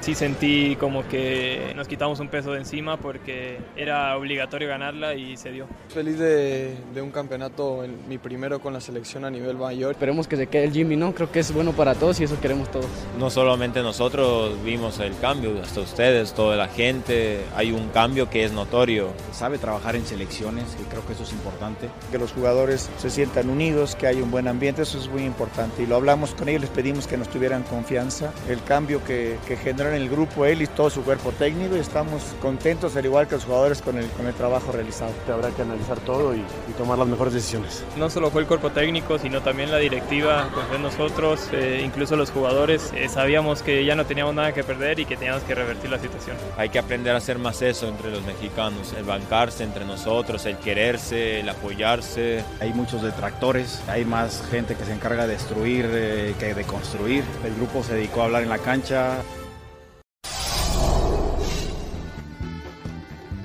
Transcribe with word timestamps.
Sí 0.00 0.14
sentí 0.14 0.76
como 0.76 1.06
que 1.06 1.72
nos 1.76 1.86
quitamos 1.86 2.20
un 2.20 2.28
peso 2.28 2.52
de 2.52 2.58
encima 2.58 2.96
porque 2.96 3.58
era 3.76 4.16
obligatorio 4.16 4.68
ganarla 4.68 5.14
y 5.14 5.36
se 5.36 5.52
dio. 5.52 5.66
Feliz 5.88 6.18
de, 6.18 6.76
un 7.00 7.10
campeonato, 7.10 7.84
en, 7.84 8.08
mi 8.08 8.18
primero 8.18 8.60
con 8.60 8.72
la 8.72 8.80
selección 8.80 9.24
a 9.24 9.30
nivel 9.30 9.56
mayor. 9.56 9.92
Esperemos 9.92 10.26
que 10.26 10.36
se 10.36 10.46
quede 10.46 10.64
el 10.64 10.72
Jimmy, 10.72 10.96
¿no? 10.96 11.14
Creo 11.14 11.30
que 11.30 11.40
es 11.40 11.52
bueno 11.52 11.72
para 11.72 11.94
todos 11.94 12.20
y 12.20 12.24
eso 12.24 12.40
queremos 12.40 12.70
todos. 12.70 12.86
No 13.18 13.30
solamente 13.30 13.82
nosotros 13.82 14.62
vimos 14.64 14.98
el 15.00 15.16
cambio, 15.18 15.60
hasta 15.62 15.80
ustedes, 15.80 16.32
toda 16.32 16.56
la 16.56 16.68
gente, 16.68 17.40
hay 17.54 17.72
un 17.72 17.88
cambio 17.88 18.30
que 18.30 18.44
es 18.44 18.52
notorio. 18.52 19.08
Sabe 19.32 19.58
trabajar 19.58 19.96
en 19.96 20.06
selecciones 20.06 20.64
y 20.80 20.84
creo 20.84 21.06
que 21.06 21.12
eso 21.12 21.22
es 21.22 21.32
importante. 21.32 21.88
Que 22.10 22.18
los 22.18 22.32
jugadores 22.32 22.90
se 22.98 23.10
sientan 23.10 23.50
unidos, 23.50 23.96
que 23.96 24.06
hay 24.06 24.20
un 24.20 24.30
buen 24.30 24.48
ambiente, 24.48 24.82
eso 24.82 24.98
es 24.98 25.08
muy 25.08 25.24
importante. 25.24 25.82
Y 25.82 25.86
lo 25.86 25.96
hablamos 25.96 26.34
con 26.34 26.48
ellos, 26.48 26.62
les 26.62 26.70
pedimos 26.70 27.06
que 27.06 27.16
nos 27.16 27.28
tuvieran 27.28 27.62
confianza. 27.64 28.32
El 28.48 28.62
cambio 28.62 29.04
que, 29.04 29.36
que 29.46 29.56
generó 29.56 29.89
en 29.90 30.02
el 30.02 30.08
grupo, 30.08 30.44
él 30.44 30.62
y 30.62 30.66
todo 30.66 30.90
su 30.90 31.02
cuerpo 31.02 31.32
técnico 31.32 31.76
y 31.76 31.80
estamos 31.80 32.22
contentos, 32.40 32.96
al 32.96 33.04
igual 33.04 33.26
que 33.28 33.34
los 33.34 33.44
jugadores, 33.44 33.82
con 33.82 33.98
el, 33.98 34.06
con 34.10 34.26
el 34.26 34.34
trabajo 34.34 34.72
realizado. 34.72 35.12
Habrá 35.32 35.50
que 35.50 35.62
analizar 35.62 35.98
todo 36.00 36.34
y, 36.34 36.44
tomar 36.76 36.98
las 36.98 37.08
mejores 37.08 37.34
decisiones. 37.34 37.84
No 37.98 38.08
solo 38.08 38.30
fue 38.30 38.42
el 38.42 38.48
cuerpo 38.48 38.70
técnico, 38.70 39.18
sino 39.18 39.42
también 39.42 39.70
la 39.70 39.76
directiva, 39.76 40.48
pues 40.54 40.80
nosotros, 40.80 41.48
eh, 41.52 41.82
incluso 41.84 42.16
los 42.16 42.30
jugadores, 42.30 42.90
eh, 42.94 43.08
sabíamos 43.08 43.62
que 43.62 43.84
ya 43.84 43.94
no 43.94 44.06
teníamos 44.06 44.34
nada 44.34 44.52
que 44.52 44.64
perder 44.64 44.98
y 44.98 45.04
que 45.04 45.16
teníamos 45.16 45.42
que 45.42 45.54
revertir 45.54 45.90
la 45.90 45.98
situación. 45.98 46.36
Hay 46.56 46.70
que 46.70 46.78
aprender 46.78 47.14
a 47.14 47.18
hacer 47.18 47.38
más 47.38 47.60
eso 47.60 47.86
entre 47.86 48.10
los 48.10 48.22
mexicanos, 48.22 48.94
el 48.96 49.04
bancarse 49.04 49.64
entre 49.64 49.84
nosotros, 49.84 50.46
el 50.46 50.56
quererse, 50.56 51.40
el 51.40 51.48
apoyarse. 51.48 52.42
Hay 52.60 52.72
muchos 52.72 53.02
detractores, 53.02 53.82
hay 53.88 54.04
más 54.04 54.42
gente 54.50 54.74
que 54.74 54.84
se 54.84 54.92
encarga 54.92 55.26
de 55.26 55.34
destruir 55.34 55.88
eh, 55.92 56.34
que 56.38 56.54
de 56.54 56.64
construir. 56.64 57.24
El 57.44 57.54
grupo 57.54 57.82
se 57.82 57.94
dedicó 57.94 58.22
a 58.22 58.24
hablar 58.26 58.42
en 58.42 58.48
la 58.48 58.58
cancha, 58.58 59.22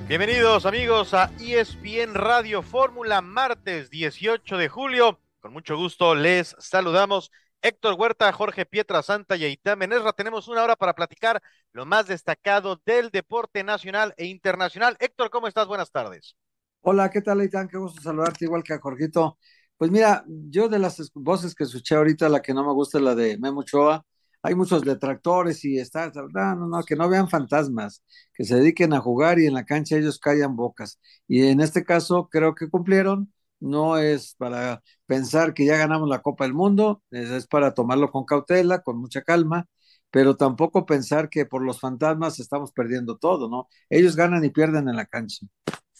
Bienvenidos 0.08 0.66
amigos 0.66 1.14
a 1.14 1.32
ESPN 1.40 2.14
Radio 2.14 2.62
Fórmula, 2.62 3.20
martes 3.22 3.90
18 3.90 4.56
de 4.56 4.68
julio. 4.68 5.18
Con 5.40 5.52
mucho 5.52 5.76
gusto 5.76 6.14
les 6.14 6.54
saludamos. 6.60 7.32
Héctor 7.60 7.96
Huerta, 7.98 8.32
Jorge 8.32 8.66
Pietra 8.66 9.02
Santa 9.02 9.34
y 9.34 9.42
Aitán 9.42 9.80
Menesra. 9.80 10.12
Tenemos 10.12 10.46
una 10.46 10.62
hora 10.62 10.76
para 10.76 10.94
platicar 10.94 11.42
lo 11.72 11.86
más 11.86 12.06
destacado 12.06 12.80
del 12.86 13.10
deporte 13.10 13.64
nacional 13.64 14.14
e 14.16 14.26
internacional. 14.26 14.96
Héctor, 15.00 15.28
¿cómo 15.28 15.48
estás? 15.48 15.66
Buenas 15.66 15.90
tardes. 15.90 16.36
Hola, 16.82 17.10
¿qué 17.10 17.20
tal, 17.20 17.40
Aitán? 17.40 17.66
Qué 17.66 17.76
gusto 17.76 18.00
saludarte, 18.00 18.44
igual 18.44 18.62
que 18.62 18.74
a 18.74 18.78
Jorgito. 18.78 19.38
Pues 19.76 19.90
mira, 19.90 20.24
yo 20.28 20.68
de 20.68 20.78
las 20.78 21.10
voces 21.14 21.52
que 21.52 21.64
escuché 21.64 21.96
ahorita, 21.96 22.28
la 22.28 22.42
que 22.42 22.54
no 22.54 22.64
me 22.64 22.72
gusta 22.72 22.98
es 22.98 23.04
la 23.04 23.16
de 23.16 23.38
Memo 23.38 23.64
Choa 23.64 24.06
hay 24.46 24.54
muchos 24.54 24.82
detractores 24.82 25.64
y 25.64 25.78
está, 25.78 26.12
no, 26.14 26.54
no, 26.54 26.68
no, 26.68 26.82
que 26.84 26.94
no 26.94 27.08
vean 27.08 27.28
fantasmas, 27.28 28.04
que 28.32 28.44
se 28.44 28.54
dediquen 28.54 28.92
a 28.92 29.00
jugar 29.00 29.40
y 29.40 29.46
en 29.46 29.54
la 29.54 29.64
cancha 29.64 29.96
ellos 29.96 30.20
callan 30.20 30.54
bocas. 30.54 31.00
Y 31.26 31.48
en 31.48 31.60
este 31.60 31.84
caso 31.84 32.28
creo 32.30 32.54
que 32.54 32.70
cumplieron, 32.70 33.32
no 33.58 33.98
es 33.98 34.36
para 34.38 34.84
pensar 35.06 35.52
que 35.52 35.66
ya 35.66 35.76
ganamos 35.76 36.08
la 36.08 36.22
Copa 36.22 36.44
del 36.44 36.54
Mundo, 36.54 37.02
es, 37.10 37.48
para 37.48 37.74
tomarlo 37.74 38.12
con 38.12 38.24
cautela, 38.24 38.82
con 38.82 38.98
mucha 38.98 39.22
calma, 39.22 39.66
pero 40.12 40.36
tampoco 40.36 40.86
pensar 40.86 41.28
que 41.28 41.44
por 41.44 41.62
los 41.62 41.80
fantasmas 41.80 42.38
estamos 42.38 42.70
perdiendo 42.70 43.18
todo, 43.18 43.48
¿no? 43.48 43.66
Ellos 43.90 44.14
ganan 44.14 44.44
y 44.44 44.50
pierden 44.50 44.88
en 44.88 44.94
la 44.94 45.06
cancha. 45.06 45.44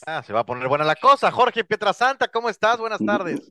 Ah, 0.06 0.22
se 0.22 0.32
va 0.32 0.40
a 0.40 0.46
poner 0.46 0.68
buena 0.68 0.84
la 0.84 0.94
cosa. 0.94 1.32
Jorge 1.32 1.64
Pietrasanta, 1.64 2.28
¿cómo 2.28 2.48
estás? 2.48 2.78
Buenas 2.78 3.00
tardes. 3.04 3.50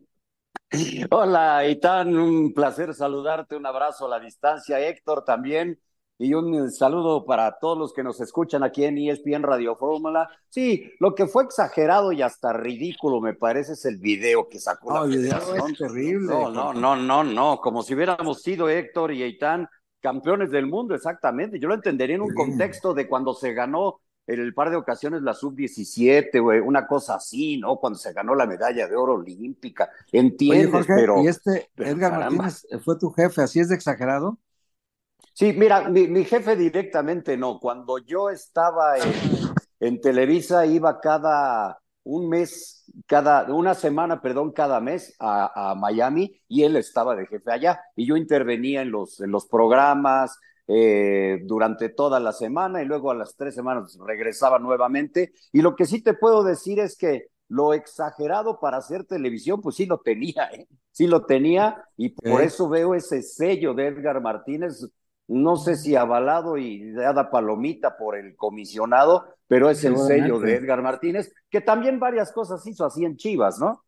Hola, 1.10 1.68
Itán, 1.68 2.16
un 2.18 2.54
placer 2.54 2.94
saludarte, 2.94 3.56
un 3.56 3.66
abrazo 3.66 4.06
a 4.06 4.10
la 4.10 4.20
distancia, 4.20 4.80
Héctor 4.80 5.24
también, 5.24 5.80
y 6.18 6.34
un 6.34 6.72
saludo 6.72 7.26
para 7.26 7.60
todos 7.60 7.78
los 7.78 7.94
que 7.94 8.04
nos 8.04 8.20
escuchan 8.22 8.64
aquí 8.64 8.84
en 8.86 8.98
ESPN 8.98 9.44
Radio 9.44 9.76
Fórmula. 9.76 10.30
Sí, 10.50 10.92
lo 11.00 11.14
que 11.14 11.28
fue 11.28 11.44
exagerado 11.44 12.12
y 12.12 12.22
hasta 12.22 12.54
ridículo 12.54 13.22
me 13.22 13.34
parece 13.34 13.74
es 13.74 13.86
el 13.86 13.98
video 13.98 14.48
que 14.48 14.60
sacó 14.60 14.94
no, 14.94 15.06
la 15.06 15.14
el 15.14 15.22
video 15.22 15.56
es 15.68 15.78
terrible. 15.78 16.28
No, 16.28 16.50
no, 16.50 16.74
no, 16.74 16.96
no, 16.96 17.24
no, 17.24 17.58
como 17.60 17.84
si 17.84 17.94
hubiéramos 17.94 18.42
sido 18.42 18.70
Héctor 18.70 19.12
y 19.14 19.24
Itán 19.24 19.68
campeones 20.00 20.52
del 20.52 20.68
mundo, 20.68 20.94
exactamente. 20.94 21.60
Yo 21.60 21.68
lo 21.68 21.74
entendería 21.74 22.16
en 22.16 22.22
un 22.22 22.34
contexto 22.34 22.94
de 22.94 23.08
cuando 23.08 23.34
se 23.34 23.54
ganó 23.54 24.02
en 24.28 24.40
el 24.40 24.54
par 24.54 24.72
de 24.72 24.76
ocasiones 24.76 25.22
la 25.22 25.34
sub-17, 25.34 26.42
güey, 26.42 26.60
una 26.60 26.88
cosa 26.88 27.16
así, 27.16 27.58
¿no? 27.58 27.78
Cuando 27.78 28.00
se 28.00 28.14
ganó 28.14 28.34
la 28.34 28.48
medalla 28.48 28.88
de 28.88 28.96
oro 28.96 29.16
olímpica. 29.16 29.90
Entiendes, 30.12 30.86
pero. 30.88 31.22
¿Y 31.22 31.28
este 31.28 31.70
Edgar 31.78 32.32
Martínez 32.32 32.66
fue 32.84 32.98
tu 32.98 33.12
jefe? 33.12 33.42
¿Así 33.42 33.60
es 33.60 33.70
de 33.70 33.76
exagerado? 33.76 34.40
Sí, 35.34 35.54
mira, 35.54 35.90
mi, 35.90 36.24
jefe 36.24 36.56
directamente 36.56 37.38
no. 37.38 37.60
Cuando 37.60 37.98
yo 37.98 38.30
estaba 38.30 38.96
en, 39.80 40.02
Televisa, 40.02 40.66
iba 40.66 41.02
cada 41.02 41.82
un 42.04 42.30
mes, 42.30 42.86
cada, 43.06 43.54
una 43.54 43.74
semana, 43.74 44.22
perdón, 44.22 44.54
cada 44.54 44.80
mes 44.80 45.14
a, 45.20 45.72
a, 45.72 45.76
Miami 45.76 46.42
y 46.48 46.64
él 46.64 46.78
estaba 46.78 47.16
de 47.16 47.28
jefe 47.28 47.52
allá. 47.52 47.82
Y 47.96 48.06
yo 48.08 48.16
intervenía 48.16 48.82
en 48.82 48.92
los, 48.92 49.20
en 49.20 49.32
los 49.32 49.46
programas, 49.46 50.40
eh, 50.68 51.42
durante 51.44 51.90
toda 51.90 52.20
la 52.20 52.32
semana 52.32 52.82
y 52.82 52.86
luego 52.86 53.12
a 53.12 53.16
las 53.16 53.36
tres 53.36 53.56
semanas 53.56 53.98
regresaba 54.06 54.60
nuevamente. 54.60 55.34
Y 55.52 55.62
lo 55.62 55.76
que 55.76 55.86
sí 55.86 56.02
te 56.02 56.14
puedo 56.14 56.44
decir 56.44 56.80
es 56.80 56.98
que 56.98 57.28
lo 57.48 57.74
exagerado 57.74 58.60
para 58.60 58.78
hacer 58.78 59.06
televisión, 59.06 59.62
pues 59.62 59.76
sí 59.76 59.86
lo 59.86 60.00
tenía, 60.00 60.50
¿eh? 60.54 60.68
sí 60.92 61.08
lo 61.08 61.26
tenía 61.26 61.84
y 61.96 62.10
por 62.10 62.42
eso 62.42 62.68
veo 62.68 62.96
ese 62.96 63.22
sello 63.22 63.74
de 63.74 63.88
Edgar 63.88 64.22
Martínez, 64.22 64.88
no 65.28 65.56
sé 65.56 65.76
si 65.76 65.96
avalado 65.96 66.58
y 66.58 66.92
dada 66.94 67.30
palomita 67.30 67.98
por 67.98 68.18
el 68.18 68.36
comisionado, 68.36 69.26
pero 69.48 69.70
es 69.70 69.84
el 69.84 69.98
sello 69.98 70.40
de 70.40 70.56
Edgar 70.56 70.82
Martínez, 70.82 71.32
que 71.50 71.62
también 71.62 72.00
varias 72.00 72.32
cosas 72.32 72.66
hizo 72.66 72.86
así 72.86 73.06
en 73.06 73.18
Chivas, 73.18 73.60
¿no? 73.60 73.84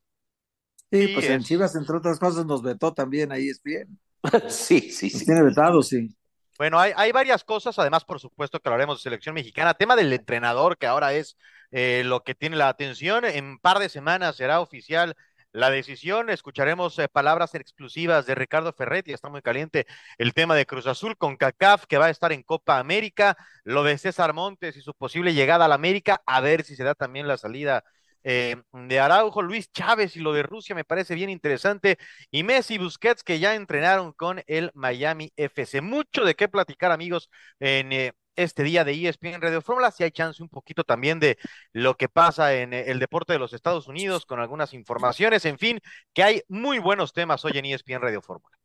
Sí, 0.91 1.09
pues 1.13 1.29
en 1.29 1.41
Chivas, 1.41 1.75
entre 1.75 1.97
otras 1.97 2.19
cosas, 2.19 2.45
nos 2.45 2.61
vetó 2.61 2.94
también, 2.94 3.31
ahí 3.31 3.49
es 3.49 3.61
bien. 3.61 3.99
sí, 4.47 4.79
sí, 4.91 5.09
sí. 5.09 5.25
Tiene 5.25 5.44
vetado, 5.44 5.81
sí. 5.83 6.15
Bueno, 6.57 6.79
hay, 6.79 7.12
varias 7.12 7.44
cosas, 7.44 7.78
además, 7.78 8.03
por 8.03 8.19
supuesto, 8.19 8.59
que 8.59 8.68
hablaremos 8.68 8.97
de 8.97 9.03
selección 9.03 9.35
mexicana. 9.35 9.75
Tema 9.75 9.95
del 9.95 10.12
entrenador, 10.12 10.78
que 10.78 10.88
ahora 10.88 11.13
es 11.13 11.38
eh, 11.72 12.01
lo 12.03 12.23
que 12.23 12.34
tiene 12.34 12.56
la 12.56 12.68
atención. 12.69 13.25
En 13.25 13.59
par 13.59 13.78
de 13.78 13.90
semanas 13.90 14.38
será 14.38 14.59
oficial 14.59 15.16
la 15.51 15.69
decisión. 15.69 16.29
Escucharemos 16.31 16.97
eh, 16.97 17.09
palabras 17.09 17.53
exclusivas 17.53 18.25
de 18.25 18.34
Ricardo 18.35 18.73
Ferretti. 18.73 19.13
Está 19.13 19.29
muy 19.29 19.44
caliente 19.44 19.85
el 20.18 20.34
tema 20.34 20.56
de 20.56 20.66
Cruz 20.66 20.88
Azul 20.88 21.16
con 21.18 21.38
CACAF, 21.38 21.85
que 21.85 22.00
va 22.00 22.07
a 22.07 22.09
estar 22.09 22.31
en 22.31 22.41
Copa 22.41 22.79
América. 22.79 23.38
Lo 23.63 23.84
de 23.84 23.97
César 24.00 24.34
Montes 24.34 24.78
y 24.78 24.81
su 24.81 24.94
posible 24.95 25.35
llegada 25.35 25.66
a 25.66 25.68
la 25.68 25.75
América. 25.75 26.24
A 26.25 26.41
ver 26.41 26.63
si 26.63 26.75
se 26.75 26.84
da 26.84 26.95
también 26.95 27.28
la 27.28 27.38
salida 27.38 27.84
eh, 28.23 28.55
de 28.73 29.00
Araujo, 29.00 29.41
Luis 29.41 29.72
Chávez 29.72 30.16
y 30.16 30.19
lo 30.19 30.33
de 30.33 30.44
Rusia 30.44 30.75
me 30.75 30.83
parece 30.83 31.16
bien 31.16 31.29
interesante. 31.29 31.97
Y 32.31 32.44
Messi 32.44 32.78
Busquets 32.78 33.23
que 33.23 33.39
ya 33.39 33.55
entrenaron 33.55 34.13
con 34.13 34.41
el 34.47 34.72
Miami 34.73 35.31
FC. 35.35 35.81
Mucho 35.81 36.23
de 36.25 36.35
qué 36.35 36.47
platicar, 36.47 36.91
amigos, 36.91 37.29
en 37.59 37.94
eh, 37.94 38.13
este 38.35 38.63
día 38.63 38.83
de 38.83 38.94
ESPN 38.94 39.41
Radio 39.41 39.61
Fórmula. 39.61 39.91
Si 39.91 40.03
hay 40.03 40.11
chance 40.11 40.41
un 40.41 40.50
poquito 40.50 40.83
también 40.83 41.19
de 41.19 41.38
lo 41.73 41.95
que 41.97 42.09
pasa 42.09 42.53
en 42.56 42.73
eh, 42.73 42.85
el 42.88 43.00
deporte 43.00 43.33
de 43.33 43.39
los 43.39 43.53
Estados 43.53 43.88
Unidos 43.88 44.25
con 44.25 44.39
algunas 44.39 44.73
informaciones. 44.73 45.45
En 45.45 45.57
fin, 45.57 45.79
que 46.13 46.23
hay 46.23 46.41
muy 46.47 46.79
buenos 46.79 47.13
temas 47.13 47.44
hoy 47.45 47.53
en 47.56 47.66
ESPN 47.66 48.01
Radio 48.01 48.22
Fórmula. 48.22 48.56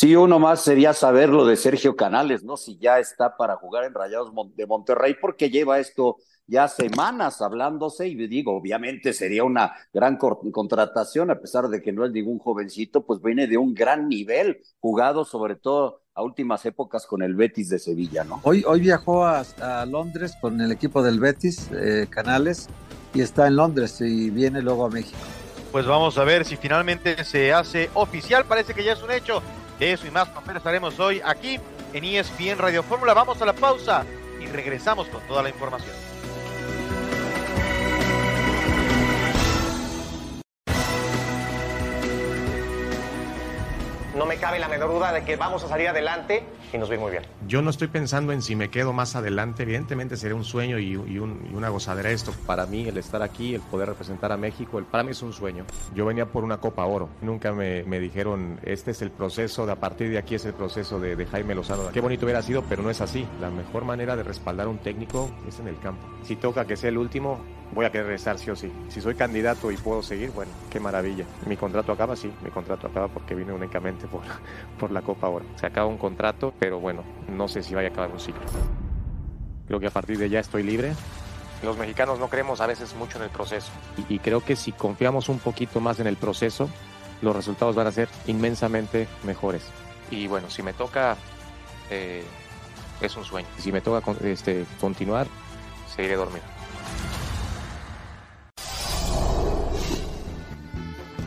Sí, 0.00 0.14
uno 0.14 0.38
más 0.38 0.62
sería 0.62 0.92
saber 0.92 1.28
lo 1.28 1.44
de 1.44 1.56
Sergio 1.56 1.96
Canales, 1.96 2.44
¿no? 2.44 2.56
Si 2.56 2.78
ya 2.78 3.00
está 3.00 3.36
para 3.36 3.56
jugar 3.56 3.82
en 3.82 3.94
Rayados 3.94 4.30
de 4.54 4.64
Monterrey, 4.64 5.16
porque 5.20 5.50
lleva 5.50 5.80
esto 5.80 6.18
ya 6.46 6.68
semanas 6.68 7.42
hablándose 7.42 8.06
y 8.06 8.14
digo, 8.28 8.56
obviamente 8.56 9.12
sería 9.12 9.42
una 9.42 9.72
gran 9.92 10.16
contratación, 10.16 11.32
a 11.32 11.40
pesar 11.40 11.66
de 11.66 11.82
que 11.82 11.90
no 11.90 12.04
es 12.04 12.12
ningún 12.12 12.38
jovencito, 12.38 13.04
pues 13.04 13.20
viene 13.20 13.48
de 13.48 13.58
un 13.58 13.74
gran 13.74 14.08
nivel, 14.08 14.62
jugado 14.78 15.24
sobre 15.24 15.56
todo 15.56 16.02
a 16.14 16.22
últimas 16.22 16.64
épocas 16.64 17.04
con 17.04 17.20
el 17.20 17.34
Betis 17.34 17.68
de 17.68 17.80
Sevilla, 17.80 18.22
¿no? 18.22 18.38
Hoy, 18.44 18.62
hoy 18.68 18.78
viajó 18.78 19.26
a, 19.26 19.44
Londres 19.84 20.36
con 20.40 20.60
el 20.60 20.70
equipo 20.70 21.02
del 21.02 21.18
Betis, 21.18 21.70
eh, 21.72 22.06
Canales, 22.08 22.68
y 23.14 23.20
está 23.20 23.48
en 23.48 23.56
Londres 23.56 24.00
y 24.00 24.30
viene 24.30 24.62
luego 24.62 24.86
a 24.86 24.90
México. 24.90 25.18
Pues 25.72 25.86
vamos 25.86 26.18
a 26.18 26.22
ver 26.22 26.44
si 26.44 26.56
finalmente 26.56 27.24
se 27.24 27.52
hace 27.52 27.90
oficial, 27.94 28.44
parece 28.44 28.74
que 28.74 28.84
ya 28.84 28.92
es 28.92 29.02
un 29.02 29.10
hecho. 29.10 29.42
De 29.78 29.92
eso 29.92 30.06
y 30.06 30.10
más 30.10 30.28
papel 30.28 30.56
estaremos 30.56 30.98
hoy 30.98 31.20
aquí 31.24 31.60
en 31.92 32.04
ESPN 32.04 32.58
Radio 32.58 32.82
Fórmula. 32.82 33.14
Vamos 33.14 33.40
a 33.40 33.46
la 33.46 33.52
pausa 33.52 34.04
y 34.40 34.46
regresamos 34.46 35.08
con 35.08 35.20
toda 35.28 35.42
la 35.42 35.50
información. 35.50 35.94
no 44.18 44.26
me 44.26 44.36
cabe 44.36 44.58
la 44.58 44.66
menor 44.66 44.90
duda 44.90 45.12
de 45.12 45.24
que 45.24 45.36
vamos 45.36 45.62
a 45.62 45.68
salir 45.68 45.86
adelante 45.86 46.44
y 46.72 46.78
nos 46.78 46.90
va 46.90 46.96
muy 46.98 47.10
bien. 47.10 47.22
Yo 47.46 47.62
no 47.62 47.70
estoy 47.70 47.88
pensando 47.88 48.32
en 48.32 48.42
si 48.42 48.56
me 48.56 48.70
quedo 48.70 48.92
más 48.92 49.16
adelante, 49.16 49.62
evidentemente 49.62 50.16
sería 50.16 50.36
un 50.36 50.44
sueño 50.44 50.78
y, 50.78 50.92
y, 50.92 51.18
un, 51.18 51.48
y, 51.50 51.54
una 51.54 51.68
gozadera 51.68 52.10
esto. 52.10 52.32
Para 52.46 52.66
mí 52.66 52.86
el 52.86 52.96
estar 52.98 53.22
aquí, 53.22 53.54
el 53.54 53.60
poder 53.60 53.88
representar 53.88 54.32
a 54.32 54.36
México, 54.36 54.78
el, 54.78 54.84
para 54.84 55.02
mí 55.02 55.10
es 55.10 55.22
un 55.22 55.32
sueño. 55.32 55.64
Yo 55.94 56.06
venía 56.06 56.26
por 56.26 56.44
una 56.44 56.58
Copa 56.58 56.84
Oro, 56.84 57.08
nunca 57.22 57.52
me, 57.52 57.84
me 57.84 58.00
dijeron, 58.00 58.60
este 58.62 58.90
es 58.90 59.02
el 59.02 59.10
proceso, 59.10 59.66
de 59.66 59.72
a 59.72 59.76
partir 59.76 60.10
de 60.10 60.18
aquí 60.18 60.34
es 60.34 60.44
el 60.44 60.54
proceso 60.54 61.00
de, 61.00 61.16
de 61.16 61.26
Jaime 61.26 61.54
Lozano. 61.54 61.90
Qué 61.92 62.00
bonito 62.00 62.26
hubiera 62.26 62.42
sido, 62.42 62.62
pero 62.68 62.82
no 62.82 62.90
es 62.90 63.00
así. 63.00 63.26
La 63.40 63.50
mejor 63.50 63.84
manera 63.84 64.16
de 64.16 64.22
respaldar 64.22 64.66
a 64.66 64.70
un 64.70 64.78
técnico 64.78 65.30
es 65.46 65.58
en 65.60 65.68
el 65.68 65.78
campo. 65.78 66.06
Si 66.24 66.36
toca 66.36 66.66
que 66.66 66.76
sea 66.76 66.90
el 66.90 66.98
último, 66.98 67.40
voy 67.72 67.84
a 67.84 67.90
querer 67.90 68.06
regresar 68.06 68.38
sí 68.38 68.50
o 68.50 68.56
sí. 68.56 68.70
Si 68.88 69.00
soy 69.00 69.14
candidato 69.14 69.70
y 69.70 69.76
puedo 69.76 70.02
seguir, 70.02 70.30
bueno, 70.30 70.50
qué 70.70 70.80
maravilla. 70.80 71.24
Mi 71.46 71.56
contrato 71.56 71.92
acaba, 71.92 72.16
sí, 72.16 72.30
mi 72.42 72.50
contrato 72.50 72.86
acaba 72.86 73.08
porque 73.08 73.34
vine 73.34 73.52
únicamente 73.52 74.06
por, 74.06 74.22
por 74.78 74.90
la 74.90 75.02
Copa 75.02 75.26
ahora. 75.26 75.44
Se 75.56 75.66
acaba 75.66 75.86
un 75.86 75.98
contrato, 75.98 76.52
pero 76.58 76.80
bueno, 76.80 77.04
no 77.28 77.48
sé 77.48 77.62
si 77.62 77.74
vaya 77.74 77.88
a 77.88 77.90
acabar 77.90 78.10
un 78.10 78.20
ciclo. 78.20 78.42
Creo 79.66 79.80
que 79.80 79.86
a 79.86 79.90
partir 79.90 80.18
de 80.18 80.30
ya 80.30 80.40
estoy 80.40 80.62
libre. 80.62 80.94
Los 81.62 81.76
mexicanos 81.76 82.18
no 82.18 82.28
creemos 82.28 82.60
a 82.60 82.66
veces 82.66 82.94
mucho 82.94 83.18
en 83.18 83.24
el 83.24 83.30
proceso 83.30 83.70
y, 83.96 84.14
y 84.14 84.18
creo 84.20 84.44
que 84.44 84.54
si 84.54 84.70
confiamos 84.70 85.28
un 85.28 85.40
poquito 85.40 85.80
más 85.80 85.98
en 85.98 86.06
el 86.06 86.16
proceso, 86.16 86.68
los 87.20 87.34
resultados 87.34 87.74
van 87.74 87.86
a 87.86 87.92
ser 87.92 88.08
inmensamente 88.26 89.08
mejores. 89.24 89.64
Y 90.10 90.26
bueno, 90.26 90.48
si 90.50 90.62
me 90.62 90.72
toca, 90.72 91.16
eh, 91.90 92.24
es 93.00 93.16
un 93.16 93.24
sueño. 93.24 93.48
Si 93.58 93.72
me 93.72 93.80
toca 93.80 94.02
este, 94.22 94.64
continuar, 94.80 95.26
seguiré 95.94 96.16
dormido. 96.16 96.44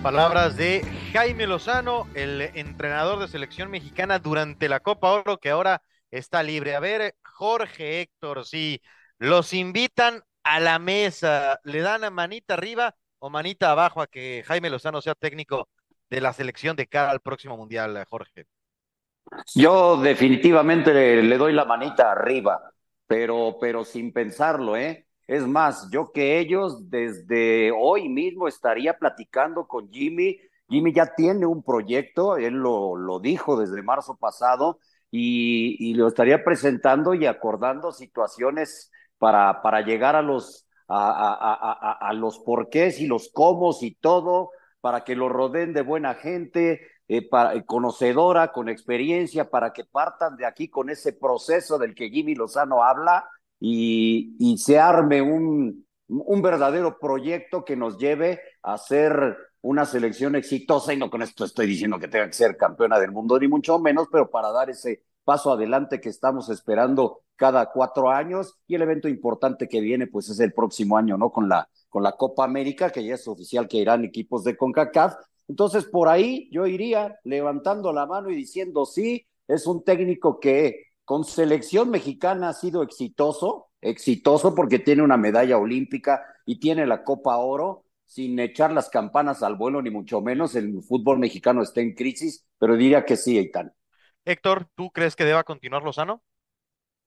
Palabras 0.01 0.57
de 0.57 0.83
Jaime 1.13 1.45
Lozano, 1.45 2.07
el 2.15 2.41
entrenador 2.41 3.19
de 3.19 3.27
selección 3.27 3.69
mexicana 3.69 4.17
durante 4.17 4.67
la 4.67 4.79
Copa 4.79 5.11
Oro, 5.11 5.37
que 5.37 5.51
ahora 5.51 5.83
está 6.09 6.41
libre. 6.41 6.75
A 6.75 6.79
ver, 6.79 7.15
Jorge 7.23 8.01
Héctor, 8.01 8.43
si 8.43 8.81
los 9.19 9.53
invitan 9.53 10.23
a 10.43 10.59
la 10.59 10.79
mesa, 10.79 11.59
¿le 11.63 11.81
dan 11.81 12.03
a 12.03 12.09
manita 12.09 12.55
arriba 12.55 12.95
o 13.19 13.29
manita 13.29 13.69
abajo 13.69 14.01
a 14.01 14.07
que 14.07 14.43
Jaime 14.47 14.71
Lozano 14.71 15.01
sea 15.01 15.13
técnico 15.13 15.69
de 16.09 16.19
la 16.19 16.33
selección 16.33 16.75
de 16.75 16.87
cara 16.87 17.11
al 17.11 17.19
próximo 17.21 17.55
Mundial, 17.55 18.03
Jorge? 18.09 18.45
Yo 19.53 19.97
definitivamente 19.97 20.93
le, 20.95 21.21
le 21.21 21.37
doy 21.37 21.53
la 21.53 21.65
manita 21.65 22.11
arriba, 22.11 22.73
pero, 23.05 23.57
pero 23.61 23.85
sin 23.85 24.11
pensarlo, 24.11 24.75
¿eh? 24.75 25.05
Es 25.31 25.47
más, 25.47 25.89
yo 25.91 26.11
que 26.11 26.39
ellos 26.39 26.89
desde 26.89 27.71
hoy 27.71 28.09
mismo 28.09 28.49
estaría 28.49 28.97
platicando 28.97 29.65
con 29.65 29.89
Jimmy. 29.89 30.37
Jimmy 30.67 30.91
ya 30.91 31.15
tiene 31.15 31.45
un 31.45 31.63
proyecto, 31.63 32.35
él 32.35 32.55
lo, 32.55 32.97
lo 32.97 33.21
dijo 33.21 33.57
desde 33.57 33.81
marzo 33.81 34.17
pasado 34.17 34.79
y, 35.09 35.77
y, 35.79 35.93
lo 35.93 36.09
estaría 36.09 36.43
presentando 36.43 37.13
y 37.13 37.27
acordando 37.27 37.93
situaciones 37.93 38.91
para, 39.19 39.61
para 39.61 39.79
llegar 39.79 40.17
a 40.17 40.21
los, 40.21 40.67
a, 40.89 41.11
a, 41.11 41.53
a, 41.53 42.09
a 42.09 42.13
los 42.13 42.39
porqués 42.39 42.99
y 42.99 43.07
los 43.07 43.29
cómo 43.31 43.73
y 43.79 43.95
todo, 43.95 44.49
para 44.81 45.05
que 45.05 45.15
lo 45.15 45.29
rodeen 45.29 45.71
de 45.71 45.81
buena 45.81 46.13
gente, 46.13 46.81
eh, 47.07 47.25
para, 47.25 47.61
conocedora, 47.63 48.51
con 48.51 48.67
experiencia, 48.67 49.49
para 49.49 49.71
que 49.71 49.85
partan 49.85 50.35
de 50.35 50.45
aquí 50.45 50.67
con 50.67 50.89
ese 50.89 51.13
proceso 51.13 51.77
del 51.77 51.95
que 51.95 52.09
Jimmy 52.09 52.35
Lozano 52.35 52.83
habla 52.83 53.29
y, 53.61 54.35
y 54.39 54.57
se 54.57 54.79
arme 54.79 55.21
un, 55.21 55.85
un, 56.07 56.41
verdadero 56.41 56.97
proyecto 56.99 57.63
que 57.63 57.75
nos 57.75 57.99
lleve 57.99 58.41
a 58.63 58.77
ser 58.79 59.37
una 59.61 59.85
selección 59.85 60.35
exitosa, 60.35 60.93
y 60.93 60.97
no 60.97 61.11
con 61.11 61.21
esto 61.21 61.45
estoy 61.45 61.67
diciendo 61.67 61.99
que 61.99 62.07
tenga 62.07 62.25
que 62.25 62.33
ser 62.33 62.57
campeona 62.57 62.99
del 62.99 63.11
mundo, 63.11 63.39
ni 63.39 63.47
mucho 63.47 63.77
menos, 63.77 64.07
pero 64.11 64.31
para 64.31 64.51
dar 64.51 64.71
ese 64.71 65.03
paso 65.23 65.51
adelante 65.51 66.01
que 66.01 66.09
estamos 66.09 66.49
esperando 66.49 67.21
cada 67.35 67.67
cuatro 67.67 68.09
años, 68.09 68.57
y 68.65 68.73
el 68.73 68.81
evento 68.81 69.07
importante 69.07 69.67
que 69.67 69.79
viene, 69.79 70.07
pues 70.07 70.27
es 70.29 70.39
el 70.39 70.53
próximo 70.53 70.97
año, 70.97 71.15
¿no? 71.15 71.31
Con 71.31 71.47
la, 71.47 71.69
con 71.87 72.01
la 72.01 72.13
Copa 72.13 72.43
América, 72.43 72.89
que 72.89 73.05
ya 73.05 73.13
es 73.13 73.27
oficial 73.27 73.67
que 73.67 73.77
irán 73.77 74.03
equipos 74.03 74.43
de 74.43 74.57
CONCACAF. 74.57 75.13
Entonces, 75.47 75.85
por 75.85 76.07
ahí 76.07 76.49
yo 76.51 76.65
iría 76.65 77.19
levantando 77.23 77.93
la 77.93 78.07
mano 78.07 78.31
y 78.31 78.35
diciendo, 78.35 78.85
sí, 78.85 79.27
es 79.47 79.67
un 79.67 79.83
técnico 79.83 80.39
que 80.39 80.90
con 81.05 81.23
selección 81.23 81.89
mexicana 81.89 82.49
ha 82.49 82.53
sido 82.53 82.83
exitoso, 82.83 83.69
exitoso 83.81 84.55
porque 84.55 84.79
tiene 84.79 85.03
una 85.03 85.17
medalla 85.17 85.57
olímpica 85.57 86.23
y 86.45 86.59
tiene 86.59 86.85
la 86.85 87.03
Copa 87.03 87.37
Oro, 87.37 87.85
sin 88.05 88.39
echar 88.39 88.73
las 88.73 88.89
campanas 88.89 89.41
al 89.41 89.55
vuelo, 89.55 89.81
ni 89.81 89.89
mucho 89.89 90.21
menos. 90.21 90.55
El 90.55 90.81
fútbol 90.83 91.19
mexicano 91.19 91.61
está 91.61 91.81
en 91.81 91.93
crisis, 91.93 92.45
pero 92.57 92.75
diría 92.75 93.05
que 93.05 93.15
sí, 93.15 93.37
Eitan. 93.37 93.73
Héctor, 94.25 94.67
¿tú 94.75 94.91
crees 94.91 95.15
que 95.15 95.25
deba 95.25 95.43
continuar 95.43 95.83
Lozano? 95.83 96.21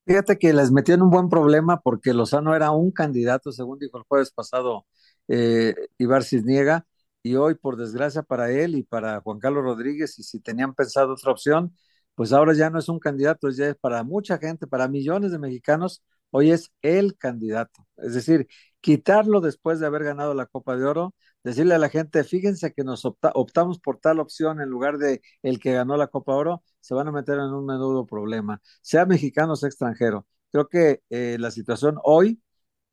Fíjate 0.06 0.38
que 0.38 0.52
les 0.52 0.70
metió 0.70 0.94
en 0.94 1.02
un 1.02 1.11
buen 1.11 1.29
problema 1.29 1.81
porque 1.81 2.12
Lozano 2.12 2.55
era 2.55 2.70
un 2.70 2.90
candidato, 2.90 3.52
según 3.52 3.79
dijo 3.79 3.97
el 3.97 4.05
jueves 4.05 4.31
pasado 4.32 4.87
eh, 5.29 5.75
Ibar 5.99 6.25
Cisniega, 6.25 6.87
y 7.23 7.37
hoy, 7.37 7.55
por 7.55 7.76
desgracia 7.76 8.23
para 8.23 8.50
él 8.50 8.75
y 8.76 8.82
para 8.82 9.20
Juan 9.23 9.38
Carlos 9.38 9.64
Rodríguez, 9.64 10.19
y 10.19 10.23
si 10.23 10.40
tenían 10.40 10.75
pensado 10.75 11.14
otra 11.14 11.32
opción, 11.32 11.75
pues 12.14 12.32
ahora 12.32 12.55
ya 12.55 12.70
no 12.70 12.78
es 12.78 12.88
un 12.88 12.99
candidato, 12.99 13.50
ya 13.50 13.69
es 13.69 13.76
para 13.76 14.02
mucha 14.05 14.38
gente, 14.38 14.66
para 14.66 14.88
millones 14.88 15.32
de 15.32 15.38
mexicanos, 15.38 16.02
hoy 16.31 16.50
es 16.50 16.72
el 16.82 17.16
candidato. 17.16 17.87
Es 17.96 18.14
decir, 18.14 18.46
quitarlo 18.81 19.40
después 19.40 19.81
de 19.81 19.87
haber 19.87 20.05
ganado 20.05 20.34
la 20.34 20.46
Copa 20.46 20.76
de 20.76 20.84
Oro, 20.84 21.14
decirle 21.43 21.75
a 21.75 21.78
la 21.78 21.88
gente, 21.88 22.25
fíjense 22.25 22.72
que 22.72 22.84
nos 22.84 23.05
opta, 23.05 23.31
optamos 23.34 23.78
por 23.81 23.99
tal 23.99 24.20
opción 24.20 24.61
en 24.61 24.69
lugar 24.69 24.99
de 24.99 25.22
el 25.43 25.58
que 25.61 25.72
ganó 25.72 25.96
la 25.96 26.08
Copa 26.08 26.32
de 26.32 26.38
Oro, 26.38 26.62
se 26.81 26.94
van 26.94 27.08
a 27.08 27.12
meter 27.12 27.34
en 27.38 27.52
un 27.52 27.66
menudo 27.66 28.06
problema, 28.06 28.61
sea 28.82 29.06
mexicano 29.06 29.55
o 29.55 29.56
sea 29.56 29.69
extranjero. 29.69 30.26
Creo 30.52 30.69
que 30.69 31.02
eh, 31.11 31.37
la 31.40 31.50
situación 31.50 31.99
hoy, 32.05 32.40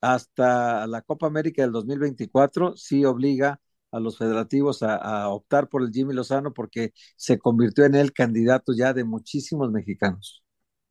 hasta 0.01 0.87
la 0.87 1.01
Copa 1.01 1.27
América 1.27 1.61
del 1.61 1.71
2024, 1.71 2.75
sí 2.77 3.05
obliga 3.05 3.59
a 3.91 3.99
los 3.99 4.17
federativos 4.17 4.83
a, 4.83 4.95
a, 4.95 5.29
optar 5.29 5.69
por 5.69 5.83
el 5.83 5.91
Jimmy 5.91 6.13
Lozano 6.13 6.53
porque 6.53 6.93
se 7.15 7.37
convirtió 7.37 7.85
en 7.85 7.95
el 7.95 8.13
candidato 8.13 8.73
ya 8.75 8.93
de 8.93 9.03
muchísimos 9.03 9.71
mexicanos. 9.71 10.43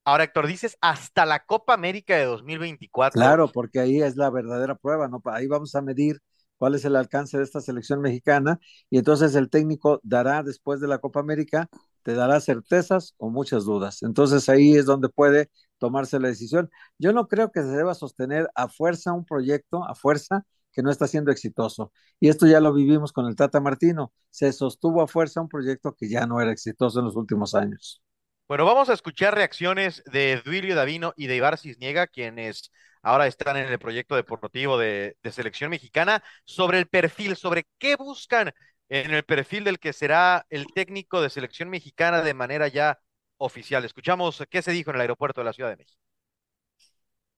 Ahora, 0.05 0.25
Héctor, 0.25 0.47
dices 0.47 0.77
hasta 0.81 1.27
la 1.27 1.45
Copa 1.45 1.75
América 1.75 2.17
de 2.17 2.25
2024. 2.25 3.21
Claro, 3.21 3.49
porque 3.53 3.81
ahí 3.81 4.01
es 4.01 4.17
la 4.17 4.31
verdadera 4.31 4.75
prueba, 4.75 5.09
¿no? 5.09 5.23
Ahí 5.27 5.47
vamos 5.47 5.75
a 5.75 5.83
medir 5.83 6.21
cuál 6.61 6.75
es 6.75 6.85
el 6.85 6.97
alcance 6.97 7.39
de 7.39 7.45
esta 7.45 7.61
selección 7.61 8.01
mexicana 8.03 8.61
y 8.91 8.99
entonces 8.99 9.35
el 9.35 9.49
técnico 9.49 9.99
dará 10.03 10.43
después 10.43 10.81
de 10.81 10.89
la 10.89 10.99
Copa 10.99 11.21
América, 11.21 11.69
te 12.03 12.15
dará 12.15 12.39
certezas 12.41 13.15
o 13.19 13.31
muchas 13.31 13.65
dudas. 13.65 14.03
Entonces 14.03 14.49
ahí 14.49 14.75
es 14.75 14.85
donde 14.85 15.09
puede 15.09 15.51
tomarse 15.79 16.21
la 16.21 16.29
decisión. 16.29 16.71
Yo 16.99 17.13
no 17.13 17.29
creo 17.29 17.51
que 17.51 17.63
se 17.63 17.69
deba 17.69 17.95
sostener 17.95 18.51
a 18.55 18.69
fuerza 18.69 19.13
un 19.13 19.25
proyecto, 19.25 19.85
a 19.85 19.95
fuerza, 19.95 20.45
que 20.73 20.83
no 20.83 20.91
está 20.91 21.07
siendo 21.07 21.31
exitoso. 21.31 21.93
Y 22.19 22.29
esto 22.29 22.47
ya 22.47 22.61
lo 22.61 22.73
vivimos 22.73 23.13
con 23.13 23.27
el 23.27 23.37
Tata 23.37 23.61
Martino. 23.61 24.13
Se 24.31 24.53
sostuvo 24.53 25.03
a 25.03 25.09
fuerza 25.09 25.41
un 25.41 25.49
proyecto 25.49 25.95
que 25.95 26.09
ya 26.09 26.27
no 26.27 26.41
era 26.41 26.53
exitoso 26.53 27.01
en 27.01 27.07
los 27.07 27.17
últimos 27.17 27.55
años. 27.55 28.03
Bueno, 28.49 28.65
vamos 28.65 28.89
a 28.89 28.95
escuchar 28.95 29.35
reacciones 29.35 30.03
de 30.13 30.43
Duilio 30.45 30.75
Davino 30.75 31.13
y 31.17 31.29
de 31.29 31.37
Ibar 31.37 31.57
Cisniega, 31.57 32.09
quienes 32.09 32.73
ahora 33.03 33.27
están 33.27 33.57
en 33.57 33.67
el 33.69 33.79
proyecto 33.79 34.17
deportivo 34.17 34.77
de, 34.77 35.17
de, 35.23 35.33
selección 35.33 35.71
mexicana, 35.71 36.23
sobre 36.45 36.79
el 36.79 36.89
perfil, 36.89 37.37
sobre 37.37 37.67
qué 37.79 37.97
buscan 37.97 38.53
en 38.89 39.15
el 39.15 39.23
perfil 39.23 39.65
del 39.65 39.79
que 39.79 39.93
será 39.93 40.47
el 40.51 40.67
técnico 40.75 41.23
de 41.23 41.31
selección 41.31 41.71
mexicana 41.71 42.23
de 42.23 42.35
manera 42.35 42.67
ya 42.67 42.99
oficial. 43.39 43.85
Escuchamos 43.85 44.45
qué 44.51 44.63
se 44.63 44.73
dijo 44.73 44.91
en 44.91 44.97
el 44.97 45.03
aeropuerto 45.03 45.41
de 45.41 45.45
la 45.45 45.53
Ciudad 45.53 45.71
de 45.71 45.77
México. 45.77 46.01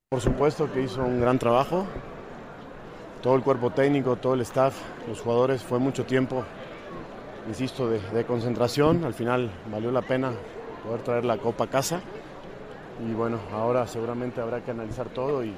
Por 0.09 0.21
supuesto 0.21 0.71
que 0.71 0.81
hizo 0.81 1.03
un 1.03 1.21
gran 1.21 1.39
trabajo, 1.39 1.87
todo 3.23 3.35
el 3.35 3.41
cuerpo 3.41 3.71
técnico, 3.71 4.17
todo 4.17 4.33
el 4.33 4.41
staff, 4.41 4.75
los 5.07 5.21
jugadores, 5.21 5.63
fue 5.63 5.79
mucho 5.79 6.05
tiempo, 6.05 6.43
insisto, 7.47 7.89
de, 7.89 7.99
de 7.99 8.25
concentración, 8.25 9.05
al 9.05 9.13
final 9.13 9.49
valió 9.71 9.91
la 9.91 10.01
pena 10.01 10.33
poder 10.85 11.01
traer 11.01 11.25
la 11.25 11.37
copa 11.37 11.63
a 11.63 11.67
casa. 11.67 12.01
Y 13.09 13.13
bueno, 13.13 13.39
ahora 13.53 13.87
seguramente 13.87 14.41
habrá 14.41 14.61
que 14.61 14.71
analizar 14.71 15.07
todo 15.07 15.43
y, 15.43 15.53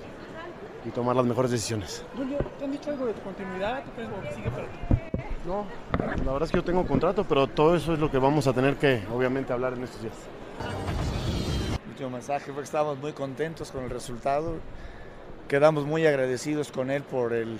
y 0.86 0.90
tomar 0.92 1.16
las 1.16 1.26
mejores 1.26 1.50
decisiones. 1.52 2.06
Julio, 2.16 2.38
¿te 2.60 2.66
han 2.66 2.72
dicho 2.72 2.92
algo 2.92 3.08
de 3.08 3.14
tu 3.14 3.22
continuidad? 3.22 3.84
¿Tú 3.84 3.92
crees 3.96 4.10
que 4.10 4.36
sigue 4.36 4.52
para 4.52 4.68
ti? 4.68 4.78
No, 5.46 5.66
la 6.00 6.32
verdad 6.32 6.44
es 6.44 6.52
que 6.52 6.58
yo 6.58 6.64
tengo 6.64 6.86
contrato, 6.86 7.24
pero 7.24 7.48
todo 7.48 7.76
eso 7.76 7.94
es 7.94 8.00
lo 8.00 8.10
que 8.12 8.20
vamos 8.20 8.46
a 8.46 8.54
tener 8.54 8.76
que 8.76 9.04
obviamente 9.12 9.52
hablar 9.52 9.74
en 9.74 9.84
estos 9.84 10.02
días. 10.04 10.16
Último 11.90 12.12
mensaje, 12.12 12.52
porque 12.52 12.66
estábamos 12.66 13.00
muy 13.00 13.14
contentos 13.14 13.72
con 13.72 13.84
el 13.84 13.90
resultado. 13.90 14.54
Quedamos 15.48 15.86
muy 15.86 16.06
agradecidos 16.08 16.72
con 16.72 16.90
él 16.90 17.04
por 17.04 17.34
el, 17.34 17.60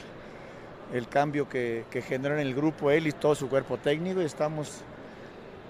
el 0.94 1.08
cambio 1.08 1.48
que, 1.48 1.86
que 1.92 2.02
generó 2.02 2.34
en 2.34 2.42
el 2.42 2.56
grupo 2.56 2.90
él 2.90 3.06
y 3.06 3.12
todo 3.12 3.36
su 3.36 3.48
cuerpo 3.48 3.78
técnico 3.78 4.22
y 4.22 4.26
estamos 4.26 4.82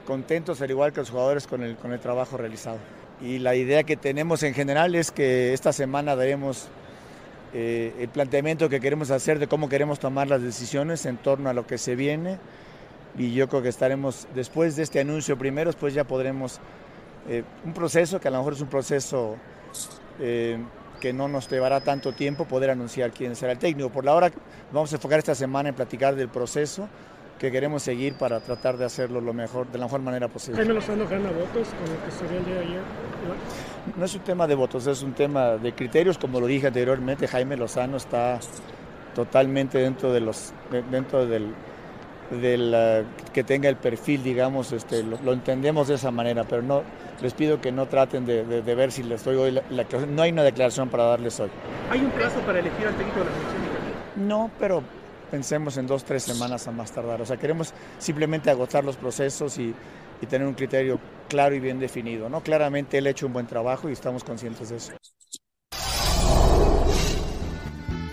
contentos, 0.06 0.62
al 0.62 0.72
igual 0.72 0.94
que 0.94 1.02
los 1.02 1.10
jugadores, 1.10 1.46
con 1.46 1.62
el, 1.64 1.76
con 1.76 1.92
el 1.92 2.00
trabajo 2.00 2.38
realizado. 2.38 2.78
Y 3.22 3.40
la 3.40 3.56
idea 3.56 3.84
que 3.84 3.98
tenemos 3.98 4.44
en 4.44 4.54
general 4.54 4.96
es 4.96 5.12
que 5.12 5.54
esta 5.54 5.74
semana 5.74 6.16
daremos 6.16 6.70
eh, 7.54 7.94
el 8.00 8.10
planteamiento 8.10 8.70
que 8.70 8.80
queremos 8.80 9.12
hacer 9.12 9.40
de 9.40 9.48
cómo 9.48 9.68
queremos 9.68 10.00
tomar 10.00 10.28
las 10.28 10.42
decisiones 10.42 11.06
en 11.06 11.18
torno 11.18 11.50
a 11.50 11.54
lo 11.54 11.68
que 11.68 11.78
se 11.78 11.96
viene. 11.96 12.38
Y 13.18 13.34
yo 13.34 13.48
creo 13.50 13.62
que 13.62 13.70
estaremos, 13.70 14.28
después 14.36 14.76
de 14.76 14.84
este 14.84 15.00
anuncio 15.00 15.38
primero, 15.38 15.72
pues 15.74 15.94
ya 15.94 16.04
podremos 16.04 16.60
eh, 17.30 17.44
un 17.66 17.74
proceso 17.74 18.20
que 18.20 18.28
a 18.28 18.32
lo 18.32 18.38
mejor 18.38 18.54
es 18.54 18.62
un 18.62 18.68
proceso 18.68 19.38
eh, 20.20 20.58
que 20.96 21.14
no 21.14 21.28
nos 21.28 21.50
llevará 21.50 21.82
tanto 21.82 22.14
tiempo 22.14 22.46
poder 22.46 22.70
anunciar 22.70 23.12
quién 23.12 23.36
será 23.36 23.54
el 23.54 23.60
técnico. 23.60 23.90
Por 23.90 24.06
la 24.06 24.14
hora 24.14 24.32
vamos 24.72 24.92
a 24.92 24.96
enfocar 24.96 25.20
esta 25.20 25.36
semana 25.36 25.70
en 25.70 25.76
platicar 25.76 26.16
del 26.16 26.30
proceso 26.30 26.88
que 27.40 27.52
queremos 27.52 27.84
seguir 27.84 28.16
para 28.16 28.40
tratar 28.40 28.78
de 28.78 28.86
hacerlo 28.86 29.20
lo 29.20 29.34
mejor, 29.34 29.68
de 29.68 29.78
la 29.78 29.86
mejor 29.86 30.02
manera 30.02 30.28
posible. 30.28 30.58
Jaime 30.58 30.74
Lozano 30.74 31.08
gana 31.08 31.30
votos 31.32 31.68
con 31.70 31.94
lo 31.94 32.06
que 32.06 32.12
sería 32.12 32.38
el 32.38 32.46
día 32.46 32.56
de 32.56 32.62
ayer. 32.62 32.82
No 33.98 34.06
es 34.06 34.16
un 34.16 34.22
tema 34.22 34.48
de 34.48 34.56
votos, 34.56 34.88
es 34.88 35.04
un 35.04 35.14
tema 35.14 35.58
de 35.58 35.74
criterios, 35.74 36.18
como 36.18 36.40
lo 36.40 36.48
dije 36.48 36.68
anteriormente, 36.68 37.28
Jaime 37.28 37.58
Lozano 37.58 37.98
está 37.98 38.40
totalmente 39.14 39.78
dentro 39.78 40.12
de 40.12 40.22
los 40.22 40.54
dentro 40.92 41.26
del, 41.26 41.54
del 42.32 43.06
que 43.34 43.44
tenga 43.44 43.70
el 43.70 43.76
perfil, 43.76 44.24
digamos, 44.24 44.72
este, 44.72 45.04
lo, 45.04 45.20
lo, 45.22 45.34
entendemos 45.34 45.88
de 45.88 45.96
esa 45.96 46.12
manera, 46.12 46.44
pero 46.44 46.62
no 46.62 46.84
les 47.22 47.34
pido 47.34 47.62
que 47.62 47.72
no 47.72 47.88
traten 47.88 48.26
de, 48.26 48.44
de, 48.46 48.62
de 48.62 48.76
ver 48.76 48.92
si 48.92 49.04
les 49.04 49.24
doy 49.24 49.36
hoy 49.36 49.52
la, 49.52 49.64
la, 49.70 49.86
no 50.08 50.22
hay 50.22 50.32
una 50.32 50.44
declaración 50.44 50.90
para 50.90 51.04
darles 51.06 51.40
hoy. 51.40 51.50
¿Hay 51.90 52.00
un 52.00 52.12
plazo 52.12 52.40
para 52.42 52.60
elegir 52.60 52.88
al 52.88 52.96
técnico 52.96 53.20
de 53.20 53.26
la 53.26 53.32
selección 53.32 53.62
mexicana? 53.62 53.86
No, 54.16 54.52
pero 54.60 54.84
pensemos 55.30 55.78
en 55.78 55.88
dos, 55.88 56.04
tres 56.04 56.24
semanas 56.24 56.68
a 56.68 56.72
más 56.72 56.92
tardar. 56.92 57.22
O 57.22 57.26
sea, 57.26 57.38
queremos 57.38 57.74
simplemente 57.98 58.50
agotar 58.50 58.84
los 58.84 58.98
procesos 58.98 59.58
y, 59.58 59.76
y 60.22 60.26
tener 60.26 60.48
un 60.48 60.54
criterio 60.54 61.00
claro 61.28 61.56
y 61.56 61.60
bien 61.60 61.80
definido. 61.80 62.30
¿no? 62.30 62.42
Claramente 62.42 62.98
él 62.98 63.08
ha 63.08 63.10
hecho 63.10 63.28
un 63.28 63.34
buen 63.34 63.48
trabajo 63.48 63.90
y 63.90 63.94
estamos 63.94 64.24
conscientes 64.24 64.70
de 64.70 64.78
eso. 64.78 64.94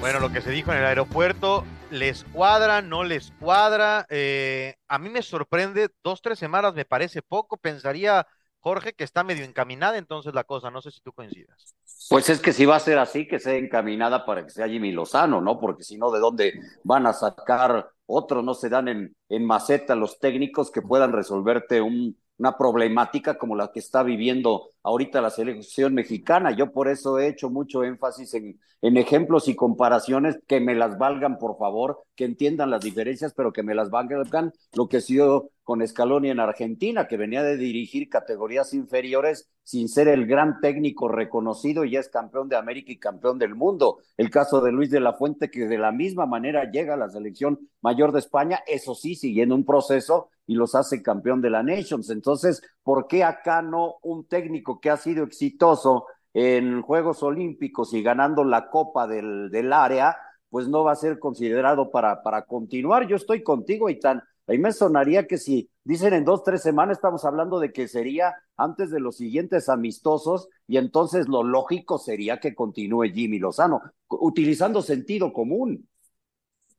Bueno, 0.03 0.19
lo 0.19 0.33
que 0.33 0.41
se 0.41 0.51
dijo 0.51 0.73
en 0.73 0.79
el 0.79 0.85
aeropuerto, 0.85 1.63
¿les 1.93 2.25
cuadra, 2.25 2.83
no 2.83 3.05
les 3.05 3.31
cuadra? 3.39 4.05
Eh, 4.11 4.75
a 4.89 4.99
mí 4.99 5.09
me 5.09 5.23
sorprende, 5.23 5.91
dos, 6.03 6.21
tres 6.21 6.41
semanas 6.41 6.75
me 6.75 6.85
parece 6.85 7.23
poco, 7.23 7.57
pensaría 7.57 8.27
Jorge 8.59 8.95
que 8.95 9.05
está 9.05 9.23
medio 9.23 9.45
encaminada 9.45 9.97
entonces 9.97 10.35
la 10.35 10.43
cosa, 10.43 10.73
no 10.73 10.83
sé 10.83 10.91
si 10.91 11.01
tú 11.03 11.13
coincidas. 11.13 11.77
Pues 12.11 12.29
es 12.31 12.41
que 12.41 12.53
si 12.53 12.67
va 12.67 12.75
a 12.75 12.81
ser 12.81 12.99
así, 12.99 13.29
que 13.29 13.39
sea 13.39 13.55
encaminada 13.55 14.27
para 14.27 14.43
que 14.43 14.51
sea 14.51 14.67
Jimmy 14.69 14.91
Lozano, 14.91 15.41
¿no? 15.41 15.61
Porque 15.61 15.85
si 15.85 15.97
no, 15.97 16.11
¿de 16.11 16.19
dónde 16.19 16.61
van 16.83 17.07
a 17.07 17.13
sacar 17.13 17.89
otros? 18.05 18.43
No 18.43 18.55
se 18.55 18.69
dan 18.69 18.89
en, 18.89 19.17
en 19.29 19.47
maceta 19.47 19.95
los 19.95 20.19
técnicos 20.19 20.73
que 20.73 20.83
puedan 20.83 21.13
resolverte 21.13 21.81
un, 21.81 22.19
una 22.43 22.59
problemática 22.59 23.39
como 23.39 23.55
la 23.55 23.71
que 23.71 23.79
está 23.79 24.03
viviendo 24.03 24.71
ahorita 24.83 25.21
la 25.21 25.31
selección 25.31 25.95
mexicana. 25.95 26.51
Yo 26.51 26.73
por 26.73 26.89
eso 26.89 27.21
he 27.21 27.29
hecho 27.29 27.51
mucho 27.51 27.85
énfasis 27.85 28.35
en, 28.35 28.59
en, 28.81 28.97
ejemplos 28.97 29.47
y 29.47 29.55
comparaciones 29.55 30.41
que 30.49 30.59
me 30.59 30.75
las 30.75 30.99
valgan, 30.99 31.39
por 31.39 31.57
favor, 31.57 32.03
que 32.17 32.25
entiendan 32.25 32.71
las 32.71 32.83
diferencias, 32.83 33.33
pero 33.33 33.53
que 33.53 33.63
me 33.63 33.77
las 33.77 33.91
valgan 33.91 34.53
lo 34.75 34.89
que 34.89 35.01
se 35.01 35.13
dio 35.13 35.51
con 35.63 35.87
Scaloni 35.87 36.31
en 36.31 36.41
Argentina, 36.41 37.07
que 37.07 37.17
venía 37.17 37.45
de 37.45 37.57
dirigir 37.57 38.09
categorías 38.09 38.75
inferiores 38.75 39.49
sin 39.63 39.89
ser 39.89 40.09
el 40.09 40.27
gran 40.27 40.61
técnico 40.61 41.07
reconocido 41.07 41.85
y 41.85 41.97
es 41.97 42.09
campeón 42.09 42.49
de 42.49 42.57
América 42.57 42.91
y 42.91 42.99
campeón 42.99 43.39
del 43.39 43.55
mundo. 43.55 43.99
El 44.17 44.31
caso 44.31 44.61
de 44.61 44.73
Luis 44.73 44.91
de 44.91 44.99
la 44.99 45.13
Fuente, 45.13 45.49
que 45.49 45.69
de 45.69 45.79
la 45.79 45.93
misma 45.93 46.27
manera 46.27 46.69
llega 46.69 46.95
a 46.95 46.97
la 46.97 47.09
selección 47.09 47.61
mayor 47.81 48.11
de 48.11 48.19
España, 48.19 48.65
eso 48.67 48.97
sí, 48.97 49.15
siguiendo 49.15 49.55
un 49.55 49.65
proceso 49.65 50.31
y 50.47 50.55
los 50.55 50.75
hace 50.75 51.03
campeón 51.03 51.41
de 51.41 51.51
la 51.51 51.63
Nations. 51.63 52.11
Entonces, 52.11 52.63
¿por 52.83 53.07
qué 53.07 53.25
acá 53.25 53.63
no 53.63 53.97
un 54.03 54.27
técnico 54.27 54.81
que 54.81 54.91
ha 54.91 54.97
sido 54.97 55.25
exitoso 55.25 56.07
en 56.35 56.83
Juegos 56.83 57.23
Olímpicos 57.23 57.93
y 57.95 58.03
ganando 58.03 58.45
la 58.45 58.71
Copa 58.71 59.07
del, 59.07 59.51
del 59.51 59.73
área, 59.73 60.17
pues 60.51 60.69
no 60.69 60.85
va 60.85 60.93
a 60.93 60.97
ser 60.97 61.19
considerado 61.19 61.91
para, 61.91 62.23
para 62.23 62.47
continuar? 62.47 63.07
Yo 63.07 63.17
estoy 63.17 63.43
contigo, 63.43 63.89
y 63.89 63.99
tan 64.01 64.23
Ahí 64.47 64.59
me 64.59 64.73
sonaría 64.73 65.27
que 65.27 65.39
si 65.39 65.71
dicen 65.85 66.15
en 66.15 66.25
dos, 66.25 66.43
tres 66.43 66.63
semanas, 66.63 66.99
estamos 66.99 67.25
hablando 67.25 67.61
de 67.61 67.73
que 67.73 67.87
sería 67.87 68.35
antes 68.57 68.91
de 68.91 69.01
los 69.01 69.17
siguientes 69.17 69.69
amistosos 69.69 70.49
y 70.67 70.79
entonces 70.79 71.29
lo 71.29 71.45
lógico 71.45 71.99
sería 71.99 72.41
que 72.41 72.55
continúe 72.55 73.05
Jimmy 73.15 73.39
Lozano, 73.39 73.81
utilizando 74.09 74.83
sentido 74.83 75.33
común. 75.33 75.89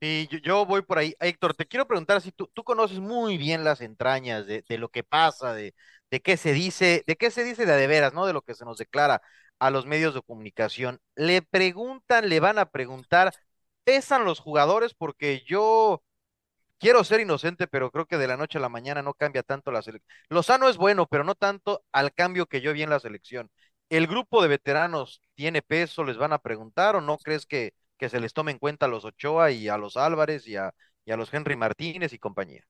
Sí, 0.03 0.27
yo, 0.43 0.65
voy 0.65 0.81
por 0.81 0.98
ahí. 0.98 1.15
Héctor, 1.22 1.53
te 1.53 1.65
quiero 1.65 1.88
preguntar 1.88 2.19
si 2.22 2.33
tú, 2.33 2.48
tú 2.53 2.65
conoces 2.65 3.00
muy 3.00 3.38
bien 3.38 3.63
las 3.63 3.79
entrañas 3.79 4.45
de, 4.45 4.62
de, 4.67 4.77
lo 4.77 4.89
que 4.89 5.01
pasa, 5.05 5.53
de, 5.53 5.74
de 6.12 6.22
qué 6.22 6.36
se 6.36 6.51
dice, 6.51 7.05
de 7.07 7.15
qué 7.15 7.31
se 7.31 7.45
dice 7.45 7.65
de, 7.65 7.72
de 7.74 7.88
veras, 7.88 8.13
¿no? 8.13 8.25
De 8.25 8.33
lo 8.33 8.41
que 8.41 8.53
se 8.53 8.65
nos 8.65 8.77
declara 8.77 9.22
a 9.60 9.69
los 9.69 9.86
medios 9.86 10.13
de 10.13 10.22
comunicación. 10.22 11.00
Le 11.15 11.41
preguntan, 11.41 12.27
le 12.27 12.41
van 12.41 12.60
a 12.60 12.69
preguntar, 12.69 13.33
¿pesan 13.86 14.25
los 14.25 14.41
jugadores? 14.41 14.93
Porque 14.93 15.41
yo 15.48 16.03
quiero 16.79 17.03
ser 17.03 17.22
inocente, 17.22 17.67
pero 17.67 17.91
creo 17.91 18.05
que 18.05 18.17
de 18.17 18.27
la 18.27 18.38
noche 18.38 18.57
a 18.57 18.62
la 18.62 18.69
mañana 18.69 19.01
no 19.01 19.13
cambia 19.13 19.43
tanto 19.43 19.72
la 19.72 19.81
selección. 19.81 20.10
Lozano 20.29 20.69
es 20.69 20.77
bueno, 20.77 21.07
pero 21.07 21.24
no 21.24 21.36
tanto 21.36 21.83
al 21.93 22.13
cambio 22.13 22.48
que 22.48 22.62
yo 22.62 22.74
vi 22.74 22.83
en 22.83 22.89
la 22.89 23.00
selección. 23.00 23.50
¿El 23.89 24.07
grupo 24.07 24.41
de 24.41 24.50
veteranos 24.50 25.22
tiene 25.36 25.62
peso? 25.62 26.03
¿Les 26.03 26.17
van 26.17 26.33
a 26.33 26.39
preguntar 26.39 26.95
o 26.95 27.01
no 27.01 27.17
crees 27.17 27.45
que, 27.45 27.74
que 27.98 28.10
se 28.10 28.20
les 28.20 28.34
tome 28.34 28.52
en 28.52 28.60
cuenta 28.60 28.86
a 28.86 28.90
los 28.90 29.06
Ochoa 29.06 29.52
y 29.52 29.70
a 29.70 29.78
los 29.78 29.98
Álvarez 29.98 30.48
y 30.48 30.56
a, 30.56 30.74
y 31.06 31.12
a 31.12 31.18
los 31.18 31.34
Henry 31.34 31.56
Martínez 31.56 32.14
y 32.14 32.20
compañía? 32.20 32.64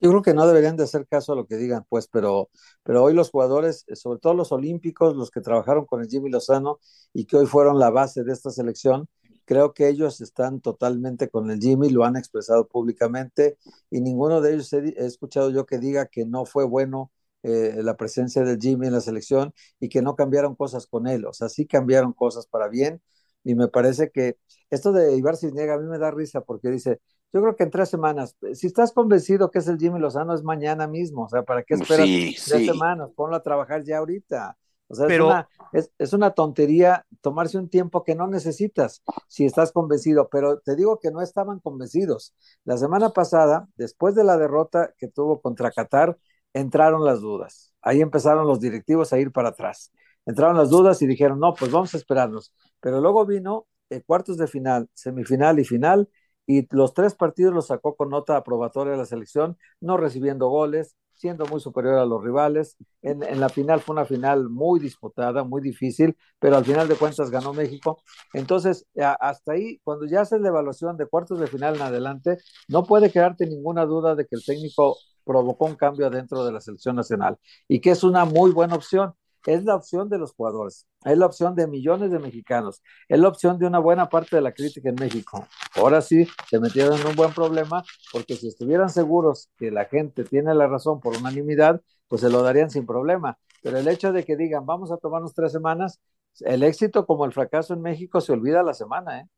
Yo 0.00 0.08
creo 0.10 0.22
que 0.22 0.32
no 0.34 0.46
deberían 0.46 0.76
de 0.76 0.84
hacer 0.84 1.06
caso 1.06 1.32
a 1.32 1.36
lo 1.36 1.46
que 1.46 1.56
digan, 1.56 1.84
pues, 1.88 2.08
pero, 2.08 2.48
pero 2.82 3.04
hoy 3.04 3.12
los 3.14 3.30
jugadores, 3.30 3.84
sobre 3.94 4.18
todo 4.18 4.32
los 4.34 4.50
olímpicos, 4.50 5.14
los 5.14 5.30
que 5.30 5.42
trabajaron 5.42 5.84
con 5.84 6.00
el 6.00 6.08
Jimmy 6.08 6.30
Lozano 6.30 6.78
y 7.12 7.26
que 7.26 7.36
hoy 7.36 7.46
fueron 7.46 7.78
la 7.78 7.90
base 7.90 8.24
de 8.24 8.32
esta 8.32 8.50
selección, 8.50 9.08
creo 9.44 9.74
que 9.74 9.88
ellos 9.88 10.20
están 10.22 10.60
totalmente 10.62 11.28
con 11.28 11.50
el 11.50 11.60
Jimmy, 11.60 11.90
lo 11.90 12.04
han 12.04 12.16
expresado 12.16 12.66
públicamente 12.66 13.58
y 13.90 14.00
ninguno 14.00 14.40
de 14.40 14.54
ellos 14.54 14.72
he, 14.72 14.78
he 14.96 15.04
escuchado 15.06 15.50
yo 15.50 15.66
que 15.66 15.78
diga 15.78 16.06
que 16.06 16.24
no 16.24 16.46
fue 16.46 16.64
bueno 16.64 17.12
eh, 17.42 17.76
la 17.82 17.96
presencia 17.96 18.42
del 18.42 18.58
Jimmy 18.58 18.86
en 18.86 18.94
la 18.94 19.00
selección 19.02 19.52
y 19.80 19.88
que 19.90 20.00
no 20.02 20.16
cambiaron 20.16 20.54
cosas 20.56 20.86
con 20.86 21.08
él, 21.08 21.26
o 21.26 21.32
sea, 21.34 21.48
sí 21.50 21.66
cambiaron 21.66 22.12
cosas 22.14 22.46
para 22.46 22.68
bien 22.68 23.02
y 23.44 23.54
me 23.54 23.68
parece 23.68 24.10
que 24.10 24.36
esto 24.70 24.92
de 24.92 25.16
Ibar 25.16 25.36
Cisniega 25.36 25.74
a 25.74 25.78
mí 25.78 25.86
me 25.86 25.98
da 25.98 26.10
risa 26.10 26.42
porque 26.42 26.70
dice, 26.70 27.00
yo 27.32 27.40
creo 27.42 27.56
que 27.56 27.62
en 27.64 27.70
tres 27.70 27.88
semanas, 27.88 28.36
si 28.54 28.66
estás 28.66 28.92
convencido 28.92 29.50
que 29.50 29.60
es 29.60 29.68
el 29.68 29.78
Jimmy 29.78 29.98
Lozano 30.00 30.34
es 30.34 30.42
mañana 30.42 30.86
mismo, 30.88 31.24
o 31.24 31.28
sea, 31.28 31.42
¿para 31.44 31.62
qué 31.62 31.74
esperas 31.74 32.06
Sí, 32.06 32.34
tres 32.44 32.60
sí. 32.60 32.66
semanas? 32.66 33.10
Ponlo 33.14 33.36
a 33.36 33.42
trabajar 33.42 33.84
ya 33.84 33.98
ahorita. 33.98 34.56
O 34.88 34.94
sea, 34.96 35.06
Pero- 35.06 35.26
es, 35.26 35.30
una, 35.30 35.48
es, 35.72 35.92
es 35.98 36.12
una 36.12 36.30
tontería 36.32 37.06
tomarse 37.20 37.56
un 37.58 37.68
tiempo 37.68 38.02
que 38.02 38.16
no 38.16 38.26
necesitas 38.26 39.02
si 39.28 39.44
estás 39.46 39.70
convencido, 39.70 40.28
pero 40.28 40.58
te 40.58 40.74
digo 40.74 40.98
que 40.98 41.12
no 41.12 41.22
estaban 41.22 41.60
convencidos. 41.60 42.34
La 42.64 42.76
semana 42.76 43.10
pasada, 43.10 43.68
después 43.76 44.16
de 44.16 44.24
la 44.24 44.36
derrota 44.36 44.92
que 44.98 45.06
tuvo 45.06 45.40
contra 45.40 45.70
Qatar, 45.70 46.18
entraron 46.52 47.04
las 47.04 47.20
dudas. 47.20 47.72
Ahí 47.82 48.00
empezaron 48.00 48.46
los 48.48 48.58
directivos 48.60 49.12
a 49.12 49.18
ir 49.20 49.30
para 49.32 49.50
atrás. 49.50 49.92
Entraron 50.26 50.56
las 50.56 50.70
dudas 50.70 51.00
y 51.02 51.06
dijeron, 51.06 51.40
no, 51.40 51.54
pues 51.54 51.70
vamos 51.70 51.94
a 51.94 51.96
esperarnos. 51.96 52.52
Pero 52.80 53.00
luego 53.00 53.26
vino 53.26 53.66
eh, 53.90 54.02
cuartos 54.02 54.36
de 54.38 54.46
final, 54.46 54.88
semifinal 54.94 55.58
y 55.58 55.64
final, 55.64 56.08
y 56.46 56.66
los 56.74 56.94
tres 56.94 57.14
partidos 57.14 57.54
los 57.54 57.66
sacó 57.68 57.96
con 57.96 58.10
nota 58.10 58.36
aprobatoria 58.36 58.92
de 58.92 58.98
la 58.98 59.04
selección, 59.06 59.56
no 59.80 59.96
recibiendo 59.96 60.48
goles, 60.48 60.96
siendo 61.14 61.46
muy 61.46 61.60
superior 61.60 61.94
a 61.96 62.06
los 62.06 62.22
rivales. 62.24 62.76
En, 63.02 63.22
en, 63.22 63.40
la 63.40 63.48
final 63.50 63.80
fue 63.80 63.92
una 63.94 64.04
final 64.06 64.48
muy 64.48 64.80
disputada, 64.80 65.44
muy 65.44 65.60
difícil, 65.60 66.16
pero 66.38 66.56
al 66.56 66.64
final 66.64 66.88
de 66.88 66.96
cuentas 66.96 67.30
ganó 67.30 67.52
México. 67.52 68.02
Entonces, 68.32 68.86
hasta 69.20 69.52
ahí, 69.52 69.78
cuando 69.84 70.06
ya 70.06 70.22
haces 70.22 70.40
la 70.40 70.48
evaluación 70.48 70.96
de 70.96 71.06
cuartos 71.06 71.38
de 71.38 71.46
final 71.46 71.76
en 71.76 71.82
adelante, 71.82 72.38
no 72.68 72.84
puede 72.84 73.10
quedarte 73.12 73.46
ninguna 73.46 73.84
duda 73.84 74.14
de 74.14 74.26
que 74.26 74.34
el 74.36 74.44
técnico 74.44 74.96
provocó 75.24 75.66
un 75.66 75.76
cambio 75.76 76.08
dentro 76.10 76.44
de 76.44 76.52
la 76.52 76.60
selección 76.60 76.96
nacional 76.96 77.36
y 77.68 77.80
que 77.80 77.90
es 77.90 78.02
una 78.02 78.24
muy 78.24 78.50
buena 78.52 78.74
opción. 78.74 79.12
Es 79.46 79.64
la 79.64 79.74
opción 79.74 80.08
de 80.08 80.18
los 80.18 80.32
jugadores, 80.32 80.86
es 81.04 81.16
la 81.16 81.26
opción 81.26 81.54
de 81.54 81.66
millones 81.66 82.10
de 82.10 82.18
mexicanos, 82.18 82.82
es 83.08 83.18
la 83.18 83.28
opción 83.28 83.58
de 83.58 83.66
una 83.66 83.78
buena 83.78 84.08
parte 84.08 84.36
de 84.36 84.42
la 84.42 84.52
crítica 84.52 84.90
en 84.90 84.96
México. 84.96 85.46
Ahora 85.76 86.02
sí, 86.02 86.28
se 86.48 86.60
metieron 86.60 87.00
en 87.00 87.06
un 87.06 87.16
buen 87.16 87.32
problema 87.32 87.82
porque 88.12 88.36
si 88.36 88.48
estuvieran 88.48 88.90
seguros 88.90 89.48
que 89.56 89.70
la 89.70 89.86
gente 89.86 90.24
tiene 90.24 90.54
la 90.54 90.66
razón 90.66 91.00
por 91.00 91.16
unanimidad, 91.16 91.80
pues 92.08 92.20
se 92.20 92.30
lo 92.30 92.42
darían 92.42 92.70
sin 92.70 92.86
problema. 92.86 93.38
Pero 93.62 93.78
el 93.78 93.88
hecho 93.88 94.12
de 94.12 94.24
que 94.24 94.36
digan, 94.36 94.66
vamos 94.66 94.90
a 94.92 94.98
tomarnos 94.98 95.34
tres 95.34 95.52
semanas, 95.52 96.00
el 96.40 96.62
éxito 96.62 97.06
como 97.06 97.24
el 97.24 97.32
fracaso 97.32 97.74
en 97.74 97.82
México 97.82 98.20
se 98.20 98.32
olvida 98.32 98.62
la 98.62 98.74
semana, 98.74 99.20
¿eh? 99.20 99.28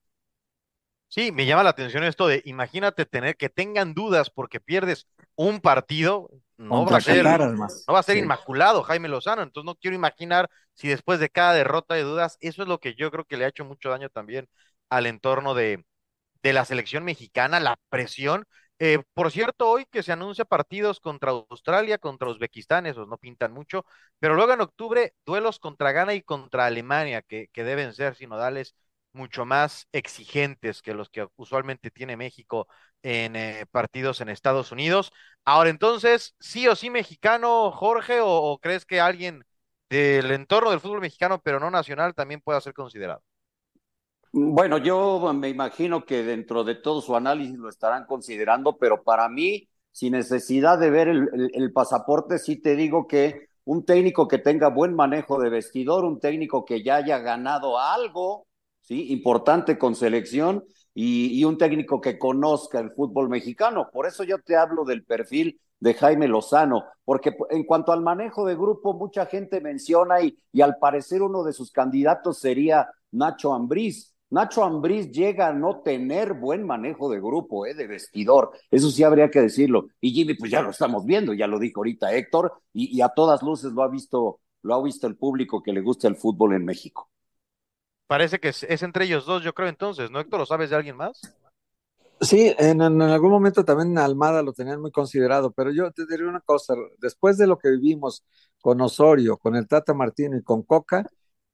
Sí, 1.08 1.30
me 1.30 1.44
llama 1.44 1.62
la 1.62 1.70
atención 1.70 2.04
esto 2.04 2.26
de, 2.26 2.40
imagínate 2.46 3.04
tener 3.04 3.36
que 3.36 3.50
tengan 3.50 3.92
dudas 3.92 4.30
porque 4.30 4.60
pierdes 4.60 5.06
un 5.36 5.60
partido, 5.60 6.30
no 6.56 6.84
va 6.86 6.96
a 6.96 7.00
ser, 7.00 7.36
no 7.86 7.94
va 7.94 8.00
a 8.00 8.02
ser 8.02 8.16
Sí. 8.16 8.22
inmaculado 8.22 8.82
Jaime 8.82 9.08
Lozano, 9.08 9.42
entonces 9.42 9.66
no 9.66 9.74
quiero 9.76 9.96
imaginar 9.96 10.48
si 10.74 10.88
después 10.88 11.20
de 11.20 11.30
cada 11.30 11.54
derrota 11.54 11.94
de 11.94 12.02
dudas, 12.04 12.36
eso 12.40 12.62
es 12.62 12.68
lo 12.68 12.78
que 12.80 12.94
yo 12.94 13.10
creo 13.10 13.24
que 13.24 13.36
le 13.36 13.44
ha 13.44 13.48
hecho 13.48 13.64
mucho 13.64 13.90
daño 13.90 14.08
también 14.10 14.48
al 14.90 15.06
entorno 15.06 15.54
de, 15.54 15.84
de 16.42 16.52
la 16.52 16.64
selección 16.64 17.04
mexicana, 17.04 17.60
la 17.60 17.76
presión. 17.88 18.44
Eh, 18.78 19.00
por 19.14 19.30
cierto, 19.30 19.68
hoy 19.70 19.86
que 19.90 20.02
se 20.02 20.12
anuncia 20.12 20.44
partidos 20.44 20.98
contra 21.00 21.30
Australia, 21.30 21.98
contra 21.98 22.28
Uzbekistán, 22.28 22.86
esos 22.86 23.06
no 23.08 23.16
pintan 23.18 23.52
mucho, 23.52 23.84
pero 24.18 24.34
luego 24.34 24.52
en 24.52 24.60
octubre 24.60 25.14
duelos 25.24 25.58
contra 25.60 25.92
Ghana 25.92 26.14
y 26.14 26.22
contra 26.22 26.66
Alemania, 26.66 27.22
que, 27.22 27.48
que 27.52 27.64
deben 27.64 27.92
ser 27.94 28.16
sinodales 28.16 28.74
mucho 29.12 29.44
más 29.44 29.86
exigentes 29.92 30.82
que 30.82 30.94
los 30.94 31.10
que 31.10 31.26
usualmente 31.36 31.90
tiene 31.90 32.16
México 32.16 32.66
en 33.02 33.36
eh, 33.36 33.66
partidos 33.70 34.20
en 34.20 34.28
Estados 34.28 34.72
Unidos. 34.72 35.12
Ahora 35.44 35.70
entonces, 35.70 36.34
sí 36.40 36.68
o 36.68 36.76
sí 36.76 36.90
mexicano, 36.90 37.70
Jorge, 37.72 38.20
o, 38.22 38.58
crees 38.60 38.84
que 38.86 39.00
alguien 39.00 39.44
del 39.90 40.30
entorno 40.30 40.70
del 40.70 40.80
fútbol 40.80 41.00
mexicano, 41.00 41.40
pero 41.42 41.60
no 41.60 41.70
nacional, 41.70 42.14
también 42.14 42.40
pueda 42.40 42.60
ser 42.60 42.74
considerado. 42.74 43.22
Bueno, 44.32 44.78
yo 44.78 45.32
me 45.34 45.50
imagino 45.50 46.06
que 46.06 46.22
dentro 46.22 46.64
de 46.64 46.76
todo 46.76 47.02
su 47.02 47.14
análisis 47.14 47.58
lo 47.58 47.68
estarán 47.68 48.06
considerando, 48.06 48.78
pero 48.78 49.02
para 49.02 49.28
mí, 49.28 49.68
sin 49.90 50.12
necesidad 50.12 50.78
de 50.78 50.88
ver 50.88 51.08
el, 51.08 51.50
el, 51.52 51.72
pasaporte, 51.72 52.38
sí 52.38 52.56
te 52.56 52.74
digo 52.74 53.06
que 53.06 53.48
un 53.64 53.84
técnico 53.84 54.26
que 54.28 54.38
tenga 54.38 54.68
buen 54.68 54.94
manejo 54.94 55.38
de 55.38 55.50
vestidor, 55.50 56.06
un 56.06 56.18
técnico 56.18 56.64
que 56.64 56.82
ya 56.82 56.96
haya 56.96 57.18
ganado 57.18 57.78
algo, 57.78 58.46
sí, 58.82 59.12
importante 59.12 59.78
con 59.78 59.94
selección, 59.94 60.64
y, 60.94 61.40
y 61.40 61.44
un 61.44 61.56
técnico 61.56 62.00
que 62.00 62.18
conozca 62.18 62.78
el 62.78 62.90
fútbol 62.90 63.30
mexicano. 63.30 63.88
Por 63.90 64.06
eso 64.06 64.24
yo 64.24 64.38
te 64.38 64.56
hablo 64.56 64.84
del 64.84 65.04
perfil 65.04 65.58
de 65.80 65.94
Jaime 65.94 66.28
Lozano, 66.28 66.84
porque 67.04 67.34
en 67.50 67.64
cuanto 67.64 67.92
al 67.92 68.02
manejo 68.02 68.46
de 68.46 68.54
grupo, 68.54 68.92
mucha 68.92 69.26
gente 69.26 69.60
menciona 69.60 70.20
y, 70.20 70.36
y 70.52 70.60
al 70.60 70.76
parecer 70.76 71.22
uno 71.22 71.42
de 71.44 71.54
sus 71.54 71.72
candidatos 71.72 72.38
sería 72.38 72.90
Nacho 73.10 73.54
Ambriz 73.54 74.12
Nacho 74.32 74.64
Ambriz 74.64 75.10
llega 75.12 75.48
a 75.48 75.52
no 75.52 75.82
tener 75.82 76.32
buen 76.32 76.64
manejo 76.66 77.10
de 77.10 77.20
grupo, 77.20 77.66
¿eh? 77.66 77.74
de 77.74 77.86
vestidor. 77.86 78.52
Eso 78.70 78.90
sí 78.90 79.02
habría 79.02 79.30
que 79.30 79.42
decirlo. 79.42 79.88
Y 80.00 80.10
Jimmy, 80.12 80.32
pues 80.32 80.50
ya 80.50 80.62
lo 80.62 80.70
estamos 80.70 81.04
viendo, 81.04 81.34
ya 81.34 81.46
lo 81.46 81.58
dijo 81.58 81.80
ahorita 81.80 82.14
Héctor, 82.14 82.50
y, 82.72 82.98
a 83.02 83.10
todas 83.10 83.42
luces 83.42 83.72
lo 83.72 83.82
ha 83.82 83.88
visto, 83.88 84.40
lo 84.62 84.74
ha 84.74 84.82
visto 84.82 85.06
el 85.06 85.18
público 85.18 85.62
que 85.62 85.74
le 85.74 85.82
gusta 85.82 86.08
el 86.08 86.16
fútbol 86.16 86.54
en 86.54 86.64
México. 86.64 87.10
Parece 88.06 88.40
que 88.40 88.48
es, 88.48 88.82
entre 88.82 89.04
ellos 89.04 89.26
dos, 89.26 89.42
yo 89.42 89.54
creo 89.54 89.68
entonces, 89.68 90.10
¿no, 90.10 90.20
Héctor? 90.20 90.40
¿Lo 90.40 90.46
sabes 90.46 90.70
de 90.70 90.76
alguien 90.76 90.96
más? 90.96 91.20
Sí, 92.20 92.54
en, 92.58 92.80
algún 92.80 93.30
momento 93.30 93.64
también 93.64 93.98
Almada 93.98 94.42
lo 94.42 94.52
tenían 94.52 94.80
muy 94.80 94.92
considerado, 94.92 95.50
pero 95.52 95.72
yo 95.72 95.90
te 95.90 96.06
diré 96.06 96.26
una 96.26 96.40
cosa, 96.40 96.74
después 96.98 97.36
de 97.36 97.48
lo 97.48 97.58
que 97.58 97.70
vivimos 97.70 98.24
con 98.60 98.80
Osorio, 98.80 99.38
con 99.38 99.56
el 99.56 99.66
Tata 99.66 99.92
Martino 99.92 100.36
y 100.36 100.42
con 100.42 100.62
Coca, 100.62 101.04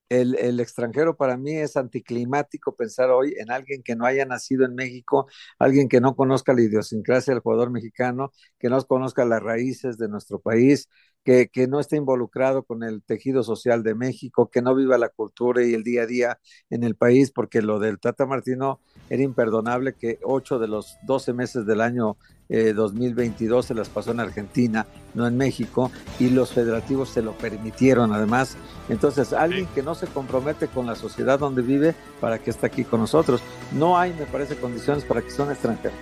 el, 0.09 0.61
extranjero 0.61 1.17
para 1.17 1.37
mí 1.37 1.53
es 1.53 1.77
anticlimático 1.77 2.75
pensar 2.75 3.11
hoy 3.11 3.35
en 3.39 3.51
alguien 3.51 3.83
que 3.83 3.95
no 3.97 4.07
haya 4.07 4.25
nacido 4.25 4.65
en 4.65 4.75
México, 4.75 5.29
alguien 5.59 5.89
que 5.89 6.01
no 6.01 6.17
conozca 6.17 6.55
la 6.55 6.63
idiosincrasia 6.63 7.35
del 7.35 7.43
jugador 7.43 7.71
mexicano, 7.71 8.33
que 8.59 8.69
no 8.71 8.83
conozca 8.87 9.25
las 9.25 9.43
raíces 9.43 9.99
de 9.99 10.09
nuestro 10.09 10.41
país, 10.41 10.89
que, 11.29 11.51
que, 11.51 11.69
no 11.69 11.79
esté 11.79 11.97
involucrado 11.97 12.63
con 12.63 12.83
el 12.83 13.03
tejido 13.03 13.43
social 13.43 13.83
de 13.83 13.95
México, 13.95 14.49
que 14.51 14.63
no 14.63 14.75
viva 14.75 14.97
la 14.97 15.11
cultura 15.11 15.63
y 15.63 15.75
el 15.75 15.85
día 15.85 16.05
a 16.05 16.07
día 16.07 16.39
en 16.71 16.85
el 16.85 16.95
país, 16.95 17.31
porque 17.33 17.61
lo 17.61 17.79
del 17.79 17.99
Tata 17.99 18.25
Martino 18.25 18.81
era 19.11 19.23
imperdonable 19.23 19.93
que 19.93 20.19
ocho 20.23 20.59
de 20.59 20.69
los 20.69 20.97
doce 21.03 21.35
meses 21.35 21.67
del 21.67 21.83
año 21.83 22.17
2022 22.49 23.63
eh, 23.63 23.69
se 23.69 23.75
las 23.75 23.91
pasó 23.91 24.13
en 24.13 24.21
Argentina, 24.21 24.87
no 25.13 25.27
en 25.27 25.37
México, 25.37 25.91
y 26.19 26.31
los 26.31 26.55
federativos 26.55 27.11
se 27.11 27.21
lo 27.21 27.37
permitieron 27.37 28.15
además. 28.15 28.57
Entonces, 28.89 29.35
alguien 29.35 29.67
que 29.75 29.83
no 29.83 29.95
se 29.95 30.07
compromete 30.07 30.69
con 30.69 30.87
la 30.87 30.95
sociedad 30.95 31.39
donde 31.39 31.61
vive, 31.61 31.95
¿para 32.23 32.39
que 32.39 32.49
está 32.49 32.69
aquí 32.69 32.85
con 32.85 33.01
nosotros? 33.01 33.43
No 33.75 33.99
hay, 33.99 34.15
me 34.15 34.25
parece, 34.25 34.57
condiciones 34.57 35.05
para 35.05 35.21
que 35.21 35.31
sea 35.31 35.45
un 35.45 35.51
extranjero. 35.51 35.95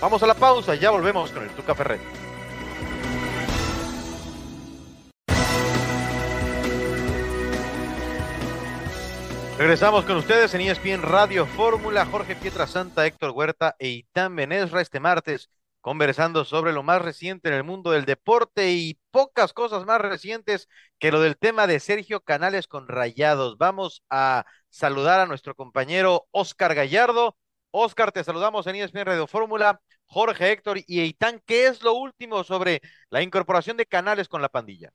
Vamos 0.00 0.22
a 0.22 0.26
la 0.26 0.32
pausa 0.32 0.74
y 0.74 0.78
ya 0.78 0.90
volvemos 0.90 1.32
con 1.32 1.42
el 1.42 1.50
Tuca 1.50 1.74
Ferrer. 1.74 2.27
Regresamos 9.58 10.04
con 10.04 10.16
ustedes 10.18 10.54
en 10.54 10.60
ESPN 10.60 11.02
Radio 11.02 11.44
Fórmula, 11.44 12.06
Jorge 12.06 12.36
Pietra 12.36 12.68
Santa, 12.68 13.04
Héctor 13.04 13.32
Huerta 13.32 13.74
e 13.80 13.88
Itán 13.88 14.36
Benesra 14.36 14.80
este 14.80 15.00
martes, 15.00 15.50
conversando 15.80 16.44
sobre 16.44 16.72
lo 16.72 16.84
más 16.84 17.02
reciente 17.02 17.48
en 17.48 17.54
el 17.54 17.64
mundo 17.64 17.90
del 17.90 18.04
deporte 18.04 18.70
y 18.70 19.00
pocas 19.10 19.52
cosas 19.52 19.84
más 19.84 20.00
recientes 20.00 20.68
que 21.00 21.10
lo 21.10 21.20
del 21.20 21.36
tema 21.36 21.66
de 21.66 21.80
Sergio 21.80 22.20
Canales 22.20 22.68
con 22.68 22.86
Rayados. 22.86 23.58
Vamos 23.58 24.04
a 24.10 24.46
saludar 24.70 25.18
a 25.18 25.26
nuestro 25.26 25.56
compañero 25.56 26.28
Oscar 26.30 26.76
Gallardo. 26.76 27.36
Oscar, 27.72 28.12
te 28.12 28.22
saludamos 28.22 28.68
en 28.68 28.76
ESPN 28.76 29.06
Radio 29.06 29.26
Fórmula. 29.26 29.80
Jorge, 30.06 30.52
Héctor 30.52 30.78
y 30.86 31.02
Itán, 31.02 31.42
¿qué 31.44 31.66
es 31.66 31.82
lo 31.82 31.94
último 31.94 32.44
sobre 32.44 32.80
la 33.10 33.22
incorporación 33.22 33.76
de 33.76 33.86
Canales 33.86 34.28
con 34.28 34.40
la 34.40 34.48
pandilla? 34.50 34.92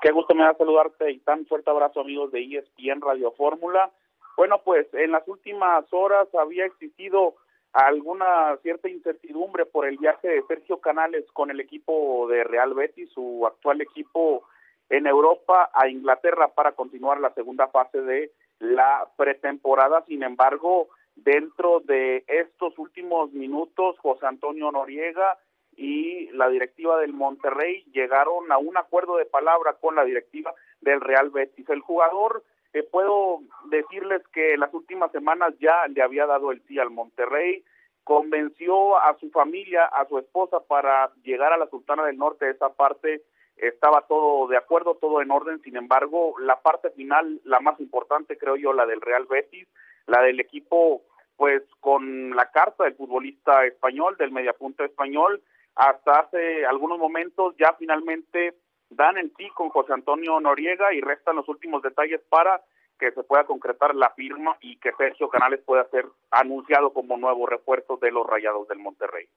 Qué 0.00 0.12
gusto 0.12 0.32
me 0.32 0.44
da 0.44 0.54
saludarte 0.54 1.10
y 1.10 1.18
tan 1.18 1.44
fuerte 1.46 1.70
abrazo 1.70 2.00
amigos 2.00 2.30
de 2.30 2.40
ESPN 2.40 3.00
Radio 3.00 3.32
Fórmula. 3.32 3.90
Bueno, 4.36 4.60
pues 4.64 4.86
en 4.94 5.10
las 5.10 5.26
últimas 5.26 5.84
horas 5.92 6.28
había 6.36 6.66
existido 6.66 7.34
alguna 7.72 8.56
cierta 8.62 8.88
incertidumbre 8.88 9.66
por 9.66 9.86
el 9.88 9.98
viaje 9.98 10.28
de 10.28 10.42
Sergio 10.42 10.80
Canales 10.80 11.24
con 11.32 11.50
el 11.50 11.58
equipo 11.58 12.28
de 12.28 12.44
Real 12.44 12.74
Betis, 12.74 13.10
su 13.10 13.44
actual 13.44 13.80
equipo 13.80 14.44
en 14.88 15.08
Europa, 15.08 15.68
a 15.74 15.88
Inglaterra 15.88 16.46
para 16.54 16.72
continuar 16.72 17.18
la 17.18 17.34
segunda 17.34 17.66
fase 17.66 18.00
de 18.00 18.30
la 18.60 19.08
pretemporada. 19.16 20.04
Sin 20.06 20.22
embargo, 20.22 20.88
dentro 21.16 21.80
de 21.80 22.24
estos 22.28 22.78
últimos 22.78 23.32
minutos, 23.32 23.98
José 23.98 24.26
Antonio 24.26 24.70
Noriega 24.70 25.36
y 25.78 26.28
la 26.32 26.48
directiva 26.48 26.98
del 26.98 27.12
Monterrey 27.12 27.84
llegaron 27.92 28.50
a 28.50 28.58
un 28.58 28.76
acuerdo 28.76 29.16
de 29.16 29.26
palabra 29.26 29.74
con 29.74 29.94
la 29.94 30.04
directiva 30.04 30.52
del 30.80 31.00
Real 31.00 31.30
Betis. 31.30 31.68
El 31.68 31.82
jugador, 31.82 32.42
eh, 32.72 32.82
puedo 32.82 33.42
decirles 33.70 34.26
que 34.32 34.56
las 34.56 34.74
últimas 34.74 35.12
semanas 35.12 35.54
ya 35.60 35.86
le 35.86 36.02
había 36.02 36.26
dado 36.26 36.50
el 36.50 36.60
sí 36.66 36.80
al 36.80 36.90
Monterrey, 36.90 37.64
convenció 38.02 38.98
a 38.98 39.16
su 39.20 39.30
familia, 39.30 39.84
a 39.84 40.04
su 40.08 40.18
esposa 40.18 40.58
para 40.66 41.12
llegar 41.22 41.52
a 41.52 41.58
la 41.58 41.68
Sultana 41.68 42.04
del 42.04 42.18
Norte, 42.18 42.50
esa 42.50 42.70
parte 42.70 43.22
estaba 43.56 44.04
todo 44.08 44.48
de 44.48 44.56
acuerdo, 44.56 44.96
todo 44.96 45.22
en 45.22 45.30
orden, 45.30 45.62
sin 45.62 45.76
embargo, 45.76 46.34
la 46.40 46.60
parte 46.60 46.90
final, 46.90 47.40
la 47.44 47.60
más 47.60 47.78
importante 47.78 48.36
creo 48.36 48.56
yo, 48.56 48.72
la 48.72 48.84
del 48.84 49.00
Real 49.00 49.26
Betis, 49.26 49.68
la 50.06 50.22
del 50.22 50.40
equipo 50.40 51.02
pues 51.36 51.62
con 51.78 52.34
la 52.34 52.50
carta 52.50 52.82
del 52.82 52.96
futbolista 52.96 53.64
español, 53.64 54.16
del 54.18 54.32
mediapunta 54.32 54.84
español, 54.84 55.40
hasta 55.78 56.20
hace 56.20 56.66
algunos 56.66 56.98
momentos 56.98 57.54
ya 57.56 57.72
finalmente 57.78 58.58
dan 58.90 59.16
en 59.16 59.32
sí 59.36 59.48
con 59.54 59.68
José 59.68 59.92
Antonio 59.92 60.40
Noriega 60.40 60.92
y 60.92 61.00
restan 61.00 61.36
los 61.36 61.48
últimos 61.48 61.82
detalles 61.82 62.20
para 62.28 62.60
que 62.98 63.12
se 63.12 63.22
pueda 63.22 63.46
concretar 63.46 63.94
la 63.94 64.10
firma 64.14 64.56
y 64.60 64.76
que 64.80 64.90
Sergio 64.98 65.28
Canales 65.28 65.60
pueda 65.64 65.88
ser 65.90 66.04
anunciado 66.32 66.92
como 66.92 67.16
nuevo 67.16 67.46
refuerzo 67.46 67.96
de 68.02 68.10
los 68.10 68.26
Rayados 68.26 68.66
del 68.66 68.80
Monterrey. 68.80 69.28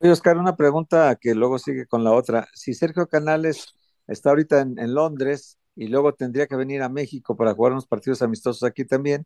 Oscar, 0.00 0.36
una 0.36 0.54
pregunta 0.54 1.16
que 1.18 1.34
luego 1.34 1.58
sigue 1.58 1.86
con 1.86 2.04
la 2.04 2.12
otra. 2.12 2.46
Si 2.52 2.74
Sergio 2.74 3.06
Canales 3.06 3.74
está 4.06 4.30
ahorita 4.30 4.60
en, 4.60 4.78
en 4.78 4.94
Londres 4.94 5.58
y 5.74 5.88
luego 5.88 6.12
tendría 6.12 6.46
que 6.46 6.56
venir 6.56 6.82
a 6.82 6.90
México 6.90 7.38
para 7.38 7.54
jugar 7.54 7.72
unos 7.72 7.86
partidos 7.86 8.20
amistosos 8.20 8.64
aquí 8.64 8.84
también, 8.84 9.24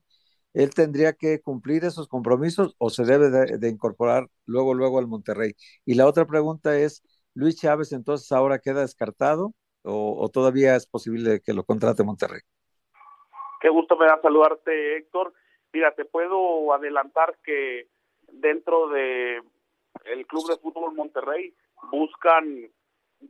él 0.57 0.73
tendría 0.75 1.12
que 1.12 1.42
cumplir 1.42 1.85
esos 1.85 2.09
compromisos 2.09 2.75
o 2.79 2.88
se 2.88 3.05
debe 3.05 3.29
de, 3.29 3.69
incorporar 3.69 4.29
luego, 4.47 4.73
luego 4.73 4.99
al 4.99 5.07
Monterrey. 5.07 5.53
Y 5.85 5.97
la 5.97 6.07
otra 6.07 6.25
pregunta 6.25 6.79
es, 6.79 7.03
¿Luis 7.35 7.61
Chávez 7.61 7.92
entonces 7.92 8.33
ahora 8.33 8.59
queda 8.59 8.81
descartado 8.81 9.53
o, 9.83 10.31
todavía 10.33 10.75
es 10.75 10.87
posible 10.87 11.42
que 11.45 11.53
lo 11.53 11.62
contrate 11.62 12.05
Monterrey? 12.05 12.40
Qué 13.61 13.69
gusto 13.69 13.99
me 13.99 14.07
da 14.07 14.19
saludarte, 14.23 14.97
Héctor. 14.97 15.35
Mira, 15.75 15.95
te 15.95 16.07
puedo 16.07 16.73
adelantar 16.73 17.37
que 17.45 17.88
dentro 18.33 18.88
de 18.88 19.42
el 20.07 20.27
Club 20.27 20.49
de 20.49 20.57
Fútbol 20.57 20.95
Monterrey 20.95 21.55
buscan 21.92 22.71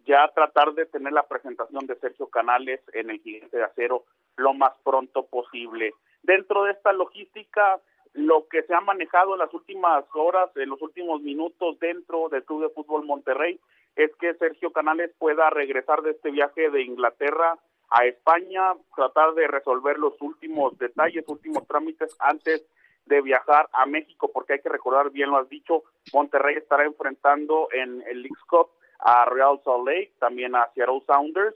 ya 0.05 0.31
tratar 0.33 0.75
de 0.75 0.87
tener 0.87 1.13
la 1.13 1.27
presentación 1.27 1.89
de 1.89 1.99
Sergio 1.99 2.29
Canales 2.29 2.81
en 2.93 3.11
el 3.11 3.21
Gigante 3.21 3.57
de 3.57 3.65
Acero 3.65 4.05
lo 4.37 4.55
más 4.55 4.73
pronto 4.85 5.27
posible. 5.27 5.93
Dentro 6.27 6.65
de 6.65 6.73
esta 6.73 6.93
logística, 6.93 7.81
lo 8.13 8.49
que 8.49 8.65
se 8.65 8.75
ha 8.75 8.81
manejado 8.81 9.35
en 9.35 9.39
las 9.39 9.55
últimas 9.55 10.05
horas, 10.13 10.51
en 10.57 10.69
los 10.71 10.83
últimos 10.83 11.23
minutos 11.23 11.79
dentro 11.79 12.29
del 12.29 12.45
Club 12.45 12.63
de 12.63 12.71
Fútbol 12.71 13.05
Monterrey, 13.05 13.61
es 13.95 14.11
que 14.17 14.35
Sergio 14.35 14.73
Canales 14.73 15.13
pueda 15.19 15.51
regresar 15.51 16.03
de 16.03 16.11
este 16.11 16.33
viaje 16.33 16.69
de 16.71 16.83
Inglaterra 16.83 17.57
a 17.91 18.07
España, 18.07 18.75
tratar 18.97 19.35
de 19.35 19.47
resolver 19.47 19.99
los 19.99 20.21
últimos 20.21 20.77
detalles, 20.79 21.25
últimos 21.29 21.65
trámites 21.69 22.17
antes 22.19 22.67
de 23.05 23.23
viajar 23.23 23.69
a 23.73 23.87
México, 23.87 24.29
porque 24.33 24.55
hay 24.55 24.61
que 24.61 24.69
recordar, 24.69 25.11
bien 25.11 25.31
lo 25.31 25.37
has 25.37 25.49
dicho, 25.49 25.85
Monterrey 26.13 26.57
estará 26.57 26.85
enfrentando 26.85 27.69
en 27.71 28.03
el 28.09 28.23
League 28.23 28.43
Cup 28.49 28.71
a 28.99 29.27
Real 29.27 29.61
Salt 29.63 29.87
Lake, 29.87 30.15
también 30.19 30.57
a 30.57 30.69
Seattle 30.75 31.03
Sounders, 31.07 31.55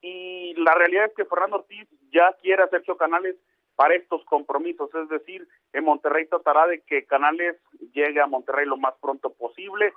y 0.00 0.54
la 0.54 0.74
realidad 0.74 1.06
es 1.06 1.14
que 1.14 1.24
Fernando 1.24 1.56
Ortiz 1.56 1.88
ya 2.12 2.32
quiere 2.40 2.62
a 2.62 2.68
Sergio 2.68 2.96
Canales 2.96 3.34
para 3.76 3.94
estos 3.94 4.24
compromisos, 4.24 4.90
es 4.94 5.08
decir, 5.08 5.46
en 5.72 5.84
Monterrey 5.84 6.26
tratará 6.26 6.66
de 6.66 6.80
que 6.80 7.04
Canales 7.04 7.56
llegue 7.92 8.20
a 8.20 8.26
Monterrey 8.26 8.66
lo 8.66 8.78
más 8.78 8.94
pronto 9.00 9.30
posible, 9.30 9.92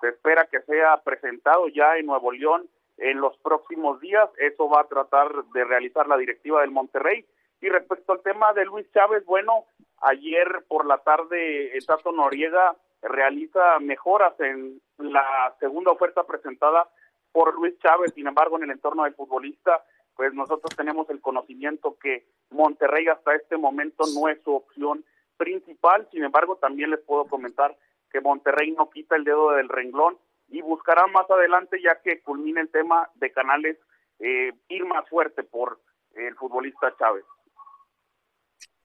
se 0.00 0.08
espera 0.08 0.46
que 0.50 0.60
sea 0.62 0.98
presentado 1.02 1.68
ya 1.68 1.96
en 1.96 2.06
Nuevo 2.06 2.30
León 2.32 2.68
en 2.98 3.20
los 3.20 3.36
próximos 3.38 4.00
días, 4.00 4.28
eso 4.38 4.68
va 4.68 4.82
a 4.82 4.88
tratar 4.88 5.44
de 5.52 5.64
realizar 5.64 6.06
la 6.06 6.16
directiva 6.16 6.60
del 6.60 6.70
Monterrey. 6.70 7.24
Y 7.60 7.68
respecto 7.68 8.12
al 8.12 8.22
tema 8.22 8.52
de 8.52 8.64
Luis 8.64 8.90
Chávez, 8.92 9.24
bueno, 9.24 9.64
ayer 10.02 10.64
por 10.68 10.84
la 10.84 10.98
tarde 10.98 11.76
el 11.76 11.86
Tato 11.86 12.12
Noriega 12.12 12.76
realiza 13.00 13.78
mejoras 13.80 14.38
en 14.40 14.80
la 14.98 15.54
segunda 15.58 15.92
oferta 15.92 16.24
presentada 16.24 16.88
por 17.32 17.54
Luis 17.54 17.78
Chávez. 17.78 18.12
Sin 18.14 18.26
embargo, 18.26 18.56
en 18.56 18.64
el 18.64 18.72
entorno 18.72 19.04
del 19.04 19.14
futbolista, 19.14 19.82
pues 20.16 20.32
nosotros 20.34 20.74
tenemos 20.76 21.08
el 21.10 21.20
conocimiento 21.20 21.96
que 22.00 22.26
Monterrey 22.50 23.08
hasta 23.08 23.34
este 23.34 23.56
momento 23.56 24.04
no 24.14 24.28
es 24.28 24.40
su 24.42 24.54
opción 24.54 25.04
principal. 25.36 26.08
Sin 26.10 26.24
embargo, 26.24 26.56
también 26.56 26.90
les 26.90 27.00
puedo 27.00 27.26
comentar 27.26 27.76
que 28.10 28.20
Monterrey 28.20 28.72
no 28.72 28.90
quita 28.90 29.16
el 29.16 29.24
dedo 29.24 29.52
del 29.52 29.68
renglón 29.68 30.18
y 30.48 30.60
buscará 30.60 31.06
más 31.06 31.30
adelante, 31.30 31.80
ya 31.82 32.00
que 32.02 32.20
culmine 32.20 32.60
el 32.60 32.70
tema 32.70 33.10
de 33.14 33.32
Canales, 33.32 33.78
eh, 34.18 34.52
ir 34.68 34.84
más 34.84 35.08
fuerte 35.08 35.42
por 35.42 35.80
el 36.14 36.34
futbolista 36.36 36.94
Chávez. 36.98 37.24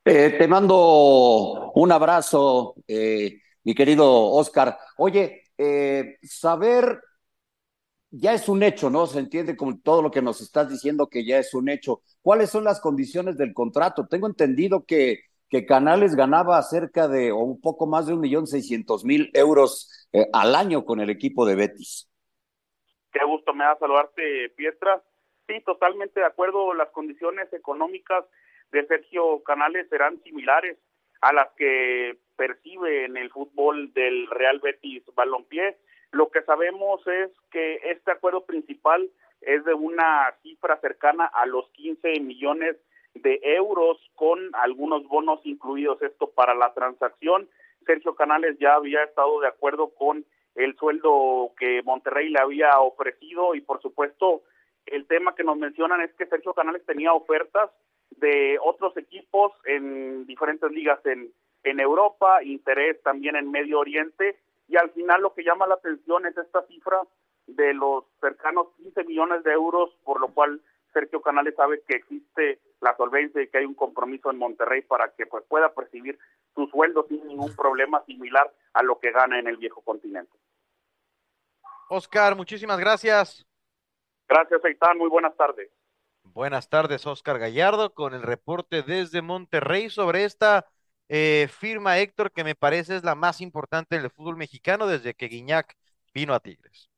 Eh, 0.06 0.38
te 0.38 0.48
mando 0.48 1.72
un 1.76 1.92
abrazo, 1.92 2.76
eh, 2.88 3.42
mi 3.66 3.76
querido 3.76 4.32
Oscar. 4.32 4.78
Oye, 4.98 5.44
eh, 5.58 6.18
saber 6.24 7.02
ya 8.12 8.34
es 8.34 8.48
un 8.50 8.63
hecho, 8.63 8.89
¿no? 8.89 9.06
Se 9.06 9.20
entiende 9.20 9.56
con 9.56 9.82
todo 9.82 10.02
lo 10.02 10.12
que 10.12 10.22
nos 10.22 10.41
estás 10.41 10.70
diciendo 10.70 11.10
que 11.10 11.26
ya 11.26 11.38
es 11.39 11.54
un 11.54 11.70
hecho. 11.70 12.02
¿Cuáles 12.22 12.50
son 12.50 12.63
las 12.63 12.80
condiciones 12.80 13.38
del 13.38 13.54
contrato? 13.54 14.08
Tengo 14.08 14.28
entendido 14.28 14.86
que, 14.86 15.24
Canales 15.65 16.13
ganaba 16.15 16.62
cerca 16.62 17.08
de 17.08 17.32
o 17.32 17.38
un 17.38 17.62
poco 17.62 17.88
más 17.88 18.06
de 18.06 18.13
un 18.13 18.20
millón 18.20 18.48
seiscientos 18.48 19.06
mil 19.06 19.32
euros 19.34 20.08
eh, 20.12 20.26
al 20.34 20.54
año 20.56 20.84
con 20.84 21.00
el 21.00 21.10
equipo 21.10 21.46
de 21.46 21.56
Betis. 21.56 22.12
Qué 23.13 23.24
gusto 23.26 23.54
me 23.54 23.63
da 23.63 23.78
saludarte, 23.80 24.50
Pietra. 24.58 25.02
Sí, 25.48 25.62
totalmente 25.65 26.20
de 26.20 26.26
acuerdo. 26.26 26.74
Las 26.74 26.89
condiciones 26.89 27.52
económicas 27.54 28.26
de 28.74 28.86
Sergio 28.88 29.41
Canales 29.43 29.88
serán 29.89 30.22
similares 30.22 30.78
a 31.22 31.32
las 31.32 31.48
que 31.56 32.17
percibe 32.36 33.06
en 33.06 33.15
el 33.15 33.32
fútbol 33.32 33.93
del 33.93 34.28
Real 34.30 34.60
Betis 34.60 35.04
Balompié. 35.15 35.78
Lo 36.12 36.30
que 36.30 36.41
sabemos 36.43 37.06
es 37.08 37.32
que 37.52 37.80
este 37.84 38.12
acuerdo 38.12 38.46
principal 38.46 39.10
es 39.41 39.63
de 39.65 39.74
una 39.74 40.34
cifra 40.41 40.80
cercana 40.80 41.26
a 41.26 41.46
los 41.46 41.70
15 41.72 42.20
millones 42.22 42.78
de 43.13 43.39
euros 43.43 43.98
con 44.15 44.39
algunos 44.54 45.08
bonos 45.08 45.39
incluidos 45.43 46.02
esto 46.02 46.30
para 46.32 46.54
la 46.54 46.74
transacción. 46.74 47.50
Sergio 47.86 48.15
Canales 48.15 48.58
ya 48.60 48.76
había 48.76 49.04
estado 49.04 49.39
de 49.41 49.48
acuerdo 49.48 49.89
con 49.89 50.26
el 50.56 50.76
sueldo 50.78 51.52
que 51.58 51.82
Monterrey 51.84 52.30
le 52.30 52.39
había 52.39 52.80
ofrecido 52.80 53.56
y 53.56 53.62
por 53.62 53.82
supuesto 53.82 54.43
el 54.86 55.06
tema 55.06 55.36
que 55.36 55.43
nos 55.43 55.58
mencionan 55.58 56.02
es 56.02 56.13
que 56.13 56.26
Sergio 56.26 56.54
Canales 56.54 56.86
tenía 56.86 57.13
ofertas 57.13 57.70
de 58.12 58.58
otros 58.63 58.96
equipos 58.98 59.52
en 59.65 60.26
diferentes 60.26 60.72
ligas 60.72 61.06
en, 61.06 61.32
en 61.63 61.80
Europa, 61.80 62.41
interés 62.43 63.02
también 63.04 63.36
en 63.36 63.52
Medio 63.52 63.80
Oriente 63.80 64.38
y 64.68 64.78
al 64.78 64.92
final 64.92 65.22
lo 65.22 65.34
que 65.34 65.44
llama 65.44 65.68
la 65.68 65.76
atención 65.76 66.26
es 66.26 66.38
esta 66.38 66.66
cifra 66.68 67.02
de 67.48 67.74
los 67.74 68.04
cercanos 68.20 68.68
15 68.78 69.04
millones 69.06 69.44
de 69.44 69.54
euros, 69.54 69.92
por 70.04 70.20
lo 70.20 70.28
cual 70.34 70.62
Sergio 70.94 71.22
Canales 71.22 71.56
sabe 71.56 71.82
que 71.88 71.96
existe 71.96 72.60
la 72.82 72.96
solvencia 72.98 73.42
y 73.42 73.48
que 73.48 73.60
hay 73.60 73.66
un 73.66 73.76
compromiso 73.76 74.30
en 74.30 74.38
Monterrey 74.38 74.82
para 74.82 75.14
que 75.14 75.26
pues 75.26 75.44
pueda 75.48 75.74
percibir 75.74 76.20
su 76.54 76.68
sueldo 76.68 77.06
sin 77.08 77.26
ningún 77.28 77.56
problema 77.56 78.04
similar 78.06 78.52
a 78.74 78.84
lo 78.84 79.00
que 79.00 79.12
gana 79.12 79.40
en 79.40 79.48
el 79.48 79.58
viejo 79.58 79.82
continente. 79.82 80.38
Oscar, 81.90 82.36
muchísimas 82.36 82.80
gracias. 82.80 83.46
Gracias, 84.28 84.64
Aitán. 84.66 84.98
Muy 84.98 85.10
buenas 85.10 85.36
tardes. 85.38 85.72
Buenas 86.24 86.70
tardes, 86.70 87.08
Oscar 87.08 87.40
Gallardo, 87.40 87.94
con 87.94 88.14
el 88.14 88.22
reporte 88.22 88.84
desde 88.84 89.22
Monterrey 89.22 89.90
sobre 89.90 90.26
esta 90.26 90.66
eh, 91.10 91.48
firma, 91.52 91.98
Héctor, 92.00 92.32
que 92.32 92.43
me 92.43 92.56
parece 92.56 92.96
es 92.98 93.04
la 93.04 93.15
más 93.15 93.41
importante 93.41 94.00
del 94.00 94.12
fútbol 94.12 94.38
mexicano 94.38 94.88
desde 94.88 95.13
que 95.13 95.28
Guiñac 95.28 95.76
vino 96.13 96.34
a 96.34 96.39
Tigres. 96.39 96.89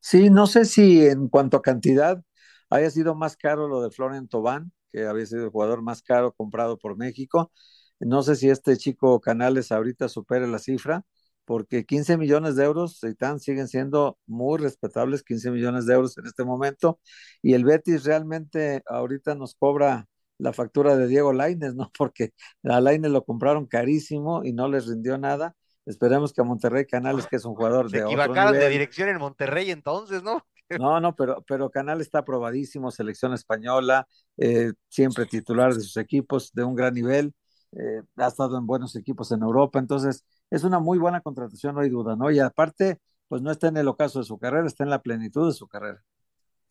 Sí, 0.00 0.30
no 0.30 0.46
sé 0.46 0.64
si 0.64 1.06
en 1.06 1.28
cuanto 1.28 1.56
a 1.56 1.62
cantidad 1.62 2.22
haya 2.70 2.90
sido 2.90 3.14
más 3.14 3.36
caro 3.36 3.68
lo 3.68 3.82
de 3.82 3.90
Florian 3.90 4.28
Tobán, 4.28 4.72
que 4.92 5.06
había 5.06 5.26
sido 5.26 5.44
el 5.44 5.50
jugador 5.50 5.82
más 5.82 6.02
caro 6.02 6.32
comprado 6.32 6.78
por 6.78 6.96
México. 6.96 7.52
No 8.00 8.22
sé 8.22 8.36
si 8.36 8.50
este 8.50 8.76
chico 8.76 9.20
Canales 9.20 9.70
ahorita 9.72 10.08
supere 10.08 10.48
la 10.48 10.58
cifra, 10.58 11.04
porque 11.44 11.84
15 11.84 12.16
millones 12.16 12.56
de 12.56 12.64
euros, 12.64 12.98
Seitán, 12.98 13.38
siguen 13.40 13.68
siendo 13.68 14.18
muy 14.26 14.58
respetables, 14.58 15.22
15 15.22 15.50
millones 15.50 15.86
de 15.86 15.94
euros 15.94 16.18
en 16.18 16.26
este 16.26 16.44
momento, 16.44 17.00
y 17.42 17.54
el 17.54 17.64
Betis 17.64 18.04
realmente 18.04 18.82
ahorita 18.86 19.34
nos 19.34 19.54
cobra 19.54 20.06
la 20.38 20.52
factura 20.52 20.96
de 20.96 21.06
Diego 21.06 21.32
Laines, 21.32 21.74
¿no? 21.74 21.90
Porque 21.98 22.32
a 22.64 22.80
Laines 22.80 23.10
lo 23.10 23.24
compraron 23.24 23.66
carísimo 23.66 24.44
y 24.44 24.52
no 24.52 24.68
les 24.68 24.86
rindió 24.86 25.18
nada. 25.18 25.54
Esperemos 25.84 26.32
que 26.32 26.40
a 26.40 26.44
Monterrey 26.44 26.86
Canales, 26.86 27.26
que 27.26 27.36
es 27.36 27.44
un 27.44 27.54
jugador 27.54 27.90
Se 27.90 27.98
de 27.98 28.04
otro 28.04 28.52
de 28.52 28.68
dirección 28.68 29.08
en 29.08 29.18
Monterrey 29.18 29.70
entonces, 29.70 30.22
¿no? 30.22 30.46
no, 30.80 31.00
no, 31.00 31.14
pero, 31.14 31.42
pero 31.46 31.70
Canal 31.70 32.00
está 32.00 32.20
aprobadísimo, 32.20 32.90
selección 32.90 33.32
española, 33.32 34.06
eh, 34.36 34.72
siempre 34.88 35.26
titular 35.26 35.74
de 35.74 35.80
sus 35.80 35.96
equipos, 35.96 36.52
de 36.52 36.64
un 36.64 36.74
gran 36.74 36.94
nivel, 36.94 37.34
eh, 37.72 38.02
ha 38.16 38.26
estado 38.28 38.58
en 38.58 38.66
buenos 38.66 38.96
equipos 38.96 39.32
en 39.32 39.42
Europa, 39.42 39.78
entonces 39.78 40.24
es 40.50 40.64
una 40.64 40.78
muy 40.78 40.98
buena 40.98 41.20
contratación, 41.20 41.74
no 41.74 41.80
hay 41.80 41.88
duda, 41.88 42.16
¿no? 42.16 42.30
Y 42.30 42.38
aparte, 42.38 43.00
pues 43.28 43.42
no 43.42 43.50
está 43.50 43.68
en 43.68 43.76
el 43.78 43.88
ocaso 43.88 44.18
de 44.20 44.24
su 44.24 44.38
carrera, 44.38 44.66
está 44.66 44.84
en 44.84 44.90
la 44.90 45.02
plenitud 45.02 45.48
de 45.48 45.54
su 45.54 45.66
carrera. 45.66 46.02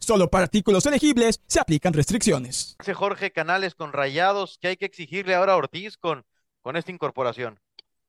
Solo 0.00 0.28
para 0.28 0.44
artículos 0.44 0.86
elegibles 0.86 1.40
se 1.46 1.60
aplican 1.60 1.92
restricciones. 1.92 2.76
Dice 2.80 2.94
Jorge 2.94 3.30
Canales 3.30 3.74
con 3.74 3.92
Rayados, 3.92 4.58
que 4.58 4.68
hay 4.68 4.76
que 4.76 4.86
exigirle 4.86 5.34
ahora 5.34 5.52
a 5.52 5.56
Ortiz 5.56 5.98
con, 5.98 6.24
con 6.62 6.76
esta 6.76 6.90
incorporación? 6.90 7.60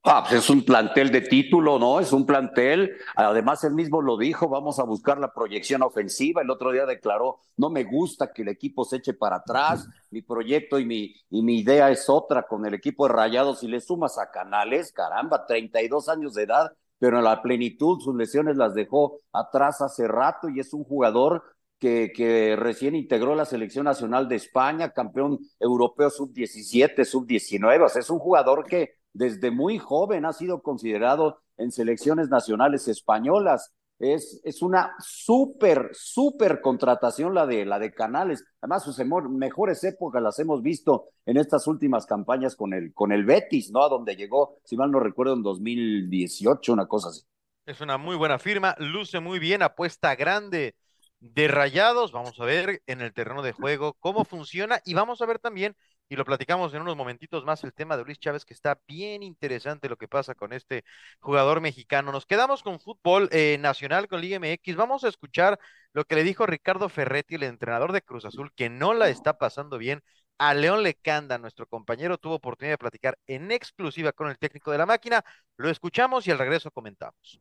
Ah, 0.03 0.23
pues 0.27 0.43
es 0.43 0.49
un 0.49 0.63
plantel 0.63 1.11
de 1.11 1.21
título, 1.21 1.77
¿no? 1.77 1.99
Es 1.99 2.11
un 2.11 2.25
plantel. 2.25 2.97
Además, 3.15 3.63
él 3.65 3.73
mismo 3.73 4.01
lo 4.01 4.17
dijo, 4.17 4.49
vamos 4.49 4.79
a 4.79 4.83
buscar 4.83 5.19
la 5.19 5.31
proyección 5.31 5.83
ofensiva. 5.83 6.41
El 6.41 6.49
otro 6.49 6.71
día 6.71 6.87
declaró, 6.87 7.37
no 7.57 7.69
me 7.69 7.83
gusta 7.83 8.33
que 8.33 8.41
el 8.41 8.47
equipo 8.47 8.83
se 8.83 8.95
eche 8.95 9.13
para 9.13 9.35
atrás. 9.35 9.87
Mi 10.09 10.23
proyecto 10.23 10.79
y 10.79 10.85
mi, 10.85 11.13
y 11.29 11.43
mi 11.43 11.59
idea 11.59 11.91
es 11.91 12.09
otra 12.09 12.43
con 12.43 12.65
el 12.65 12.73
equipo 12.73 13.05
de 13.05 13.13
Rayados. 13.13 13.59
Si 13.59 13.67
le 13.67 13.79
sumas 13.79 14.17
a 14.17 14.31
Canales, 14.31 14.91
caramba, 14.91 15.45
32 15.45 16.09
años 16.09 16.33
de 16.33 16.43
edad, 16.43 16.71
pero 16.97 17.19
en 17.19 17.25
la 17.25 17.41
plenitud 17.43 17.99
sus 17.99 18.15
lesiones 18.15 18.57
las 18.57 18.73
dejó 18.73 19.19
atrás 19.31 19.81
hace 19.81 20.07
rato 20.07 20.49
y 20.49 20.59
es 20.59 20.73
un 20.73 20.83
jugador 20.83 21.43
que, 21.81 22.55
recién 22.57 22.95
integró 22.95 23.35
la 23.35 23.45
selección 23.45 23.85
nacional 23.85 24.27
de 24.27 24.35
España, 24.35 24.91
campeón 24.91 25.39
europeo 25.59 26.09
sub-17, 26.09 27.03
sub-19. 27.03 27.85
O 27.85 27.89
sea, 27.89 28.01
es 28.01 28.09
un 28.09 28.19
jugador 28.19 28.65
que 28.65 28.95
desde 29.13 29.51
muy 29.51 29.79
joven 29.79 30.25
ha 30.25 30.33
sido 30.33 30.61
considerado 30.61 31.41
en 31.57 31.71
selecciones 31.71 32.29
nacionales 32.29 32.87
españolas. 32.87 33.73
Es, 33.97 34.41
es 34.43 34.61
una 34.61 34.95
súper, 34.99 35.89
súper 35.93 36.61
contratación 36.61 37.33
la 37.33 37.45
de, 37.45 37.65
la 37.65 37.77
de 37.79 37.93
Canales. 37.93 38.43
Además, 38.61 38.83
sus 38.83 38.99
mejores 38.99 39.83
épocas 39.83 40.21
las 40.21 40.39
hemos 40.39 40.61
visto 40.61 41.09
en 41.25 41.37
estas 41.37 41.67
últimas 41.67 42.05
campañas 42.05 42.55
con 42.55 42.73
el, 42.73 42.93
con 42.93 43.11
el 43.11 43.25
Betis, 43.25 43.71
¿no? 43.71 43.83
A 43.83 43.89
donde 43.89 44.15
llegó, 44.15 44.59
si 44.63 44.77
mal 44.77 44.91
no 44.91 44.99
recuerdo, 44.99 45.33
en 45.33 45.43
2018, 45.43 46.73
una 46.73 46.87
cosa 46.87 47.09
así. 47.09 47.21
Es 47.65 47.79
una 47.79 47.99
muy 47.99 48.15
buena 48.15 48.39
firma, 48.39 48.75
luce 48.79 49.19
muy 49.19 49.37
bien, 49.37 49.61
apuesta 49.61 50.15
grande 50.15 50.75
de 51.21 51.47
Rayados. 51.47 52.11
Vamos 52.11 52.39
a 52.39 52.45
ver 52.45 52.81
en 52.87 53.01
el 53.01 53.13
terreno 53.13 53.41
de 53.41 53.53
juego 53.53 53.93
cómo 53.99 54.25
funciona 54.25 54.81
y 54.85 54.93
vamos 54.93 55.21
a 55.21 55.25
ver 55.25 55.39
también, 55.39 55.75
y 56.09 56.17
lo 56.17 56.25
platicamos 56.25 56.73
en 56.73 56.81
unos 56.81 56.97
momentitos 56.97 57.45
más, 57.45 57.63
el 57.63 57.73
tema 57.73 57.95
de 57.95 58.03
Luis 58.03 58.19
Chávez, 58.19 58.43
que 58.43 58.53
está 58.53 58.81
bien 58.87 59.23
interesante 59.23 59.87
lo 59.87 59.97
que 59.97 60.09
pasa 60.09 60.35
con 60.35 60.51
este 60.51 60.83
jugador 61.21 61.61
mexicano. 61.61 62.11
Nos 62.11 62.25
quedamos 62.25 62.63
con 62.63 62.79
fútbol 62.81 63.29
eh, 63.31 63.57
nacional, 63.59 64.09
con 64.09 64.19
Liga 64.19 64.37
MX. 64.37 64.75
Vamos 64.75 65.05
a 65.05 65.09
escuchar 65.09 65.57
lo 65.93 66.03
que 66.03 66.15
le 66.15 66.23
dijo 66.23 66.45
Ricardo 66.45 66.89
Ferretti, 66.89 67.35
el 67.35 67.43
entrenador 67.43 67.93
de 67.93 68.01
Cruz 68.01 68.25
Azul, 68.25 68.51
que 68.53 68.69
no 68.69 68.93
la 68.93 69.07
está 69.09 69.37
pasando 69.37 69.77
bien 69.77 70.03
a 70.37 70.55
León 70.55 70.81
Lecanda, 70.81 71.37
nuestro 71.37 71.67
compañero, 71.67 72.17
tuvo 72.17 72.35
oportunidad 72.35 72.73
de 72.73 72.77
platicar 72.79 73.17
en 73.27 73.51
exclusiva 73.51 74.11
con 74.11 74.27
el 74.27 74.39
técnico 74.39 74.71
de 74.71 74.79
la 74.79 74.87
máquina. 74.87 75.23
Lo 75.55 75.69
escuchamos 75.69 76.27
y 76.27 76.31
al 76.31 76.39
regreso 76.39 76.71
comentamos. 76.71 77.39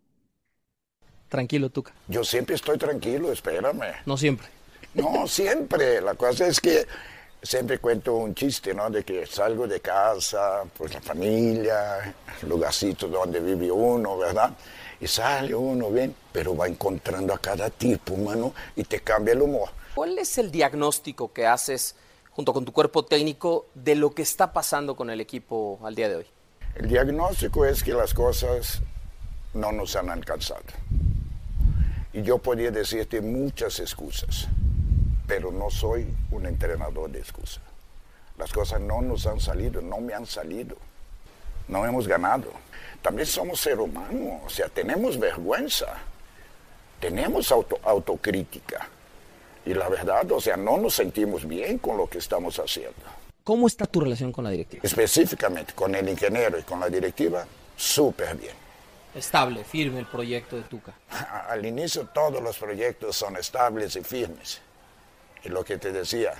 Tranquilo, 1.30 1.70
Tuca. 1.70 1.92
Yo 2.08 2.24
siempre 2.24 2.56
estoy 2.56 2.76
tranquilo, 2.76 3.30
espérame. 3.30 3.94
No 4.04 4.16
siempre. 4.16 4.48
No, 4.94 5.28
siempre. 5.28 6.00
La 6.00 6.14
cosa 6.14 6.48
es 6.48 6.60
que 6.60 6.84
siempre 7.40 7.78
cuento 7.78 8.16
un 8.16 8.34
chiste, 8.34 8.74
¿no? 8.74 8.90
De 8.90 9.04
que 9.04 9.24
salgo 9.26 9.68
de 9.68 9.80
casa, 9.80 10.64
pues 10.76 10.92
la 10.92 11.00
familia, 11.00 12.14
el 12.42 12.48
lugarcito 12.48 13.06
donde 13.06 13.38
vive 13.38 13.70
uno, 13.70 14.18
¿verdad? 14.18 14.50
Y 15.00 15.06
sale 15.06 15.54
uno 15.54 15.90
bien, 15.90 16.14
pero 16.32 16.56
va 16.56 16.66
encontrando 16.66 17.32
a 17.32 17.38
cada 17.38 17.70
tipo, 17.70 18.16
mano, 18.16 18.52
y 18.74 18.82
te 18.82 19.00
cambia 19.00 19.32
el 19.32 19.42
humor. 19.42 19.70
¿Cuál 19.94 20.18
es 20.18 20.36
el 20.36 20.50
diagnóstico 20.50 21.32
que 21.32 21.46
haces 21.46 21.94
junto 22.32 22.52
con 22.52 22.64
tu 22.64 22.72
cuerpo 22.72 23.04
técnico 23.04 23.66
de 23.74 23.94
lo 23.94 24.10
que 24.10 24.22
está 24.22 24.52
pasando 24.52 24.96
con 24.96 25.10
el 25.10 25.20
equipo 25.20 25.78
al 25.84 25.94
día 25.94 26.08
de 26.08 26.16
hoy? 26.16 26.26
El 26.74 26.88
diagnóstico 26.88 27.64
es 27.64 27.84
que 27.84 27.92
las 27.92 28.12
cosas 28.14 28.82
no 29.54 29.70
nos 29.70 29.94
han 29.94 30.10
alcanzado. 30.10 30.64
Y 32.12 32.22
yo 32.22 32.38
podría 32.38 32.70
decirte 32.70 33.20
muchas 33.20 33.78
excusas, 33.78 34.48
pero 35.26 35.52
no 35.52 35.70
soy 35.70 36.06
un 36.30 36.46
entrenador 36.46 37.10
de 37.10 37.20
excusas. 37.20 37.62
Las 38.36 38.52
cosas 38.52 38.80
no 38.80 39.00
nos 39.02 39.26
han 39.26 39.38
salido, 39.38 39.80
no 39.80 39.98
me 40.00 40.14
han 40.14 40.26
salido. 40.26 40.76
No 41.68 41.86
hemos 41.86 42.08
ganado. 42.08 42.50
También 43.00 43.26
somos 43.26 43.60
seres 43.60 43.78
humanos, 43.78 44.42
o 44.44 44.50
sea, 44.50 44.68
tenemos 44.68 45.18
vergüenza, 45.18 45.86
tenemos 46.98 47.52
auto, 47.52 47.78
autocrítica. 47.84 48.88
Y 49.64 49.74
la 49.74 49.88
verdad, 49.88 50.30
o 50.32 50.40
sea, 50.40 50.56
no 50.56 50.78
nos 50.78 50.94
sentimos 50.94 51.46
bien 51.46 51.78
con 51.78 51.96
lo 51.96 52.08
que 52.08 52.18
estamos 52.18 52.58
haciendo. 52.58 53.00
¿Cómo 53.44 53.66
está 53.66 53.86
tu 53.86 54.00
relación 54.00 54.32
con 54.32 54.44
la 54.44 54.50
directiva? 54.50 54.82
Específicamente 54.84 55.72
con 55.74 55.94
el 55.94 56.08
ingeniero 56.08 56.58
y 56.58 56.62
con 56.62 56.80
la 56.80 56.88
directiva, 56.88 57.46
súper 57.76 58.36
bien. 58.36 58.54
Estable, 59.14 59.64
firme 59.64 59.98
el 60.00 60.06
proyecto 60.06 60.56
de 60.56 60.62
Tuca. 60.62 60.92
Al 61.48 61.64
inicio 61.66 62.06
todos 62.12 62.42
los 62.42 62.56
proyectos 62.58 63.16
son 63.16 63.36
estables 63.36 63.96
y 63.96 64.02
firmes. 64.04 64.60
Y 65.42 65.48
lo 65.48 65.64
que 65.64 65.78
te 65.78 65.90
decía, 65.92 66.34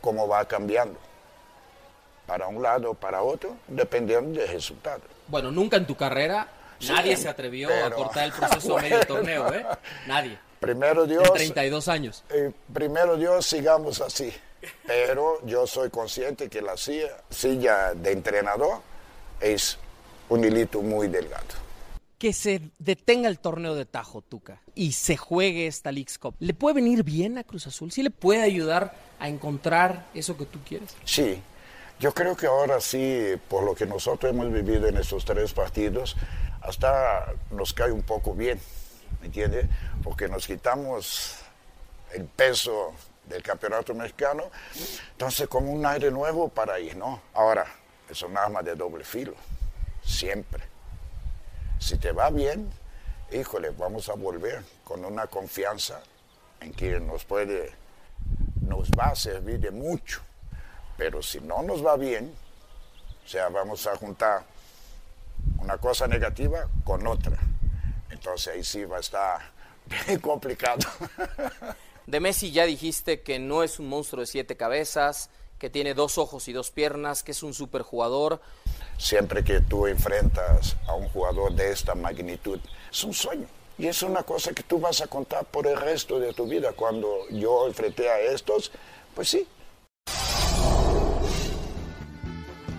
cómo 0.00 0.26
va 0.28 0.44
cambiando. 0.46 0.98
Para 2.26 2.46
un 2.46 2.62
lado, 2.62 2.94
para 2.94 3.22
otro, 3.22 3.56
dependiendo 3.68 4.38
del 4.38 4.48
resultado. 4.48 5.00
Bueno, 5.28 5.50
nunca 5.50 5.76
en 5.76 5.86
tu 5.86 5.96
carrera 5.96 6.46
Sí, 6.78 6.92
nadie 6.92 7.16
se 7.16 7.28
atrevió 7.28 7.68
a 7.68 7.72
pero- 7.84 7.96
cortar 7.96 8.24
el 8.26 8.32
proceso 8.38 8.78
a 8.78 8.82
medio 8.82 8.96
Bueno. 8.98 9.14
torneo, 9.14 9.52
¿eh? 9.54 9.66
Nadie. 10.06 10.38
Primero 10.60 11.06
Dios. 11.06 11.26
En 11.28 11.34
32 11.34 11.88
años. 11.88 12.22
eh, 12.30 12.52
primero 12.72 13.16
Dios, 13.16 13.46
sigamos 13.46 14.00
así. 14.00 14.32
Pero 14.86 15.44
yo 15.46 15.66
soy 15.66 15.88
consciente 15.90 16.48
que 16.50 16.60
la 16.60 16.76
silla, 16.76 17.16
silla 17.30 17.94
de 17.94 18.12
entrenador 18.12 18.80
es 19.40 19.78
un 20.28 20.44
hilito 20.44 20.82
muy 20.82 21.08
delgado. 21.08 21.46
Que 22.20 22.34
se 22.34 22.60
detenga 22.78 23.30
el 23.30 23.38
torneo 23.38 23.74
de 23.74 23.86
Tajo, 23.86 24.20
Tuca, 24.20 24.60
y 24.74 24.92
se 24.92 25.16
juegue 25.16 25.66
esta 25.66 25.90
Leagues 25.90 26.18
Cup. 26.18 26.34
¿Le 26.38 26.52
puede 26.52 26.74
venir 26.74 27.02
bien 27.02 27.38
a 27.38 27.44
Cruz 27.44 27.66
Azul? 27.66 27.90
¿Sí 27.92 28.02
le 28.02 28.10
puede 28.10 28.42
ayudar 28.42 28.94
a 29.18 29.26
encontrar 29.26 30.04
eso 30.12 30.36
que 30.36 30.44
tú 30.44 30.58
quieres? 30.62 30.94
Sí, 31.06 31.40
yo 31.98 32.12
creo 32.12 32.36
que 32.36 32.46
ahora 32.46 32.78
sí, 32.78 33.36
por 33.48 33.64
lo 33.64 33.74
que 33.74 33.86
nosotros 33.86 34.34
hemos 34.34 34.52
vivido 34.52 34.86
en 34.86 34.98
estos 34.98 35.24
tres 35.24 35.54
partidos, 35.54 36.14
hasta 36.60 37.32
nos 37.52 37.72
cae 37.72 37.90
un 37.90 38.02
poco 38.02 38.34
bien, 38.34 38.60
¿me 39.20 39.28
entiende? 39.28 39.66
Porque 40.04 40.28
nos 40.28 40.46
quitamos 40.46 41.36
el 42.12 42.26
peso 42.26 42.92
del 43.24 43.42
campeonato 43.42 43.94
mexicano, 43.94 44.44
entonces 45.12 45.48
como 45.48 45.72
un 45.72 45.86
aire 45.86 46.10
nuevo 46.10 46.50
para 46.50 46.78
ir, 46.80 46.98
¿no? 46.98 47.22
Ahora, 47.32 47.64
es 48.10 48.22
un 48.22 48.36
arma 48.36 48.60
de 48.62 48.74
doble 48.74 49.04
filo, 49.04 49.32
siempre. 50.04 50.69
Si 51.80 51.96
te 51.96 52.12
va 52.12 52.28
bien, 52.30 52.70
híjole, 53.32 53.70
vamos 53.70 54.10
a 54.10 54.14
volver 54.14 54.62
con 54.84 55.02
una 55.02 55.26
confianza 55.26 56.02
en 56.60 56.72
que 56.74 57.00
nos 57.00 57.24
puede, 57.24 57.72
nos 58.60 58.90
va 58.90 59.06
a 59.06 59.16
servir 59.16 59.58
de 59.58 59.70
mucho. 59.70 60.20
Pero 60.98 61.22
si 61.22 61.40
no 61.40 61.62
nos 61.62 61.84
va 61.84 61.96
bien, 61.96 62.32
o 63.24 63.28
sea, 63.28 63.48
vamos 63.48 63.86
a 63.86 63.96
juntar 63.96 64.44
una 65.58 65.78
cosa 65.78 66.06
negativa 66.06 66.68
con 66.84 67.06
otra. 67.06 67.38
Entonces 68.10 68.54
ahí 68.54 68.62
sí 68.62 68.84
va 68.84 68.98
a 68.98 69.00
estar 69.00 69.40
bien 70.06 70.20
complicado. 70.20 70.86
De 72.06 72.20
Messi 72.20 72.52
ya 72.52 72.66
dijiste 72.66 73.22
que 73.22 73.38
no 73.38 73.62
es 73.62 73.78
un 73.78 73.88
monstruo 73.88 74.20
de 74.20 74.26
siete 74.26 74.54
cabezas, 74.54 75.30
que 75.58 75.70
tiene 75.70 75.94
dos 75.94 76.18
ojos 76.18 76.46
y 76.48 76.52
dos 76.52 76.70
piernas, 76.70 77.22
que 77.22 77.32
es 77.32 77.42
un 77.42 77.54
superjugador. 77.54 78.42
Siempre 79.00 79.42
que 79.42 79.60
tú 79.60 79.86
enfrentas 79.86 80.76
a 80.86 80.94
un 80.94 81.08
jugador 81.08 81.54
de 81.54 81.72
esta 81.72 81.94
magnitud, 81.94 82.60
es 82.92 83.02
un 83.02 83.14
sueño. 83.14 83.46
Y 83.78 83.86
es 83.86 84.02
una 84.02 84.22
cosa 84.24 84.52
que 84.52 84.62
tú 84.62 84.78
vas 84.78 85.00
a 85.00 85.06
contar 85.06 85.46
por 85.46 85.66
el 85.66 85.74
resto 85.74 86.20
de 86.20 86.34
tu 86.34 86.46
vida. 86.46 86.72
Cuando 86.76 87.08
yo 87.30 87.66
enfrenté 87.66 88.10
a 88.10 88.20
estos, 88.20 88.70
pues 89.14 89.30
sí, 89.30 89.48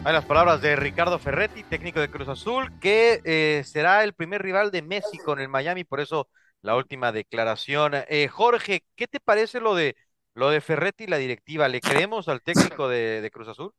Hay 0.03 0.13
las 0.13 0.25
palabras 0.25 0.62
de 0.62 0.75
Ricardo 0.75 1.17
Ferretti, 1.19 1.63
técnico 1.63 1.99
de 1.99 2.10
Cruz 2.10 2.27
Azul, 2.27 2.71
que 2.79 3.21
eh, 3.23 3.63
será 3.65 4.03
el 4.03 4.13
primer 4.13 4.41
rival 4.41 4.71
de 4.71 4.81
Messi 4.81 5.17
con 5.19 5.39
el 5.39 5.47
Miami, 5.47 5.84
por 5.84 5.99
eso 5.99 6.27
la 6.62 6.75
última 6.75 7.12
declaración. 7.12 7.93
Eh, 8.07 8.27
Jorge, 8.27 8.84
¿qué 8.95 9.07
te 9.07 9.19
parece 9.19 9.60
lo 9.60 9.75
de 9.75 9.95
lo 10.34 10.49
de 10.49 10.62
Ferretti 10.62 11.03
y 11.05 11.07
la 11.07 11.17
directiva? 11.17 11.67
¿Le 11.67 11.81
creemos 11.81 12.27
al 12.29 12.41
técnico 12.41 12.88
de, 12.88 13.21
de 13.21 13.31
Cruz 13.31 13.47
Azul? 13.47 13.73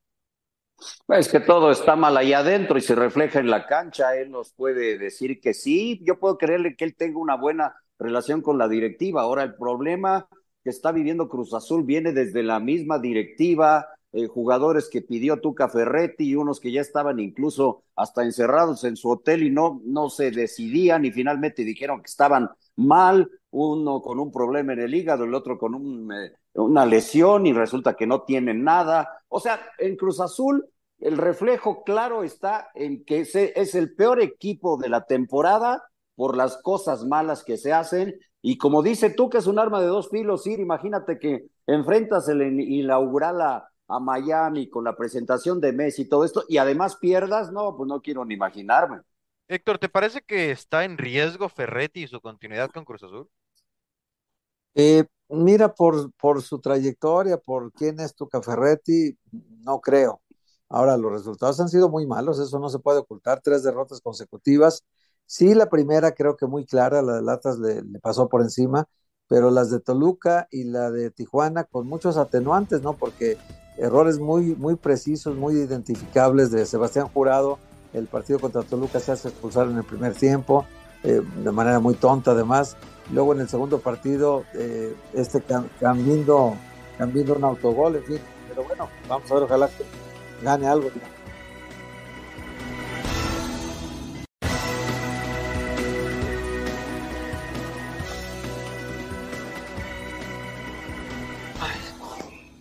Es 1.08 1.28
que 1.28 1.40
todo 1.40 1.70
está 1.70 1.96
mal 1.96 2.16
ahí 2.16 2.32
adentro 2.32 2.78
y 2.78 2.80
se 2.80 2.94
refleja 2.94 3.38
en 3.40 3.50
la 3.50 3.66
cancha. 3.66 4.16
Él 4.16 4.30
nos 4.30 4.52
puede 4.52 4.98
decir 4.98 5.40
que 5.40 5.54
sí. 5.54 6.00
Yo 6.04 6.18
puedo 6.18 6.38
creerle 6.38 6.76
que 6.76 6.84
él 6.84 6.94
tenga 6.96 7.18
una 7.18 7.36
buena 7.36 7.74
relación 7.98 8.42
con 8.42 8.58
la 8.58 8.68
directiva. 8.68 9.22
Ahora, 9.22 9.42
el 9.42 9.54
problema 9.54 10.28
que 10.62 10.70
está 10.70 10.92
viviendo 10.92 11.28
Cruz 11.28 11.54
Azul 11.54 11.84
viene 11.84 12.12
desde 12.12 12.42
la 12.42 12.60
misma 12.60 12.98
directiva, 12.98 13.86
eh, 14.12 14.26
jugadores 14.26 14.88
que 14.90 15.02
pidió 15.02 15.40
Tuca 15.40 15.68
Ferretti 15.68 16.24
y 16.24 16.34
unos 16.36 16.60
que 16.60 16.70
ya 16.70 16.80
estaban 16.80 17.18
incluso 17.18 17.84
hasta 17.96 18.22
encerrados 18.22 18.84
en 18.84 18.96
su 18.96 19.10
hotel 19.10 19.42
y 19.42 19.50
no, 19.50 19.80
no 19.84 20.10
se 20.10 20.30
decidían 20.30 21.04
y 21.04 21.12
finalmente 21.12 21.64
dijeron 21.64 22.02
que 22.02 22.10
estaban 22.10 22.50
mal, 22.76 23.30
uno 23.50 24.02
con 24.02 24.18
un 24.18 24.30
problema 24.30 24.74
en 24.74 24.80
el 24.80 24.94
hígado, 24.94 25.24
el 25.24 25.34
otro 25.34 25.58
con 25.58 25.74
un, 25.74 26.12
eh, 26.12 26.32
una 26.54 26.86
lesión 26.86 27.46
y 27.46 27.52
resulta 27.52 27.94
que 27.94 28.06
no 28.06 28.22
tienen 28.22 28.62
nada. 28.62 29.08
O 29.28 29.40
sea, 29.40 29.60
en 29.78 29.96
Cruz 29.96 30.20
Azul 30.20 30.66
el 31.02 31.18
reflejo 31.18 31.82
claro 31.82 32.22
está 32.22 32.70
en 32.74 33.04
que 33.04 33.24
se, 33.24 33.52
es 33.60 33.74
el 33.74 33.94
peor 33.94 34.22
equipo 34.22 34.76
de 34.76 34.88
la 34.88 35.04
temporada 35.04 35.82
por 36.14 36.36
las 36.36 36.62
cosas 36.62 37.04
malas 37.04 37.42
que 37.42 37.56
se 37.56 37.72
hacen. 37.72 38.14
Y 38.40 38.56
como 38.56 38.82
dice 38.82 39.10
tú, 39.10 39.28
que 39.28 39.38
es 39.38 39.48
un 39.48 39.58
arma 39.58 39.80
de 39.80 39.88
dos 39.88 40.10
filos, 40.10 40.46
ir, 40.46 40.60
imagínate 40.60 41.18
que 41.18 41.46
enfrentas 41.66 42.28
el 42.28 42.60
inaugural 42.60 43.40
a, 43.40 43.68
a 43.88 43.98
Miami 43.98 44.68
con 44.68 44.84
la 44.84 44.96
presentación 44.96 45.60
de 45.60 45.72
Messi 45.72 46.02
y 46.02 46.08
todo 46.08 46.24
esto, 46.24 46.44
y 46.48 46.58
además 46.58 46.96
pierdas, 46.96 47.52
no, 47.52 47.76
pues 47.76 47.88
no 47.88 48.00
quiero 48.00 48.24
ni 48.24 48.34
imaginarme. 48.34 49.00
Héctor, 49.48 49.78
¿te 49.78 49.88
parece 49.88 50.22
que 50.22 50.50
está 50.50 50.84
en 50.84 50.96
riesgo 50.98 51.48
Ferretti 51.48 52.04
y 52.04 52.06
su 52.06 52.20
continuidad 52.20 52.70
con 52.70 52.84
Cruz 52.84 53.02
Azul? 53.02 53.28
Eh, 54.74 55.04
mira, 55.28 55.74
por, 55.74 56.12
por 56.12 56.42
su 56.42 56.60
trayectoria, 56.60 57.36
por 57.36 57.72
quién 57.72 58.00
es 58.00 58.14
Tuca 58.14 58.40
Ferretti, 58.40 59.16
no 59.64 59.80
creo. 59.80 60.21
Ahora, 60.72 60.96
los 60.96 61.12
resultados 61.12 61.60
han 61.60 61.68
sido 61.68 61.90
muy 61.90 62.06
malos, 62.06 62.38
eso 62.38 62.58
no 62.58 62.70
se 62.70 62.78
puede 62.78 62.98
ocultar, 63.00 63.42
tres 63.44 63.62
derrotas 63.62 64.00
consecutivas. 64.00 64.82
Sí, 65.26 65.54
la 65.54 65.68
primera 65.68 66.12
creo 66.12 66.34
que 66.34 66.46
muy 66.46 66.64
clara, 66.64 67.02
la 67.02 67.16
de 67.16 67.22
Latas 67.22 67.58
le, 67.58 67.82
pasó 68.00 68.30
por 68.30 68.40
encima, 68.40 68.86
pero 69.28 69.50
las 69.50 69.70
de 69.70 69.80
Toluca 69.80 70.48
y 70.50 70.64
la 70.64 70.90
de 70.90 71.10
Tijuana 71.10 71.64
con 71.64 71.86
muchos 71.86 72.16
atenuantes, 72.16 72.80
¿no? 72.80 72.94
Porque 72.94 73.36
errores 73.76 74.18
muy, 74.18 74.54
muy 74.54 74.76
precisos, 74.76 75.36
muy 75.36 75.56
identificables 75.56 76.50
de 76.50 76.64
Sebastián 76.64 77.08
Jurado, 77.08 77.58
el 77.92 78.06
partido 78.06 78.38
contra 78.38 78.62
Toluca 78.62 78.98
se 78.98 79.12
hace 79.12 79.28
expulsar 79.28 79.68
en 79.68 79.76
el 79.76 79.84
primer 79.84 80.14
tiempo, 80.14 80.64
eh, 81.04 81.20
de 81.44 81.52
manera 81.52 81.80
muy 81.80 81.94
tonta 81.94 82.30
además. 82.30 82.78
Luego 83.12 83.34
en 83.34 83.40
el 83.40 83.48
segundo 83.50 83.80
partido, 83.80 84.44
eh, 84.54 84.96
este 85.12 85.42
cam 85.42 85.68
cambiando, 85.78 86.54
cambiando 86.96 87.34
un 87.34 87.44
autogol, 87.44 87.96
en 87.96 88.04
fin. 88.04 88.20
Pero 88.48 88.64
bueno, 88.64 88.88
vamos 89.06 89.30
a 89.30 89.34
ver, 89.34 89.42
ojalá 89.42 89.68
que 89.68 90.01
gane 90.42 90.66
algo. 90.66 90.90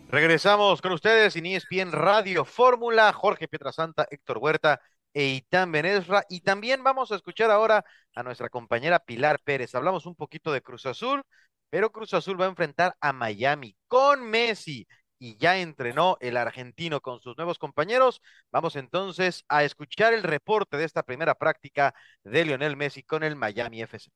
Regresamos 0.10 0.82
con 0.82 0.92
ustedes 0.92 1.38
en 1.38 1.46
ESPN 1.46 1.94
Radio 1.94 2.44
Fórmula, 2.44 3.14
Jorge 3.14 3.48
Pietrasanta, 3.48 4.06
Héctor 4.12 4.40
Huerta 4.40 4.82
e 5.14 5.28
Itán 5.28 5.72
Benesra. 5.72 6.26
Y 6.30 6.42
también 6.42 6.84
vamos 6.84 7.12
a 7.12 7.16
escuchar 7.16 7.50
ahora 7.50 7.86
a 8.14 8.22
nuestra 8.22 8.50
compañera 8.50 9.00
Pilar 9.00 9.40
Pérez. 9.42 9.74
Hablamos 9.74 10.06
un 10.06 10.16
poquito 10.16 10.52
de 10.52 10.62
Cruz 10.62 10.86
Azul, 10.86 11.24
pero 11.70 11.94
Cruz 11.94 12.14
Azul 12.14 12.40
va 12.40 12.46
a 12.46 12.50
enfrentar 12.50 12.94
a 13.00 13.14
Miami 13.14 13.74
con 13.88 14.22
Messi 14.30 14.86
y 15.22 15.38
ya 15.38 15.60
entrenó 15.60 16.18
el 16.20 16.36
argentino 16.36 17.00
con 17.00 17.20
sus 17.20 17.38
nuevos 17.38 17.60
compañeros. 17.60 18.24
Vamos 18.52 18.76
entonces 18.76 19.46
a 19.48 19.64
escuchar 19.64 20.16
el 20.16 20.24
reporte 20.24 20.78
de 20.78 20.84
esta 20.84 21.04
primera 21.04 21.36
práctica 21.36 21.94
de 22.24 22.44
Lionel 22.44 22.76
Messi 22.76 23.04
con 23.04 23.22
el 23.24 23.36
Miami 23.36 23.84
FC. 23.84 24.12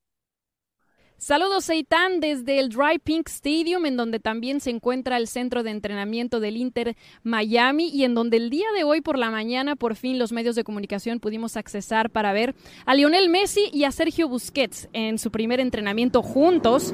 Saludos 1.17 1.65
Seitan 1.65 2.19
desde 2.19 2.59
el 2.59 2.69
Dry 2.69 2.99
Pink 3.01 3.29
Stadium, 3.29 3.85
en 3.85 3.95
donde 3.95 4.19
también 4.19 4.59
se 4.59 4.71
encuentra 4.71 5.17
el 5.17 5.27
centro 5.27 5.61
de 5.63 5.69
entrenamiento 5.69 6.39
del 6.39 6.57
Inter 6.57 6.97
Miami 7.23 7.87
y 7.87 8.03
en 8.03 8.15
donde 8.15 8.37
el 8.37 8.49
día 8.49 8.67
de 8.75 8.83
hoy 8.83 8.99
por 8.99 9.17
la 9.17 9.29
mañana 9.29 9.75
por 9.75 9.95
fin 9.95 10.19
los 10.19 10.33
medios 10.33 10.55
de 10.55 10.63
comunicación 10.63 11.19
pudimos 11.19 11.55
accesar 11.55 12.09
para 12.09 12.33
ver 12.33 12.55
a 12.85 12.95
Lionel 12.95 13.29
Messi 13.29 13.69
y 13.71 13.85
a 13.85 13.91
Sergio 13.91 14.27
Busquets 14.27 14.89
en 14.91 15.19
su 15.19 15.31
primer 15.31 15.59
entrenamiento 15.59 16.21
juntos 16.21 16.93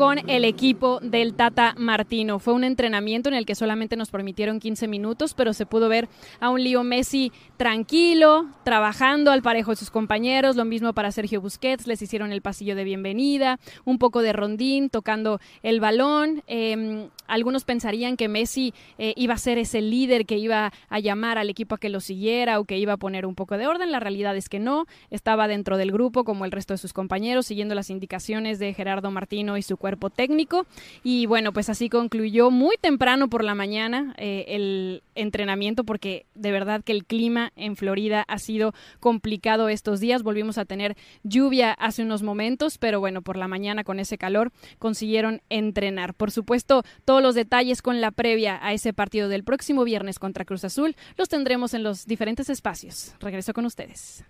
con 0.00 0.30
el 0.30 0.46
equipo 0.46 0.98
del 1.02 1.34
Tata 1.34 1.74
Martino. 1.76 2.38
Fue 2.38 2.54
un 2.54 2.64
entrenamiento 2.64 3.28
en 3.28 3.34
el 3.34 3.44
que 3.44 3.54
solamente 3.54 3.96
nos 3.96 4.10
permitieron 4.10 4.58
15 4.58 4.88
minutos, 4.88 5.34
pero 5.34 5.52
se 5.52 5.66
pudo 5.66 5.90
ver 5.90 6.08
a 6.40 6.48
un 6.48 6.64
Leo 6.64 6.82
Messi 6.84 7.32
tranquilo, 7.58 8.46
trabajando 8.64 9.30
al 9.30 9.42
parejo 9.42 9.72
de 9.72 9.76
sus 9.76 9.90
compañeros, 9.90 10.56
lo 10.56 10.64
mismo 10.64 10.94
para 10.94 11.12
Sergio 11.12 11.42
Busquets, 11.42 11.86
les 11.86 12.00
hicieron 12.00 12.32
el 12.32 12.40
pasillo 12.40 12.74
de 12.76 12.84
bienvenida, 12.84 13.60
un 13.84 13.98
poco 13.98 14.22
de 14.22 14.32
rondín, 14.32 14.88
tocando 14.88 15.38
el 15.62 15.80
balón. 15.80 16.42
Em, 16.46 17.10
algunos 17.26 17.64
pensarían 17.64 18.16
que 18.16 18.28
Messi 18.28 18.72
eh, 18.96 19.12
iba 19.18 19.34
a 19.34 19.38
ser 19.38 19.58
ese 19.58 19.82
líder 19.82 20.24
que 20.24 20.38
iba 20.38 20.72
a 20.88 20.98
llamar 20.98 21.36
al 21.36 21.50
equipo 21.50 21.74
a 21.74 21.78
que 21.78 21.90
lo 21.90 22.00
siguiera 22.00 22.58
o 22.58 22.64
que 22.64 22.78
iba 22.78 22.94
a 22.94 22.96
poner 22.96 23.26
un 23.26 23.34
poco 23.34 23.58
de 23.58 23.66
orden. 23.66 23.92
La 23.92 24.00
realidad 24.00 24.34
es 24.34 24.48
que 24.48 24.60
no, 24.60 24.86
estaba 25.10 25.46
dentro 25.46 25.76
del 25.76 25.92
grupo 25.92 26.24
como 26.24 26.46
el 26.46 26.52
resto 26.52 26.72
de 26.72 26.78
sus 26.78 26.94
compañeros, 26.94 27.44
siguiendo 27.44 27.74
las 27.74 27.90
indicaciones 27.90 28.58
de 28.58 28.72
Gerardo 28.72 29.10
Martino 29.10 29.58
y 29.58 29.62
su 29.62 29.76
cuerpo 29.76 29.89
cuerpo 29.90 30.08
técnico. 30.08 30.66
Y 31.02 31.26
bueno, 31.26 31.52
pues 31.52 31.68
así 31.68 31.88
concluyó 31.88 32.52
muy 32.52 32.76
temprano 32.80 33.28
por 33.28 33.42
la 33.42 33.56
mañana 33.56 34.14
eh, 34.18 34.44
el 34.48 35.02
entrenamiento 35.16 35.82
porque 35.82 36.26
de 36.36 36.52
verdad 36.52 36.84
que 36.84 36.92
el 36.92 37.04
clima 37.04 37.52
en 37.56 37.74
Florida 37.74 38.24
ha 38.28 38.38
sido 38.38 38.72
complicado 39.00 39.68
estos 39.68 39.98
días. 39.98 40.22
Volvimos 40.22 40.58
a 40.58 40.64
tener 40.64 40.96
lluvia 41.24 41.72
hace 41.72 42.02
unos 42.04 42.22
momentos, 42.22 42.78
pero 42.78 43.00
bueno, 43.00 43.20
por 43.22 43.36
la 43.36 43.48
mañana 43.48 43.82
con 43.82 43.98
ese 43.98 44.16
calor 44.16 44.52
consiguieron 44.78 45.42
entrenar. 45.48 46.14
Por 46.14 46.30
supuesto, 46.30 46.84
todos 47.04 47.20
los 47.20 47.34
detalles 47.34 47.82
con 47.82 48.00
la 48.00 48.12
previa 48.12 48.60
a 48.62 48.72
ese 48.72 48.92
partido 48.92 49.28
del 49.28 49.42
próximo 49.42 49.82
viernes 49.82 50.20
contra 50.20 50.44
Cruz 50.44 50.62
Azul 50.64 50.94
los 51.16 51.28
tendremos 51.28 51.74
en 51.74 51.82
los 51.82 52.06
diferentes 52.06 52.48
espacios. 52.48 53.16
Regreso 53.18 53.52
con 53.52 53.66
ustedes. 53.66 54.24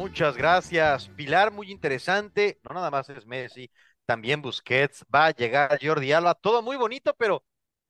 Muchas 0.00 0.34
gracias, 0.34 1.10
Pilar, 1.10 1.52
muy 1.52 1.70
interesante. 1.70 2.58
No 2.62 2.74
nada 2.74 2.90
más 2.90 3.10
es 3.10 3.26
Messi, 3.26 3.70
también 4.06 4.40
Busquets, 4.40 5.04
va 5.14 5.26
a 5.26 5.30
llegar 5.30 5.78
Jordi 5.78 6.10
Alba, 6.10 6.34
todo 6.34 6.62
muy 6.62 6.78
bonito, 6.78 7.14
pero 7.18 7.44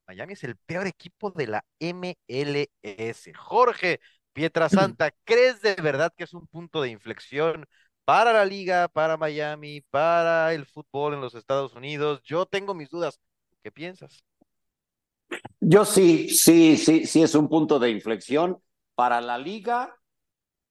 Miami 0.08 0.32
es 0.32 0.42
el 0.42 0.56
peor 0.56 0.88
equipo 0.88 1.30
de 1.30 1.46
la 1.46 1.64
MLS. 1.78 3.32
Jorge 3.32 4.00
Pietrasanta, 4.32 5.12
¿crees 5.24 5.62
de 5.62 5.76
verdad 5.76 6.12
que 6.16 6.24
es 6.24 6.34
un 6.34 6.48
punto 6.48 6.82
de 6.82 6.88
inflexión 6.88 7.64
para 8.04 8.32
la 8.32 8.44
liga, 8.44 8.88
para 8.88 9.16
Miami, 9.16 9.80
para 9.82 10.52
el 10.52 10.66
fútbol 10.66 11.14
en 11.14 11.20
los 11.20 11.36
Estados 11.36 11.74
Unidos? 11.74 12.22
Yo 12.24 12.44
tengo 12.44 12.74
mis 12.74 12.90
dudas. 12.90 13.20
¿Qué 13.62 13.70
piensas? 13.70 14.24
Yo 15.60 15.84
sí, 15.84 16.28
sí, 16.28 16.76
sí, 16.76 17.06
sí 17.06 17.22
es 17.22 17.36
un 17.36 17.48
punto 17.48 17.78
de 17.78 17.90
inflexión 17.90 18.60
para 18.96 19.20
la 19.20 19.38
liga 19.38 19.94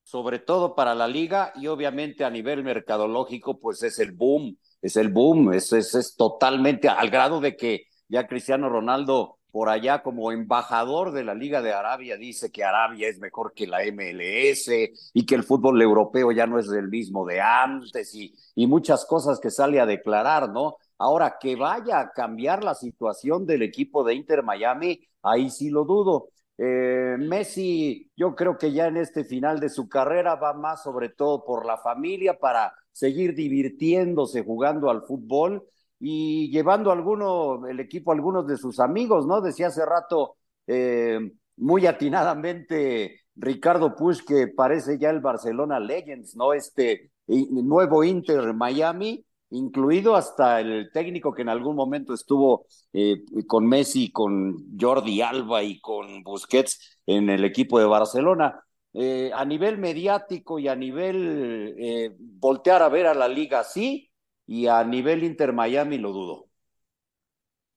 sobre 0.09 0.39
todo 0.39 0.73
para 0.73 0.95
la 0.95 1.07
liga 1.07 1.53
y 1.55 1.67
obviamente 1.67 2.25
a 2.25 2.31
nivel 2.31 2.63
mercadológico, 2.63 3.59
pues 3.59 3.83
es 3.83 3.99
el 3.99 4.11
boom, 4.11 4.57
es 4.81 4.95
el 4.95 5.09
boom, 5.09 5.53
es, 5.53 5.71
es, 5.71 5.93
es 5.93 6.15
totalmente 6.15 6.89
al 6.89 7.11
grado 7.11 7.39
de 7.39 7.55
que 7.55 7.83
ya 8.07 8.25
Cristiano 8.25 8.69
Ronaldo 8.69 9.37
por 9.51 9.69
allá 9.69 10.01
como 10.01 10.31
embajador 10.31 11.11
de 11.11 11.23
la 11.23 11.35
Liga 11.35 11.61
de 11.61 11.73
Arabia 11.73 12.17
dice 12.17 12.51
que 12.51 12.63
Arabia 12.63 13.07
es 13.07 13.19
mejor 13.19 13.53
que 13.53 13.67
la 13.67 13.81
MLS 13.85 14.71
y 15.13 15.25
que 15.27 15.35
el 15.35 15.43
fútbol 15.43 15.79
europeo 15.79 16.31
ya 16.31 16.47
no 16.47 16.57
es 16.57 16.67
el 16.69 16.87
mismo 16.87 17.23
de 17.27 17.41
antes 17.41 18.15
y, 18.15 18.33
y 18.55 18.65
muchas 18.65 19.05
cosas 19.05 19.39
que 19.39 19.51
sale 19.51 19.79
a 19.79 19.85
declarar, 19.85 20.49
¿no? 20.49 20.77
Ahora, 20.97 21.37
que 21.39 21.55
vaya 21.55 21.99
a 21.99 22.11
cambiar 22.11 22.63
la 22.63 22.73
situación 22.73 23.45
del 23.45 23.61
equipo 23.61 24.03
de 24.03 24.15
Inter 24.15 24.41
Miami, 24.41 25.01
ahí 25.21 25.51
sí 25.51 25.69
lo 25.69 25.85
dudo. 25.85 26.29
Eh, 26.61 27.15
Messi, 27.17 28.11
yo 28.17 28.35
creo 28.35 28.57
que 28.57 28.73
ya 28.73 28.87
en 28.87 28.97
este 28.97 29.23
final 29.23 29.61
de 29.61 29.69
su 29.69 29.87
carrera 29.87 30.35
va 30.35 30.53
más 30.53 30.83
sobre 30.83 31.07
todo 31.07 31.45
por 31.45 31.65
la 31.65 31.77
familia 31.77 32.37
para 32.37 32.73
seguir 32.91 33.33
divirtiéndose 33.33 34.43
jugando 34.43 34.89
al 34.89 35.03
fútbol 35.03 35.63
y 36.01 36.51
llevando 36.51 36.91
alguno, 36.91 37.65
el 37.65 37.79
equipo 37.79 38.11
a 38.11 38.15
algunos 38.15 38.45
de 38.45 38.57
sus 38.57 38.81
amigos, 38.81 39.25
¿no? 39.25 39.39
Decía 39.39 39.67
hace 39.67 39.85
rato 39.85 40.35
eh, 40.67 41.31
muy 41.55 41.85
atinadamente 41.85 43.21
Ricardo 43.35 43.95
Push 43.95 44.25
que 44.25 44.49
parece 44.49 44.97
ya 44.99 45.11
el 45.11 45.21
Barcelona 45.21 45.79
Legends, 45.79 46.35
¿no? 46.35 46.51
Este 46.51 47.11
nuevo 47.25 48.03
Inter 48.03 48.53
Miami 48.53 49.25
incluido 49.51 50.15
hasta 50.15 50.59
el 50.59 50.91
técnico 50.91 51.33
que 51.33 51.41
en 51.41 51.49
algún 51.49 51.75
momento 51.75 52.13
estuvo 52.13 52.65
eh, 52.93 53.23
con 53.47 53.67
Messi, 53.67 54.11
con 54.11 54.77
Jordi 54.79 55.21
Alba 55.21 55.63
y 55.63 55.79
con 55.79 56.23
Busquets 56.23 56.99
en 57.05 57.29
el 57.29 57.43
equipo 57.45 57.79
de 57.79 57.85
Barcelona. 57.85 58.63
Eh, 58.93 59.31
a 59.33 59.45
nivel 59.45 59.77
mediático 59.77 60.57
y 60.59 60.67
a 60.67 60.75
nivel 60.75 61.75
eh, 61.77 62.15
voltear 62.17 62.81
a 62.81 62.89
ver 62.89 63.07
a 63.07 63.13
la 63.13 63.27
liga, 63.27 63.63
sí, 63.63 64.11
y 64.47 64.67
a 64.67 64.83
nivel 64.83 65.23
Inter 65.23 65.53
Miami 65.53 65.97
lo 65.97 66.11
dudo. 66.11 66.45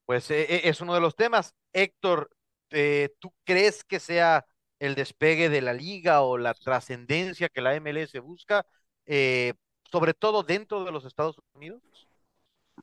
Pues 0.06 0.30
es 0.30 0.80
uno 0.80 0.94
de 0.94 1.00
los 1.00 1.14
temas. 1.14 1.54
Héctor, 1.72 2.30
¿tú 3.18 3.32
crees 3.44 3.84
que 3.84 4.00
sea 4.00 4.44
el 4.78 4.94
despegue 4.94 5.48
de 5.48 5.62
la 5.62 5.72
liga 5.72 6.22
o 6.22 6.36
la 6.38 6.54
trascendencia 6.54 7.48
que 7.48 7.60
la 7.60 7.74
MLS 7.76 8.18
busca? 8.20 8.66
Sobre 9.92 10.14
todo 10.14 10.42
dentro 10.42 10.84
de 10.84 10.90
los 10.90 11.04
Estados 11.04 11.36
Unidos? 11.54 11.82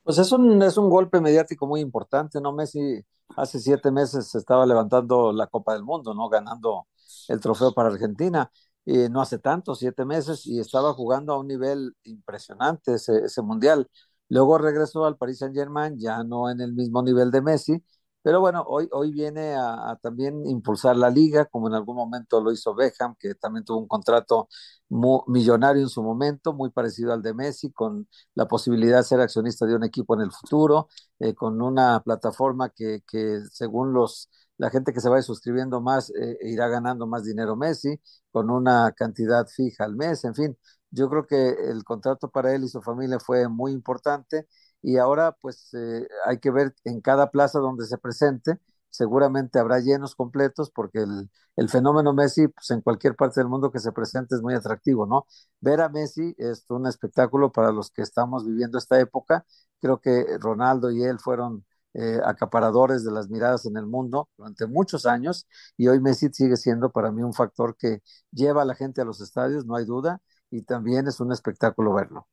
Pues 0.03 0.19
es 0.19 0.31
un, 0.31 0.61
es 0.61 0.77
un 0.77 0.89
golpe 0.89 1.19
mediático 1.19 1.65
muy 1.67 1.81
importante, 1.81 2.39
¿no? 2.39 2.53
Messi 2.53 3.01
hace 3.35 3.59
siete 3.59 3.91
meses 3.91 4.27
se 4.27 4.37
estaba 4.37 4.65
levantando 4.65 5.33
la 5.33 5.47
Copa 5.47 5.73
del 5.73 5.83
Mundo, 5.83 6.13
¿no? 6.13 6.29
Ganando 6.29 6.87
el 7.27 7.39
trofeo 7.39 7.73
para 7.73 7.89
Argentina. 7.89 8.51
Y 8.85 9.09
no 9.09 9.21
hace 9.21 9.37
tanto, 9.39 9.75
siete 9.75 10.05
meses, 10.05 10.47
y 10.47 10.59
estaba 10.59 10.93
jugando 10.93 11.33
a 11.33 11.39
un 11.39 11.47
nivel 11.47 11.95
impresionante 12.03 12.95
ese, 12.95 13.25
ese 13.25 13.41
mundial. 13.41 13.87
Luego 14.29 14.57
regresó 14.57 15.05
al 15.05 15.17
Paris 15.17 15.39
Saint 15.39 15.55
Germain, 15.55 15.97
ya 15.99 16.23
no 16.23 16.49
en 16.49 16.61
el 16.61 16.73
mismo 16.73 17.03
nivel 17.03 17.29
de 17.31 17.41
Messi, 17.41 17.83
pero 18.21 18.39
bueno, 18.41 18.63
hoy, 18.67 18.87
hoy 18.91 19.11
viene 19.11 19.55
a, 19.55 19.97
también 20.01 20.45
impulsar 20.45 20.95
la 20.97 21.09
liga, 21.09 21.45
como 21.45 21.67
en 21.67 21.73
algún 21.75 21.95
momento 21.95 22.41
lo 22.41 22.51
hizo 22.51 22.75
Beckham, 22.75 23.15
que 23.19 23.35
también 23.35 23.63
tuvo 23.65 23.79
un 23.79 23.87
contrato 23.87 24.49
millonario 25.27 25.81
en 25.83 25.89
su 25.89 26.01
momento, 26.03 26.53
muy 26.53 26.69
parecido 26.71 27.13
al 27.13 27.21
de 27.21 27.33
Messi, 27.33 27.71
con 27.71 28.07
la 28.35 28.47
posibilidad 28.47 28.97
de 28.97 29.03
ser 29.03 29.19
accionista 29.21 29.65
de 29.65 29.75
un 29.75 29.83
equipo 29.83 30.15
en 30.15 30.21
el 30.21 30.31
futuro, 30.31 30.87
eh, 31.19 31.33
con 31.35 31.61
una 31.61 32.01
plataforma 32.01 32.69
que, 32.69 33.03
que, 33.07 33.39
según 33.51 33.93
los, 33.93 34.29
la 34.57 34.69
gente 34.69 34.93
que 34.93 35.01
se 35.01 35.09
vaya 35.09 35.21
suscribiendo 35.23 35.81
más, 35.81 36.11
eh, 36.11 36.37
irá 36.41 36.67
ganando 36.67 37.07
más 37.07 37.23
dinero 37.23 37.55
Messi, 37.55 37.99
con 38.31 38.49
una 38.49 38.91
cantidad 38.93 39.47
fija 39.47 39.85
al 39.85 39.95
mes, 39.95 40.23
en 40.25 40.35
fin. 40.35 40.57
Yo 40.91 41.09
creo 41.09 41.25
que 41.27 41.49
el 41.69 41.83
contrato 41.83 42.29
para 42.29 42.53
él 42.55 42.63
y 42.63 42.67
su 42.67 42.81
familia 42.81 43.19
fue 43.19 43.47
muy 43.47 43.71
importante 43.71 44.47
y 44.81 44.97
ahora 44.97 45.33
pues 45.41 45.73
eh, 45.73 46.07
hay 46.25 46.39
que 46.39 46.51
ver 46.51 46.73
en 46.83 47.01
cada 47.01 47.31
plaza 47.31 47.59
donde 47.59 47.85
se 47.85 47.97
presente, 47.97 48.59
seguramente 48.89 49.59
habrá 49.59 49.79
llenos 49.79 50.15
completos 50.15 50.71
porque 50.71 50.99
el, 50.99 51.29
el, 51.55 51.69
fenómeno 51.69 52.13
Messi 52.13 52.47
pues 52.47 52.71
en 52.71 52.81
cualquier 52.81 53.15
parte 53.15 53.39
del 53.39 53.49
mundo 53.49 53.71
que 53.71 53.79
se 53.79 53.91
presente 53.91 54.35
es 54.35 54.41
muy 54.41 54.53
atractivo, 54.55 55.05
¿no? 55.05 55.25
Ver 55.61 55.81
a 55.81 55.89
Messi 55.89 56.35
es 56.37 56.65
un 56.69 56.87
espectáculo 56.87 57.51
para 57.51 57.71
los 57.71 57.91
que 57.91 58.01
estamos 58.01 58.45
viviendo 58.45 58.77
esta 58.77 58.99
época, 58.99 59.45
creo 59.79 59.99
que 60.01 60.37
Ronaldo 60.39 60.91
y 60.91 61.03
él 61.03 61.19
fueron 61.19 61.65
eh, 61.93 62.19
acaparadores 62.23 63.03
de 63.03 63.11
las 63.11 63.29
miradas 63.29 63.65
en 63.65 63.75
el 63.77 63.85
mundo 63.87 64.29
durante 64.37 64.67
muchos 64.67 65.05
años 65.05 65.47
y 65.75 65.87
hoy 65.87 65.99
Messi 65.99 66.29
sigue 66.31 66.55
siendo 66.55 66.91
para 66.91 67.11
mí 67.11 67.23
un 67.23 67.33
factor 67.33 67.75
que 67.77 68.01
lleva 68.31 68.61
a 68.61 68.65
la 68.65 68.75
gente 68.75 69.01
a 69.01 69.05
los 69.05 69.21
estadios, 69.21 69.65
no 69.65 69.75
hay 69.75 69.85
duda, 69.85 70.21
y 70.51 70.61
también 70.63 71.07
es 71.07 71.19
un 71.19 71.31
espectáculo 71.31 71.93
verlo. 71.93 72.27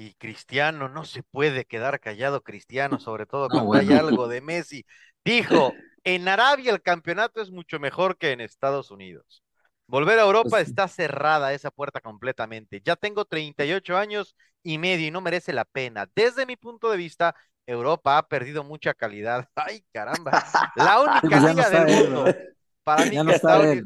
Y 0.00 0.14
Cristiano, 0.14 0.88
no 0.88 1.04
se 1.04 1.24
puede 1.24 1.64
quedar 1.64 1.98
callado 1.98 2.44
Cristiano, 2.44 3.00
sobre 3.00 3.26
todo 3.26 3.48
cuando 3.48 3.74
hay 3.74 3.92
algo 3.92 4.28
de 4.28 4.40
Messi. 4.40 4.86
Dijo, 5.24 5.72
en 6.04 6.28
Arabia 6.28 6.70
el 6.70 6.80
campeonato 6.80 7.42
es 7.42 7.50
mucho 7.50 7.80
mejor 7.80 8.16
que 8.16 8.30
en 8.30 8.40
Estados 8.40 8.92
Unidos. 8.92 9.42
Volver 9.88 10.20
a 10.20 10.22
Europa 10.22 10.50
pues 10.50 10.68
está 10.68 10.86
cerrada 10.86 11.52
esa 11.52 11.72
puerta 11.72 12.00
completamente. 12.00 12.80
Ya 12.84 12.94
tengo 12.94 13.24
38 13.24 13.96
años 13.96 14.36
y 14.62 14.78
medio 14.78 15.08
y 15.08 15.10
no 15.10 15.20
merece 15.20 15.52
la 15.52 15.64
pena. 15.64 16.08
Desde 16.14 16.46
mi 16.46 16.54
punto 16.54 16.92
de 16.92 16.96
vista, 16.96 17.34
Europa 17.66 18.18
ha 18.18 18.28
perdido 18.28 18.62
mucha 18.62 18.94
calidad. 18.94 19.48
Ay, 19.56 19.84
caramba. 19.92 20.44
La 20.76 21.00
única 21.22 21.40
liga 21.40 21.70
del 21.70 22.04
mundo. 22.04 22.36
Para 22.84 23.04
mí 23.04 23.26
que 23.26 23.34
está, 23.34 23.72
eh, 23.72 23.82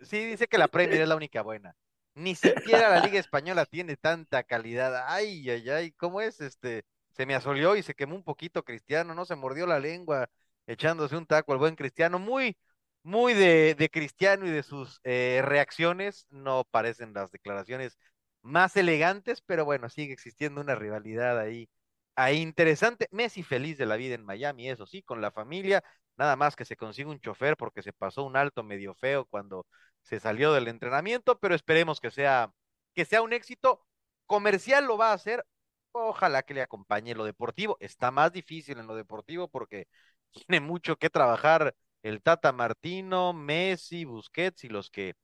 sí 0.00 0.24
dice 0.26 0.48
que 0.48 0.58
la 0.58 0.66
Premier 0.66 1.02
es 1.02 1.08
la 1.08 1.14
única 1.14 1.40
buena. 1.42 1.72
Ni 2.14 2.34
siquiera 2.34 2.90
la 2.90 3.00
Liga 3.00 3.18
Española 3.18 3.64
tiene 3.66 3.96
tanta 3.96 4.42
calidad. 4.42 5.06
Ay, 5.08 5.48
ay, 5.50 5.68
ay, 5.70 5.92
¿cómo 5.92 6.20
es 6.20 6.40
este? 6.40 6.84
se 7.12 7.26
me 7.26 7.34
asolió 7.34 7.76
y 7.76 7.82
se 7.82 7.94
quemó 7.94 8.14
un 8.14 8.22
poquito 8.24 8.64
Cristiano, 8.64 9.14
no 9.14 9.24
se 9.24 9.36
mordió 9.36 9.66
la 9.66 9.78
lengua 9.78 10.28
echándose 10.66 11.16
un 11.16 11.26
taco 11.26 11.52
al 11.52 11.58
buen 11.58 11.76
Cristiano, 11.76 12.18
muy, 12.18 12.56
muy 13.02 13.34
de, 13.34 13.74
de 13.74 13.90
Cristiano 13.90 14.46
y 14.46 14.50
de 14.50 14.62
sus 14.62 15.00
eh, 15.04 15.40
reacciones, 15.44 16.26
no 16.30 16.64
parecen 16.70 17.12
las 17.12 17.30
declaraciones 17.30 17.98
más 18.42 18.76
elegantes, 18.76 19.42
pero 19.42 19.64
bueno, 19.64 19.88
sigue 19.88 20.12
existiendo 20.12 20.60
una 20.60 20.74
rivalidad 20.74 21.38
ahí, 21.38 21.68
ahí 22.16 22.38
interesante. 22.40 23.08
Messi 23.10 23.42
feliz 23.42 23.78
de 23.78 23.86
la 23.86 23.96
vida 23.96 24.14
en 24.14 24.24
Miami, 24.24 24.68
eso 24.70 24.86
sí, 24.86 25.02
con 25.02 25.20
la 25.20 25.30
familia, 25.30 25.82
nada 26.16 26.36
más 26.36 26.56
que 26.56 26.64
se 26.64 26.76
consigue 26.76 27.10
un 27.10 27.20
chofer 27.20 27.56
porque 27.56 27.82
se 27.82 27.92
pasó 27.92 28.24
un 28.24 28.36
alto 28.36 28.62
medio 28.62 28.94
feo 28.94 29.26
cuando 29.26 29.66
se 30.02 30.20
salió 30.20 30.52
del 30.52 30.68
entrenamiento, 30.68 31.38
pero 31.38 31.54
esperemos 31.54 32.00
que 32.00 32.10
sea, 32.10 32.52
que 32.94 33.04
sea 33.04 33.22
un 33.22 33.32
éxito. 33.32 33.84
Comercial 34.26 34.86
lo 34.86 34.96
va 34.98 35.10
a 35.10 35.14
hacer, 35.14 35.44
ojalá 35.92 36.42
que 36.42 36.54
le 36.54 36.62
acompañe 36.62 37.14
lo 37.14 37.24
deportivo. 37.24 37.76
Está 37.80 38.10
más 38.10 38.32
difícil 38.32 38.78
en 38.78 38.86
lo 38.86 38.94
deportivo 38.96 39.48
porque 39.48 39.86
tiene 40.32 40.60
mucho 40.60 40.96
que 40.96 41.10
trabajar 41.10 41.74
el 42.02 42.22
Tata 42.22 42.52
Martino, 42.52 43.32
Messi, 43.32 44.04
Busquets 44.04 44.64
y 44.64 44.68
los 44.68 44.90
que 44.90 45.14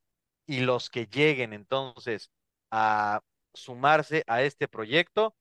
y 0.46 0.60
los 0.60 0.90
que 0.90 1.06
lleguen 1.06 1.52
entonces 1.52 2.30
a 2.70 3.20
sumarse 3.54 4.24
a 4.26 4.42
este 4.42 4.68
proyecto 4.68 5.36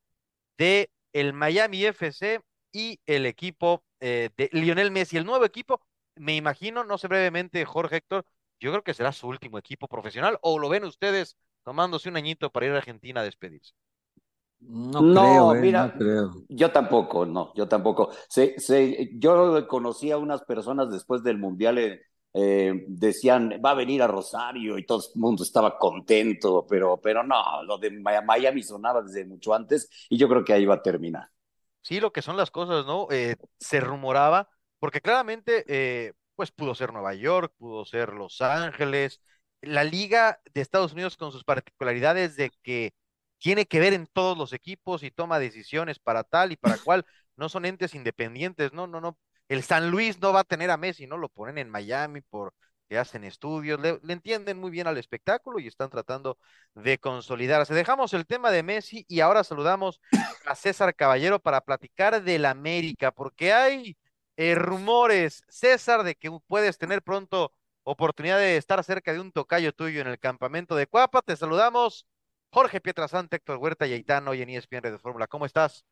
de 0.57 0.91
el 1.13 1.33
Miami 1.33 1.85
FC 1.85 2.41
y 2.71 2.99
el 3.05 3.25
equipo 3.25 3.83
eh, 3.99 4.29
de 4.37 4.49
Lionel 4.53 4.91
Messi, 4.91 5.17
el 5.17 5.25
nuevo 5.25 5.45
equipo, 5.45 5.81
me 6.15 6.35
imagino, 6.35 6.83
no 6.83 6.97
sé 6.97 7.07
brevemente, 7.07 7.65
Jorge 7.65 7.97
Héctor, 7.97 8.25
yo 8.59 8.71
creo 8.71 8.83
que 8.83 8.93
será 8.93 9.11
su 9.11 9.27
último 9.27 9.57
equipo 9.57 9.87
profesional, 9.87 10.37
o 10.41 10.59
lo 10.59 10.69
ven 10.69 10.83
ustedes 10.83 11.37
tomándose 11.63 12.09
un 12.09 12.17
añito 12.17 12.51
para 12.51 12.65
ir 12.67 12.71
a 12.73 12.77
Argentina 12.77 13.21
a 13.21 13.23
despedirse. 13.23 13.73
No, 14.59 15.07
creo, 15.07 15.53
eh, 15.53 15.55
mira, 15.55 15.85
no 15.85 15.93
creo. 15.93 16.43
yo 16.49 16.71
tampoco, 16.71 17.25
no, 17.25 17.53
yo 17.55 17.67
tampoco. 17.67 18.11
Se, 18.27 18.59
se, 18.59 19.11
yo 19.19 19.67
conocí 19.67 20.11
a 20.11 20.17
unas 20.17 20.43
personas 20.43 20.89
después 20.91 21.23
del 21.23 21.37
Mundial, 21.37 21.77
eh, 21.77 22.01
eh, 22.33 22.85
decían, 22.87 23.61
va 23.63 23.71
a 23.71 23.75
venir 23.75 24.01
a 24.01 24.07
Rosario 24.07 24.77
y 24.77 24.85
todo 24.85 24.99
el 24.99 25.19
mundo 25.21 25.43
estaba 25.43 25.77
contento, 25.77 26.65
pero, 26.67 26.99
pero 27.01 27.23
no, 27.23 27.63
lo 27.63 27.77
de 27.77 27.91
Miami 27.91 28.63
sonaba 28.63 29.01
desde 29.03 29.25
mucho 29.25 29.53
antes 29.53 29.89
y 30.09 30.17
yo 30.17 30.27
creo 30.27 30.43
que 30.43 30.53
ahí 30.53 30.65
va 30.65 30.75
a 30.75 30.81
terminar. 30.81 31.29
Sí, 31.87 31.99
lo 32.01 32.11
que 32.11 32.21
son 32.21 32.35
las 32.35 32.51
cosas, 32.51 32.85
¿no? 32.85 33.07
Eh, 33.11 33.37
se 33.59 33.79
rumoraba, 33.79 34.49
porque 34.77 34.99
claramente, 34.99 35.63
eh, 35.69 36.11
pues 36.35 36.51
pudo 36.51 36.75
ser 36.75 36.91
Nueva 36.91 37.13
York, 37.13 37.53
pudo 37.57 37.85
ser 37.85 38.09
Los 38.13 38.41
Ángeles, 38.41 39.21
la 39.61 39.85
liga 39.85 40.41
de 40.53 40.59
Estados 40.61 40.91
Unidos 40.91 41.15
con 41.15 41.31
sus 41.31 41.45
particularidades 41.45 42.35
de 42.35 42.51
que 42.61 42.91
tiene 43.37 43.65
que 43.67 43.79
ver 43.79 43.93
en 43.93 44.05
todos 44.07 44.37
los 44.37 44.51
equipos 44.51 45.01
y 45.01 45.11
toma 45.11 45.39
decisiones 45.39 45.97
para 45.99 46.23
tal 46.25 46.51
y 46.51 46.57
para 46.57 46.77
cual, 46.83 47.05
no 47.37 47.47
son 47.47 47.63
entes 47.65 47.95
independientes, 47.95 48.73
no, 48.73 48.85
no, 48.87 48.99
no. 48.99 49.17
El 49.47 49.63
San 49.63 49.89
Luis 49.89 50.19
no 50.19 50.33
va 50.33 50.41
a 50.41 50.43
tener 50.43 50.69
a 50.71 50.77
Messi, 50.77 51.07
no 51.07 51.17
lo 51.17 51.29
ponen 51.29 51.57
en 51.57 51.69
Miami 51.69 52.19
por 52.21 52.53
que 52.87 52.97
hacen 52.97 53.23
estudios, 53.23 53.79
le, 53.79 53.99
entienden 54.07 54.59
muy 54.59 54.71
bien 54.71 54.87
al 54.87 54.97
espectáculo 54.97 55.59
y 55.59 55.67
están 55.67 55.89
tratando 55.89 56.37
de 56.73 56.97
consolidarse. 56.97 57.73
Dejamos 57.73 58.13
el 58.13 58.25
tema 58.25 58.51
de 58.51 58.63
Messi 58.63 59.05
y 59.07 59.19
ahora 59.19 59.43
saludamos 59.43 60.01
a 60.45 60.55
César 60.55 60.95
Caballero 60.95 61.39
para 61.39 61.61
platicar 61.61 62.23
del 62.23 62.45
América, 62.45 63.11
porque 63.11 63.53
hay 63.53 63.97
eh, 64.37 64.55
rumores, 64.55 65.43
César, 65.49 66.03
de 66.03 66.15
que 66.15 66.31
puedes 66.47 66.77
tener 66.77 67.01
pronto 67.01 67.53
oportunidad 67.83 68.37
de 68.37 68.57
estar 68.57 68.83
cerca 68.83 69.13
de 69.13 69.19
un 69.19 69.31
tocayo 69.31 69.73
tuyo 69.73 70.01
en 70.01 70.07
el 70.07 70.19
campamento 70.19 70.75
de 70.75 70.87
Cuapa. 70.87 71.21
Te 71.21 71.35
saludamos, 71.35 72.05
Jorge 72.51 72.81
Pietrasante, 72.81 73.37
Héctor 73.37 73.57
Huerta 73.57 73.87
y 73.87 73.93
Aitán, 73.93 74.27
hoy 74.27 74.41
en 74.41 74.49
ESPN 74.49 74.81
de 74.91 74.99
Fórmula. 74.99 75.27
¿Cómo 75.27 75.45
estás? 75.45 75.85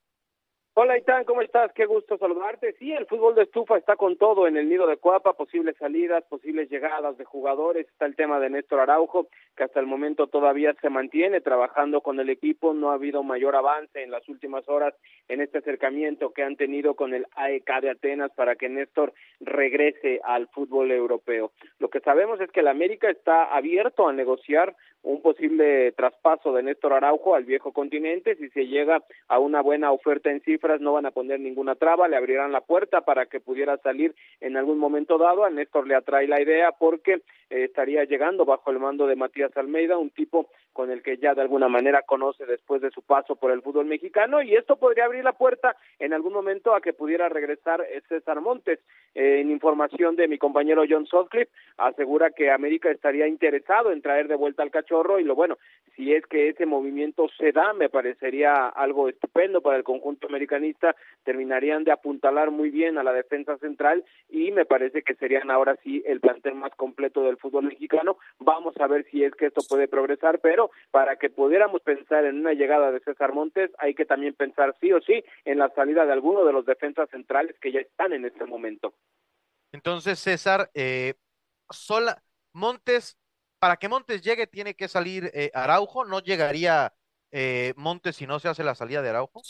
Hola, 0.78 0.98
Itán, 0.98 1.24
¿cómo 1.24 1.42
estás? 1.42 1.72
Qué 1.72 1.86
gusto 1.86 2.18
saludarte. 2.18 2.74
Sí, 2.74 2.92
el 2.92 3.06
fútbol 3.06 3.34
de 3.34 3.44
estufa 3.44 3.78
está 3.78 3.96
con 3.96 4.18
todo 4.18 4.46
en 4.46 4.58
el 4.58 4.68
nido 4.68 4.86
de 4.88 4.98
Cuapa, 4.98 5.32
posibles 5.32 5.78
salidas, 5.78 6.26
posibles 6.26 6.70
llegadas 6.70 7.18
de 7.18 7.24
jugadores. 7.24 7.88
Está 7.88 8.06
el 8.06 8.18
tema 8.18 8.42
de 8.42 8.50
Néstor 8.50 8.82
Araujo, 8.82 9.30
que 9.56 9.64
hasta 9.64 9.80
el 9.80 9.86
momento 9.86 10.28
todavía 10.28 10.76
se 10.82 10.90
mantiene 10.90 11.40
trabajando 11.40 12.02
con 12.02 12.20
el 12.20 12.30
equipo. 12.30 12.74
No 12.74 12.92
ha 12.92 12.96
habido 12.96 13.24
mayor 13.24 13.56
avance 13.56 14.04
en 14.04 14.12
las 14.12 14.28
últimas 14.28 14.68
horas 14.68 14.94
en 15.30 15.40
este 15.40 15.60
acercamiento 15.60 16.34
que 16.34 16.44
han 16.44 16.58
tenido 16.58 16.96
con 16.96 17.14
el 17.14 17.26
AEK 17.38 17.80
de 17.82 17.92
Atenas 17.92 18.32
para 18.36 18.58
que 18.58 18.68
Néstor 18.68 19.14
regrese 19.40 20.20
al 20.26 20.50
fútbol 20.50 20.92
europeo. 20.92 21.54
Lo 21.80 21.90
que 21.90 22.02
sabemos 22.02 22.42
es 22.42 22.52
que 22.52 22.60
el 22.60 22.68
América 22.68 23.10
está 23.10 23.46
abierto 23.46 24.10
a 24.10 24.14
negociar 24.14 24.76
un 25.06 25.22
posible 25.22 25.92
traspaso 25.92 26.52
de 26.52 26.64
Néstor 26.64 26.94
Araujo 26.94 27.36
al 27.36 27.46
viejo 27.46 27.72
continente. 27.72 28.36
Si 28.36 28.50
se 28.50 28.66
llega 28.66 29.04
a 29.28 29.40
una 29.40 29.62
buena 29.62 29.92
oferta 29.92 30.32
en 30.32 30.42
cifras, 30.42 30.82
no 30.82 30.94
van 30.94 31.06
a 31.06 31.12
poner 31.12 31.40
ninguna 31.40 31.76
traba, 31.76 32.08
le 32.08 32.18
abrirán 32.18 32.52
la 32.52 32.62
puerta 32.62 33.02
para 33.02 33.28
que 33.28 33.40
pudiera 33.40 33.78
salir 33.78 34.16
en 34.42 34.58
algún 34.58 34.80
momento 34.80 35.18
dado. 35.18 35.46
A 35.46 35.52
Néstor 35.52 35.88
le 35.88 35.96
atrae 35.96 36.28
la 36.28 36.42
idea 36.42 36.72
porque 36.72 37.22
eh, 37.50 37.66
estaría 37.66 38.04
llegando 38.06 38.46
bajo 38.46 38.72
el 38.72 38.80
mando 38.80 39.06
de 39.06 39.16
Matías 39.16 39.56
Almeida, 39.56 39.98
un 39.98 40.10
tipo 40.10 40.50
con 40.76 40.92
el 40.92 41.02
que 41.02 41.16
ya 41.16 41.34
de 41.34 41.42
alguna 41.42 41.70
manera 41.70 42.02
conoce 42.02 42.46
después 42.46 42.82
de 42.82 42.92
su 42.92 43.02
paso 43.02 43.38
por 43.38 43.50
el 43.52 43.62
fútbol 43.62 43.86
mexicano 43.86 44.42
y 44.42 44.56
esto 44.56 44.76
podría 44.76 45.06
abrir 45.06 45.24
la 45.24 45.32
puerta 45.32 45.78
en 46.00 46.12
algún 46.12 46.34
momento 46.34 46.76
a 46.76 46.82
que 46.82 46.92
pudiera 46.92 47.30
regresar 47.30 47.80
eh, 47.80 48.02
César 48.10 48.42
Montes. 48.42 48.80
Eh, 49.16 49.40
en 49.40 49.50
información 49.50 50.18
de 50.18 50.28
mi 50.28 50.38
compañero 50.38 50.84
John 50.88 51.06
Sutcliffe, 51.06 51.50
asegura 51.78 52.32
que 52.32 52.52
América 52.52 52.92
estaría 52.92 53.26
interesado 53.26 53.94
en 53.94 54.02
traer 54.02 54.28
de 54.28 54.36
vuelta 54.36 54.64
al 54.64 54.72
cachorro 54.72 55.18
y 55.18 55.24
lo 55.24 55.36
bueno, 55.36 55.58
si 55.96 56.14
es 56.14 56.26
que 56.26 56.50
ese 56.50 56.66
movimiento 56.66 57.30
se 57.38 57.54
da, 57.54 57.72
me 57.72 57.88
parecería 57.88 58.68
algo 58.68 59.08
estupendo 59.08 59.62
para 59.62 59.78
el 59.78 59.86
conjunto 59.86 60.28
americanista, 60.28 60.94
terminarían 61.24 61.86
de 61.86 61.94
apuntalar 61.94 62.52
muy 62.52 62.70
bien 62.70 62.98
a 62.98 63.04
la 63.04 63.14
defensa 63.14 63.58
central 63.60 64.04
y 64.30 64.52
me 64.52 64.66
parece 64.66 65.04
que 65.04 65.16
serían 65.16 65.50
ahora 65.50 65.78
sí 65.82 66.04
el 66.06 66.20
plantel 66.20 66.56
más 66.56 66.76
completo 66.76 67.24
del 67.24 67.38
fútbol 67.38 67.66
mexicano. 67.66 68.18
Vamos 68.40 68.76
a 68.82 68.88
ver 68.88 69.06
si 69.10 69.24
es 69.24 69.34
que 69.36 69.46
esto 69.46 69.62
puede 69.70 69.88
progresar, 69.88 70.40
pero 70.40 70.65
para 70.92 71.18
que 71.18 71.30
pudiéramos 71.30 71.82
pensar 71.82 72.26
en 72.26 72.40
una 72.40 72.54
llegada 72.54 72.92
de 72.92 73.00
César 73.02 73.34
Montes, 73.34 73.72
hay 73.78 73.94
que 73.96 74.06
también 74.06 74.34
pensar 74.34 74.76
sí 74.80 74.92
o 74.92 75.02
sí 75.02 75.24
en 75.46 75.60
la 75.60 75.70
salida 75.70 76.06
de 76.06 76.14
alguno 76.14 76.46
de 76.46 76.54
los 76.54 76.66
defensas 76.66 77.10
centrales 77.10 77.56
que 77.60 77.72
ya 77.72 77.80
están 77.80 78.14
en 78.14 78.26
este 78.26 78.46
momento. 78.46 78.94
Entonces, 79.72 80.20
César, 80.20 80.70
eh, 80.74 81.16
sola, 81.70 82.24
Montes, 82.54 83.18
para 83.60 83.78
que 83.78 83.90
Montes 83.90 84.22
llegue 84.22 84.48
tiene 84.48 84.76
que 84.76 84.88
salir 84.88 85.32
eh, 85.34 85.52
Araujo, 85.54 86.06
¿no 86.06 86.20
llegaría 86.20 86.94
eh, 87.32 87.74
Montes 87.76 88.16
si 88.16 88.28
no 88.28 88.40
se 88.40 88.48
hace 88.48 88.64
la 88.64 88.76
salida 88.76 89.02
de 89.02 89.10
Araujo? 89.10 89.42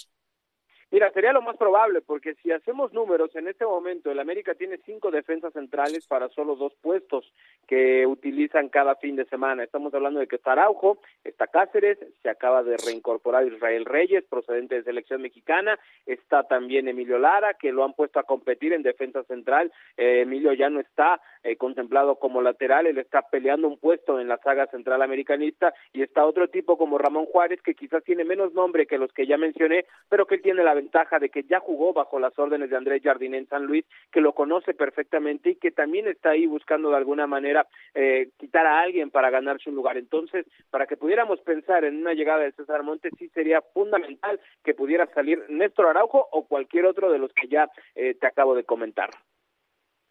Mira, 0.95 1.11
sería 1.11 1.33
lo 1.33 1.41
más 1.41 1.57
probable, 1.57 1.99
porque 1.99 2.35
si 2.35 2.53
hacemos 2.53 2.93
números, 2.93 3.35
en 3.35 3.49
este 3.49 3.65
momento 3.65 4.09
el 4.09 4.17
América 4.17 4.55
tiene 4.55 4.77
cinco 4.85 5.11
defensas 5.11 5.51
centrales 5.51 6.07
para 6.07 6.29
solo 6.29 6.55
dos 6.55 6.73
puestos 6.75 7.33
que 7.67 8.07
utilizan 8.07 8.69
cada 8.69 8.95
fin 8.95 9.17
de 9.17 9.25
semana. 9.25 9.65
Estamos 9.65 9.93
hablando 9.93 10.21
de 10.21 10.27
que 10.27 10.37
está 10.37 10.53
Araujo, 10.53 10.99
está 11.25 11.47
Cáceres, 11.47 11.97
se 12.23 12.29
acaba 12.29 12.63
de 12.63 12.77
reincorporar 12.77 13.45
Israel 13.45 13.83
Reyes, 13.83 14.23
procedente 14.23 14.75
de 14.75 14.83
selección 14.83 15.21
mexicana, 15.21 15.77
está 16.05 16.43
también 16.43 16.87
Emilio 16.87 17.19
Lara, 17.19 17.55
que 17.55 17.73
lo 17.73 17.83
han 17.83 17.91
puesto 17.91 18.21
a 18.21 18.23
competir 18.23 18.71
en 18.71 18.81
defensa 18.81 19.21
central. 19.23 19.73
Eh, 19.97 20.21
Emilio 20.21 20.53
ya 20.53 20.69
no 20.69 20.79
está 20.79 21.19
eh, 21.43 21.57
contemplado 21.57 22.15
como 22.15 22.41
lateral, 22.41 22.87
él 22.87 22.99
está 22.99 23.21
peleando 23.23 23.67
un 23.67 23.79
puesto 23.79 24.21
en 24.21 24.29
la 24.29 24.37
saga 24.37 24.67
central 24.67 25.01
americanista, 25.01 25.73
y 25.91 26.03
está 26.03 26.25
otro 26.25 26.47
tipo 26.47 26.77
como 26.77 26.97
Ramón 26.97 27.25
Juárez, 27.25 27.61
que 27.61 27.75
quizás 27.75 28.01
tiene 28.05 28.23
menos 28.23 28.53
nombre 28.53 28.87
que 28.87 28.97
los 28.97 29.11
que 29.11 29.27
ya 29.27 29.35
mencioné, 29.35 29.85
pero 30.07 30.25
que 30.25 30.37
tiene 30.37 30.63
la 30.63 30.73
ventaja 30.73 30.84
de 31.19 31.29
que 31.29 31.43
ya 31.43 31.59
jugó 31.59 31.93
bajo 31.93 32.19
las 32.19 32.37
órdenes 32.37 32.69
de 32.69 32.77
Andrés 32.77 33.01
Jardín 33.03 33.33
en 33.35 33.47
San 33.47 33.65
Luis, 33.65 33.85
que 34.11 34.21
lo 34.21 34.33
conoce 34.33 34.73
perfectamente 34.73 35.51
y 35.51 35.55
que 35.55 35.71
también 35.71 36.07
está 36.07 36.31
ahí 36.31 36.45
buscando 36.45 36.89
de 36.89 36.97
alguna 36.97 37.27
manera 37.27 37.67
eh, 37.93 38.29
quitar 38.37 38.65
a 38.65 38.81
alguien 38.81 39.11
para 39.11 39.29
ganarse 39.29 39.69
un 39.69 39.75
lugar. 39.75 39.97
Entonces, 39.97 40.45
para 40.69 40.87
que 40.87 40.97
pudiéramos 40.97 41.39
pensar 41.41 41.83
en 41.83 41.97
una 41.97 42.13
llegada 42.13 42.43
de 42.43 42.51
César 42.53 42.83
Montes, 42.83 43.11
sí 43.17 43.29
sería 43.29 43.61
fundamental 43.73 44.39
que 44.63 44.73
pudiera 44.73 45.05
salir 45.13 45.43
Néstor 45.49 45.87
Araujo 45.87 46.27
o 46.31 46.45
cualquier 46.47 46.85
otro 46.85 47.11
de 47.11 47.19
los 47.19 47.31
que 47.33 47.47
ya 47.47 47.69
eh, 47.95 48.15
te 48.19 48.27
acabo 48.27 48.55
de 48.55 48.63
comentar. 48.63 49.09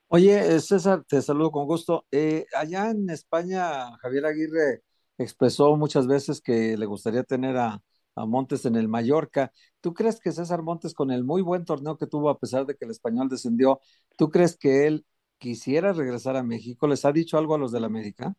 Oye, 0.09 0.39
eh, 0.39 0.61
César, 0.61 1.03
te 1.09 1.22
saludo 1.22 1.51
con 1.51 1.66
gusto. 1.66 2.05
Eh, 2.11 2.47
allá 2.55 2.91
en 2.91 3.11
España, 3.11 3.97
Javier 3.99 4.27
Aguirre 4.27 4.83
expresó 5.18 5.77
muchas 5.77 6.07
veces 6.07 6.41
que 6.41 6.77
le 6.77 6.87
gustaría 6.87 7.22
tener 7.25 7.57
a, 7.57 7.81
a 8.15 8.27
Montes 8.27 8.65
en 8.67 8.77
el 8.77 8.89
Mallorca. 8.89 9.53
¿Tú 9.81 9.95
crees 9.95 10.21
que 10.21 10.33
César 10.33 10.62
Montes, 10.62 10.95
con 10.95 11.11
el 11.11 11.25
muy 11.25 11.43
buen 11.43 11.65
torneo 11.65 11.97
que 11.97 12.07
tuvo, 12.07 12.31
a 12.31 12.39
pesar 12.39 12.67
de 12.67 12.77
que 12.77 12.85
el 12.85 12.91
español 12.91 13.29
descendió, 13.29 13.81
¿tú 14.17 14.31
crees 14.31 14.57
que 14.57 14.87
él 14.87 15.05
quisiera 15.39 15.93
regresar 15.93 16.37
a 16.37 16.43
México? 16.43 16.87
¿Les 16.87 17.05
ha 17.05 17.12
dicho 17.12 17.39
algo 17.39 17.55
a 17.55 17.59
los 17.59 17.73
del 17.73 17.85
América? 17.85 18.35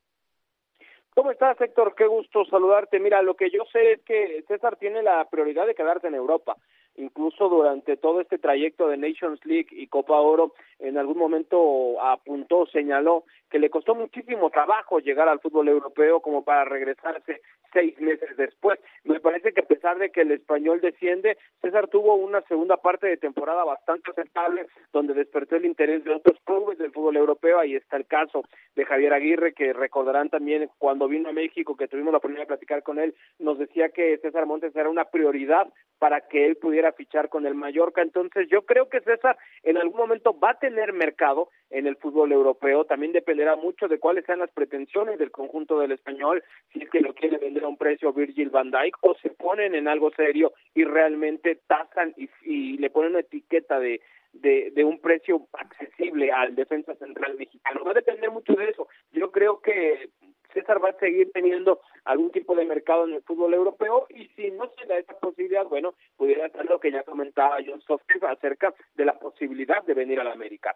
¿Cómo 1.15 1.31
estás, 1.31 1.59
Héctor? 1.61 1.95
Qué 1.95 2.07
gusto 2.07 2.43
saludarte. 2.45 2.99
Mira, 2.99 3.21
lo 3.21 3.35
que 3.35 3.49
yo 3.49 3.63
sé 3.71 3.93
es 3.93 4.01
que 4.01 4.43
César 4.49 4.75
tiene 4.75 5.01
la 5.01 5.23
prioridad 5.29 5.65
de 5.65 5.75
quedarse 5.75 6.07
en 6.07 6.15
Europa. 6.15 6.57
incluso 6.97 7.49
durante 7.49 7.97
todo 7.97 8.21
este 8.21 8.37
trayecto 8.37 8.87
de 8.87 8.97
Nations 8.97 9.39
League 9.45 9.67
y 9.71 9.87
Copa 9.87 10.19
Oro, 10.19 10.53
en 10.79 10.97
algún 10.97 11.17
momento 11.17 12.01
apuntó, 12.01 12.65
señaló 12.67 13.25
que 13.49 13.59
le 13.59 13.69
costó 13.69 13.95
muchísimo 13.95 14.49
trabajo 14.49 14.99
llegar 14.99 15.27
al 15.27 15.41
fútbol 15.41 15.67
europeo 15.67 16.21
como 16.21 16.43
para 16.43 16.63
regresarse 16.65 17.41
seis 17.75 17.99
meses 17.99 18.35
después. 18.37 18.79
Me 19.03 19.19
parece 19.19 19.51
que 19.51 19.59
a 19.59 19.65
pesar 19.65 19.97
de 19.99 20.09
que 20.09 20.21
el 20.21 20.31
español 20.31 20.79
desciende, 20.79 21.37
César 21.61 21.87
tuvo 21.89 22.15
una 22.15 22.41
segunda 22.43 22.77
parte 22.77 23.05
de 23.05 23.17
temporada 23.17 23.65
bastante 23.65 24.11
aceptable, 24.11 24.65
donde 24.93 25.13
despertó 25.13 25.57
el 25.57 25.65
interés 25.65 26.05
de 26.05 26.13
otros 26.13 26.39
clubes 26.45 26.77
del 26.77 26.93
fútbol 26.93 27.17
europeo. 27.17 27.59
Ahí 27.59 27.75
está 27.75 27.97
el 27.97 28.07
caso 28.07 28.43
de 28.75 28.85
Javier 28.85 29.13
Aguirre, 29.13 29.53
que 29.53 29.73
recordarán 29.73 30.29
también 30.29 30.69
cuando 30.77 31.09
vino 31.09 31.27
a 31.27 31.33
México, 31.33 31.75
que 31.75 31.89
tuvimos 31.89 32.13
la 32.13 32.19
oportunidad 32.19 32.43
de 32.43 32.55
platicar 32.55 32.81
con 32.81 32.97
él, 32.97 33.13
nos 33.39 33.59
decía 33.59 33.89
que 33.89 34.17
César 34.19 34.45
Montes 34.45 34.73
era 34.75 34.89
una 34.89 35.05
prioridad 35.05 35.67
para 35.99 36.21
que 36.21 36.45
él 36.45 36.55
pudiera 36.57 36.93
fichar 36.93 37.29
con 37.29 37.45
el 37.45 37.55
Mallorca. 37.55 38.01
Entonces 38.01 38.47
yo 38.49 38.61
creo 38.63 38.87
que 38.89 39.01
César 39.01 39.37
en 39.63 39.77
algún 39.77 39.99
momento 39.99 40.37
va 40.37 40.51
a 40.51 40.59
tener 40.59 40.93
mercado 40.93 41.49
en 41.69 41.87
el 41.87 41.97
fútbol 41.97 42.31
europeo. 42.31 42.85
También 42.85 43.11
dependerá 43.11 43.55
mucho 43.55 43.87
de 43.87 43.99
cuáles 43.99 44.25
sean 44.25 44.39
las 44.39 44.51
pretensiones 44.51 45.19
del 45.19 45.31
conjunto 45.31 45.79
del 45.79 45.91
español, 45.91 46.43
si 46.71 46.83
es 46.83 46.89
que 46.89 47.01
lo 47.01 47.13
quiere 47.13 47.37
vender 47.37 47.64
a 47.65 47.69
un 47.69 47.77
precio 47.77 48.13
Virgil 48.13 48.49
van 48.49 48.71
Dijk 48.71 48.97
o 49.01 49.15
se 49.15 49.29
ponen 49.29 49.75
en 49.75 49.87
algo 49.87 50.11
serio 50.11 50.53
y 50.73 50.83
realmente 50.83 51.59
tasan 51.67 52.13
y, 52.17 52.29
y 52.43 52.77
le 52.77 52.89
ponen 52.89 53.11
una 53.11 53.19
etiqueta 53.19 53.79
de, 53.79 54.01
de, 54.33 54.71
de, 54.73 54.83
un 54.83 54.99
precio 54.99 55.47
accesible 55.53 56.31
al 56.31 56.55
defensa 56.55 56.95
central 56.95 57.35
mexicano. 57.37 57.83
Va 57.83 57.91
a 57.91 57.95
depender 57.95 58.29
mucho 58.31 58.53
de 58.53 58.69
eso. 58.69 58.87
Yo 59.11 59.31
creo 59.31 59.61
que 59.61 60.09
César 60.53 60.83
va 60.83 60.89
a 60.89 60.99
seguir 60.99 61.31
teniendo 61.33 61.81
algún 62.05 62.31
tipo 62.31 62.55
de 62.55 62.65
mercado 62.65 63.05
en 63.05 63.13
el 63.13 63.23
fútbol 63.23 63.53
europeo 63.53 64.07
y 64.09 64.27
si 64.29 64.51
no 64.51 64.71
se 64.77 64.85
da 64.87 64.97
esa 64.97 65.13
posibilidad, 65.19 65.65
bueno, 65.65 65.95
pudiera 66.15 66.49
ser 66.49 66.65
lo 66.65 66.79
que 66.79 66.91
ya 66.91 67.03
comentaba 67.03 67.57
John 67.65 67.81
Soffield 67.81 68.23
acerca 68.25 68.73
de 68.95 69.05
la 69.05 69.19
posibilidad 69.19 69.83
de 69.83 69.93
venir 69.93 70.19
a 70.19 70.23
la 70.23 70.31
América. 70.31 70.75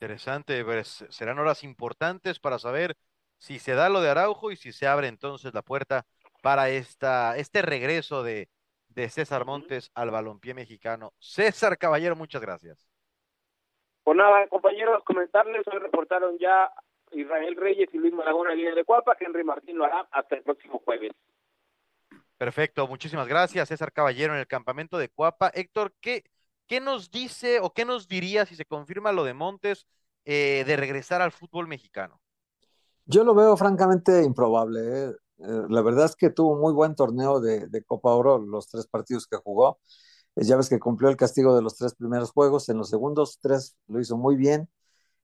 Interesante, 0.00 0.64
pues 0.64 1.06
serán 1.08 1.38
horas 1.38 1.64
importantes 1.64 2.38
para 2.38 2.58
saber 2.58 2.96
si 3.38 3.58
se 3.58 3.74
da 3.74 3.88
lo 3.88 4.00
de 4.00 4.10
Araujo 4.10 4.50
y 4.50 4.56
si 4.56 4.72
se 4.72 4.86
abre 4.86 5.08
entonces 5.08 5.54
la 5.54 5.62
puerta 5.62 6.06
para 6.42 6.68
esta, 6.70 7.36
este 7.36 7.62
regreso 7.62 8.22
de, 8.22 8.48
de 8.88 9.08
César 9.08 9.44
Montes 9.44 9.90
al 9.94 10.10
balompié 10.10 10.54
mexicano. 10.54 11.12
César 11.18 11.78
Caballero, 11.78 12.16
muchas 12.16 12.40
gracias. 12.40 12.88
Pues 14.04 14.16
nada, 14.16 14.46
compañeros, 14.48 15.02
comentarles, 15.04 15.66
hoy 15.66 15.78
reportaron 15.80 16.38
ya 16.38 16.70
Israel 17.12 17.56
Reyes 17.56 17.88
y 17.92 17.98
Luis 17.98 18.12
Malagón 18.12 18.50
en 18.50 18.58
línea 18.58 18.74
de 18.74 18.84
Cuapa, 18.84 19.16
Henry 19.18 19.44
Martín 19.44 19.78
lo 19.78 19.84
hará 19.84 20.06
hasta 20.10 20.36
el 20.36 20.42
próximo 20.42 20.80
jueves. 20.84 21.12
Perfecto, 22.38 22.86
muchísimas 22.86 23.26
gracias, 23.28 23.68
César 23.68 23.92
Caballero 23.92 24.34
en 24.34 24.40
el 24.40 24.46
campamento 24.46 24.98
de 24.98 25.08
Cuapa. 25.08 25.50
Héctor, 25.54 25.94
¿qué, 26.00 26.24
qué 26.66 26.80
nos 26.80 27.10
dice 27.10 27.60
o 27.60 27.72
qué 27.72 27.84
nos 27.84 28.08
diría 28.08 28.46
si 28.46 28.56
se 28.56 28.64
confirma 28.64 29.12
lo 29.12 29.24
de 29.24 29.34
Montes 29.34 29.86
eh, 30.24 30.64
de 30.66 30.76
regresar 30.76 31.22
al 31.22 31.32
fútbol 31.32 31.66
mexicano? 31.66 32.20
Yo 33.06 33.24
lo 33.24 33.34
veo 33.34 33.56
francamente 33.56 34.24
improbable. 34.24 34.80
¿eh? 34.80 35.12
Eh, 35.38 35.62
la 35.68 35.82
verdad 35.82 36.06
es 36.06 36.16
que 36.16 36.30
tuvo 36.30 36.56
muy 36.56 36.72
buen 36.72 36.94
torneo 36.94 37.40
de, 37.40 37.68
de, 37.68 37.84
Copa 37.84 38.14
Oro 38.14 38.38
los 38.38 38.68
tres 38.68 38.86
partidos 38.86 39.26
que 39.26 39.36
jugó. 39.36 39.78
ya 40.36 40.56
ves 40.56 40.68
que 40.68 40.78
cumplió 40.80 41.10
el 41.10 41.16
castigo 41.16 41.54
de 41.56 41.62
los 41.62 41.76
tres 41.76 41.94
primeros 41.94 42.32
juegos. 42.32 42.68
En 42.68 42.78
los 42.78 42.90
segundos 42.90 43.38
tres 43.40 43.76
lo 43.88 44.00
hizo 44.00 44.16
muy 44.16 44.36
bien. 44.36 44.68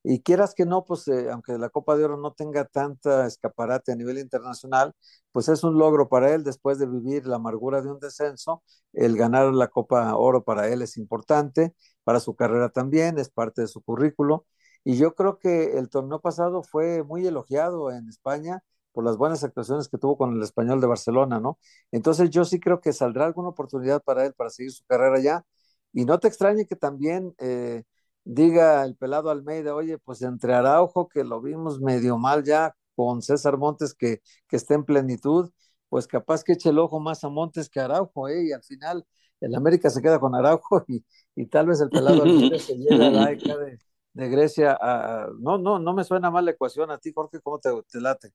Y 0.05 0.21
quieras 0.23 0.55
que 0.55 0.67
no, 0.67 0.85
pues 0.85 1.09
eh, 1.09 1.31
aunque 1.31 1.59
la 1.59 1.71
Copa 1.71 1.97
de 1.97 2.05
Oro 2.05 2.17
no 2.17 2.33
tenga 2.33 2.65
tanta 2.67 3.27
escaparate 3.27 3.93
a 3.93 3.97
nivel 3.97 4.19
internacional, 4.19 4.95
pues 5.33 5.49
es 5.49 5.65
un 5.65 5.79
logro 5.79 6.09
para 6.09 6.35
él 6.35 6.45
después 6.45 6.79
de 6.79 6.87
vivir 6.87 7.27
la 7.27 7.37
amargura 7.37 7.83
de 7.83 7.91
un 7.91 8.01
descenso. 8.01 8.63
El 8.93 9.17
ganar 9.17 9.53
la 9.55 9.69
Copa 9.69 10.17
Oro 10.17 10.45
para 10.45 10.69
él 10.69 10.83
es 10.83 10.97
importante, 10.97 11.75
para 12.05 12.21
su 12.21 12.35
carrera 12.37 12.71
también, 12.71 13.19
es 13.19 13.31
parte 13.31 13.63
de 13.63 13.69
su 13.69 13.83
currículo. 13.83 14.47
Y 14.85 14.97
yo 14.97 15.15
creo 15.15 15.39
que 15.39 15.79
el 15.79 15.89
torneo 15.91 16.21
pasado 16.21 16.63
fue 16.63 17.03
muy 17.05 17.27
elogiado 17.27 17.91
en 17.91 18.09
España 18.09 18.63
por 18.93 19.05
las 19.05 19.17
buenas 19.17 19.45
actuaciones 19.45 19.89
que 19.89 19.99
tuvo 19.99 20.17
con 20.19 20.35
el 20.37 20.43
español 20.43 20.81
de 20.81 20.87
Barcelona, 20.87 21.41
¿no? 21.41 21.59
Entonces 21.93 22.31
yo 22.31 22.45
sí 22.45 22.61
creo 22.61 22.81
que 22.81 22.93
saldrá 22.93 23.25
alguna 23.27 23.49
oportunidad 23.51 24.03
para 24.03 24.27
él 24.27 24.35
para 24.35 24.51
seguir 24.51 24.73
su 24.73 24.85
carrera 24.85 25.17
allá. 25.17 25.47
Y 25.93 26.05
no 26.05 26.19
te 26.21 26.29
extrañe 26.29 26.67
que 26.67 26.77
también 26.77 27.35
eh, 27.39 27.85
diga 28.25 28.85
el 28.85 28.97
pelado 28.97 29.31
Almeida, 29.31 29.75
oye, 29.75 29.99
pues 29.99 30.23
entre 30.23 30.55
Araujo, 30.55 31.09
que 31.09 31.25
lo 31.25 31.41
vimos 31.41 31.81
medio 31.81 32.19
mal 32.19 32.45
ya, 32.45 32.75
con 32.95 33.23
César 33.23 33.59
Montes, 33.59 33.95
que, 33.95 34.21
que 34.49 34.57
está 34.57 34.75
en 34.75 34.85
plenitud, 34.85 35.51
pues 35.89 36.07
capaz 36.07 36.45
que 36.45 36.53
eche 36.53 36.71
el 36.71 36.79
ojo 36.79 37.01
más 37.01 37.25
a 37.25 37.29
Montes 37.29 37.69
que 37.69 37.81
a 37.81 37.85
Araujo, 37.87 38.29
¿eh? 38.29 38.47
Y 38.47 38.53
al 38.53 38.63
final 38.63 39.07
el 39.41 39.55
América 39.55 39.91
se 39.91 40.03
queda 40.03 40.19
con 40.21 40.35
Araujo 40.35 40.85
y, 40.89 41.05
y 41.35 41.47
tal 41.47 41.67
vez 41.67 41.81
el 41.81 41.91
pelado 41.91 42.23
Almeida 42.23 42.59
se 42.59 42.77
lleva 42.77 43.07
a 43.09 43.11
la 43.11 43.31
ECA 43.33 43.57
de, 43.57 43.79
de 44.13 44.29
Grecia 44.29 44.77
a... 44.81 45.29
No, 45.39 45.59
no, 45.59 45.79
no 45.79 45.95
me 45.95 46.05
suena 46.05 46.31
mal 46.31 46.45
la 46.45 46.53
ecuación 46.53 46.91
a 46.91 46.99
ti, 46.99 47.13
Jorge, 47.15 47.41
¿cómo 47.41 47.59
te, 47.59 47.71
te 47.91 48.01
late? 48.01 48.31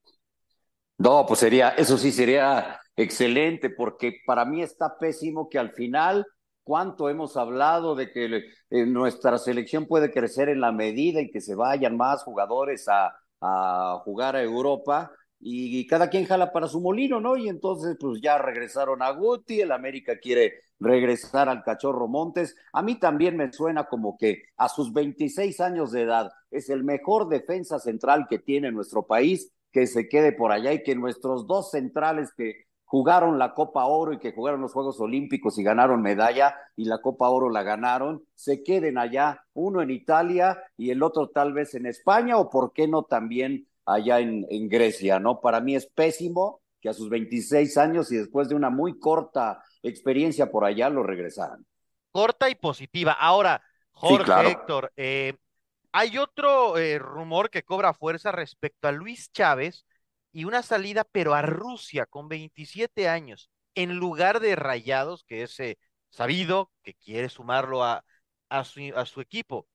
No, 0.97 1.25
pues 1.28 1.39
sería, 1.39 1.69
eso 1.69 1.97
sí 1.97 2.11
sería 2.11 2.80
excelente, 2.95 3.69
porque 3.69 4.21
para 4.25 4.45
mí 4.45 4.63
está 4.63 4.97
pésimo 4.97 5.47
que 5.47 5.59
al 5.59 5.71
final 5.73 6.25
cuánto 6.63 7.09
hemos 7.09 7.38
hablado 7.38 7.95
de 7.95 8.11
que 8.11 8.25
eh, 8.71 8.86
nuestra 8.88 9.38
selección 9.38 9.86
puede 9.86 10.11
crecer 10.11 10.49
en 10.49 10.59
la 10.59 10.71
medida 10.71 11.19
en 11.19 11.30
que 11.32 11.39
se 11.39 11.55
vayan 11.55 11.95
más 11.97 12.23
jugadores 12.23 12.88
a, 12.89 13.13
a 13.41 14.01
jugar 14.03 14.36
a 14.36 14.41
Europa 14.41 15.11
y, 15.39 15.85
cada 15.88 16.09
quien 16.09 16.25
jala 16.25 16.51
para 16.51 16.67
su 16.67 16.81
molino, 16.81 17.19
¿no? 17.19 17.38
Y 17.38 17.47
entonces 17.47 17.95
pues 17.99 18.21
ya 18.21 18.38
regresaron 18.38 19.01
a 19.01 19.11
Guti, 19.11 19.61
el 19.61 19.71
América 19.71 20.17
quiere 20.19 20.63
regresar 20.79 21.49
al 21.49 21.63
Cachorro 21.63 22.07
Montes. 22.07 22.55
A 22.73 22.81
mí 22.81 22.99
también 22.99 23.38
me 23.38 23.51
suena 23.51 23.85
como 23.85 24.17
que 24.17 24.43
a 24.57 24.69
sus 24.69 24.93
26 24.93 25.59
años 25.59 25.91
de 25.91 26.01
edad 26.01 26.31
es 26.51 26.69
el 26.69 26.83
mejor 26.83 27.29
defensa 27.29 27.79
central 27.79 28.27
que 28.29 28.39
tiene 28.39 28.71
nuestro 28.71 29.05
país, 29.05 29.51
que 29.71 29.85
se 29.85 30.09
quede 30.09 30.31
por 30.31 30.51
allá 30.51 30.73
y 30.73 30.83
que 30.83 30.95
nuestros 30.95 31.45
dos 31.45 31.71
centrales 31.71 32.31
que 32.35 32.67
jugaron 32.85 33.38
la 33.38 33.53
Copa 33.53 33.85
Oro 33.85 34.13
y 34.13 34.17
que 34.17 34.31
jugaron 34.31 34.61
los 34.61 34.71
Juegos 34.71 34.99
Olímpicos 35.01 35.59
y 35.59 35.63
ganaron 35.63 36.01
medalla 36.01 36.55
y 36.75 36.85
la 36.85 36.99
Copa 36.99 37.29
Oro 37.29 37.49
la 37.49 37.61
ganaron, 37.61 38.23
se 38.33 38.63
queden 38.63 38.97
allá, 38.97 39.43
uno 39.53 39.81
en 39.81 39.91
Italia 39.91 40.57
y 40.77 40.89
el 40.89 41.03
otro 41.03 41.29
tal 41.29 41.51
vez 41.51 41.75
en 41.75 41.85
España 41.85 42.38
o 42.38 42.49
por 42.49 42.71
qué 42.71 42.88
no 42.88 43.03
también 43.03 43.67
allá 43.88 44.19
en, 44.19 44.45
en 44.49 44.69
Grecia, 44.69 45.19
¿no? 45.19 45.41
Para 45.41 45.61
mí 45.61 45.75
es 45.75 45.88
pésimo 45.88 46.61
que 46.79 46.89
a 46.89 46.93
sus 46.93 47.09
26 47.09 47.77
años 47.77 48.11
y 48.11 48.17
después 48.17 48.49
de 48.49 48.55
una 48.55 48.69
muy 48.69 48.99
corta 48.99 49.63
experiencia 49.81 50.51
por 50.51 50.65
allá 50.65 50.89
lo 50.89 51.03
regresaran. 51.03 51.65
Corta 52.11 52.49
y 52.49 52.55
positiva. 52.55 53.13
Ahora, 53.13 53.61
Jorge, 53.91 54.17
sí, 54.19 54.25
claro. 54.25 54.49
Héctor, 54.49 54.93
eh, 54.95 55.33
hay 55.91 56.17
otro 56.17 56.77
eh, 56.77 56.99
rumor 56.99 57.49
que 57.49 57.63
cobra 57.63 57.93
fuerza 57.93 58.31
respecto 58.31 58.88
a 58.88 58.91
Luis 58.91 59.31
Chávez, 59.31 59.85
y 60.31 60.45
una 60.45 60.61
salida, 60.61 61.03
pero 61.03 61.33
a 61.33 61.41
Rusia 61.41 62.05
con 62.05 62.27
27 62.29 63.07
años, 63.09 63.49
en 63.73 63.95
lugar 63.95 64.39
de 64.39 64.55
Rayados, 64.55 65.23
que 65.23 65.41
es 65.43 65.59
eh, 65.59 65.79
sabido 66.09 66.71
que 66.83 66.93
quiere 66.93 67.29
sumarlo 67.29 67.83
a, 67.83 68.05
a, 68.49 68.63
su, 68.63 68.81
a 68.95 69.05
su 69.07 69.21
equipo. 69.21 69.67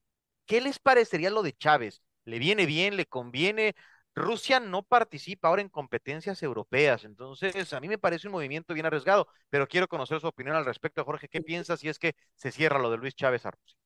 ¿Qué 0.47 0.61
les 0.61 0.79
parecería 0.79 1.31
lo 1.31 1.43
de 1.43 1.55
Chávez? 1.55 2.03
¿Le 2.25 2.39
viene 2.39 2.67
bien? 2.67 2.97
¿Le 2.97 3.07
conviene? 3.07 3.75
Rusia 4.15 4.61
no 4.61 4.83
participa 4.83 5.49
ahora 5.49 5.63
en 5.63 5.69
competencias 5.69 6.43
europeas, 6.43 7.05
entonces 7.05 7.73
a 7.73 7.81
mí 7.81 7.89
me 7.89 7.99
parece 7.99 8.29
un 8.29 8.33
movimiento 8.33 8.75
bien 8.75 8.87
arriesgado, 8.87 9.27
pero 9.49 9.67
quiero 9.67 9.89
conocer 9.89 10.21
su 10.21 10.27
opinión 10.27 10.57
al 10.57 10.65
respecto, 10.65 11.05
Jorge. 11.05 11.29
¿Qué 11.29 11.41
piensas 11.41 11.81
si 11.81 11.89
es 11.89 11.99
que 11.99 12.15
se 12.35 12.53
cierra 12.53 12.79
lo 12.79 12.91
de 12.91 12.99
Luis 12.99 13.15
Chávez 13.15 13.47
a 13.47 13.53
Rusia? 13.53 13.77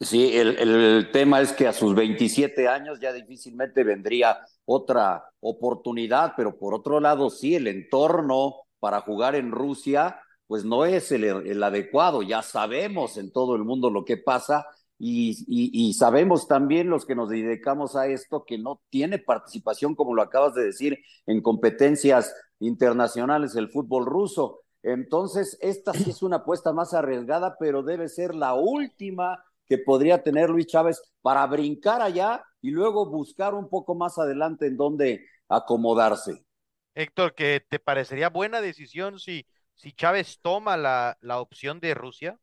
Sí, 0.00 0.34
el, 0.36 0.56
el, 0.56 1.10
tema 1.12 1.42
es 1.42 1.52
que 1.52 1.66
a 1.66 1.74
sus 1.74 1.94
27 1.94 2.66
años 2.68 3.00
ya 3.00 3.12
difícilmente 3.12 3.84
vendría 3.84 4.38
otra 4.64 5.24
oportunidad, 5.40 6.32
pero 6.36 6.58
por 6.58 6.72
otro 6.72 7.00
lado, 7.00 7.28
sí, 7.28 7.54
el 7.54 7.66
entorno 7.66 8.54
para 8.78 9.02
jugar 9.02 9.34
en 9.34 9.50
Rusia, 9.52 10.18
pues 10.46 10.64
no 10.64 10.86
es 10.86 11.12
el, 11.12 11.24
el 11.24 11.62
adecuado. 11.62 12.22
Ya 12.22 12.40
sabemos 12.40 13.18
en 13.18 13.30
todo 13.30 13.54
el 13.56 13.62
mundo 13.62 13.90
lo 13.90 14.06
que 14.06 14.16
pasa 14.16 14.66
y, 15.02 15.94
sabemos 15.94 16.46
también 16.46 16.90
los 16.90 17.06
que 17.06 17.14
nos 17.14 17.30
dedicamos 17.30 17.96
a 17.96 18.06
esto 18.06 18.44
que 18.44 18.58
no 18.58 18.82
tiene 18.90 19.18
participación, 19.18 19.94
como 19.94 20.14
lo 20.14 20.20
acabas 20.20 20.54
de 20.54 20.64
decir, 20.64 20.98
en 21.26 21.40
competencias 21.40 22.34
internacionales 22.58 23.56
el 23.56 23.70
fútbol 23.70 24.04
ruso. 24.04 24.60
Entonces, 24.82 25.56
esta 25.62 25.94
sí 25.94 26.10
es 26.10 26.22
una 26.22 26.36
apuesta 26.36 26.74
más 26.74 26.92
arriesgada, 26.92 27.56
pero 27.58 27.82
debe 27.82 28.10
ser 28.10 28.34
la 28.34 28.52
última 28.54 29.42
que 29.66 29.78
podría 29.78 30.22
tener 30.22 30.50
Luis 30.50 30.66
Chávez 30.66 31.00
para 31.22 31.46
brincar 31.46 32.02
allá 32.02 32.44
y 32.60 32.70
luego 32.70 33.08
buscar 33.08 33.54
un 33.54 33.70
poco 33.70 33.94
más 33.94 34.18
adelante 34.18 34.66
en 34.66 34.76
dónde 34.76 35.24
acomodarse. 35.48 36.44
Héctor, 36.94 37.34
¿que 37.34 37.64
te 37.66 37.78
parecería 37.78 38.28
buena 38.28 38.60
decisión 38.60 39.18
si, 39.18 39.46
si 39.74 39.92
Chávez 39.92 40.40
toma 40.42 40.76
la, 40.76 41.16
la 41.22 41.40
opción 41.40 41.80
de 41.80 41.94
Rusia? 41.94 42.38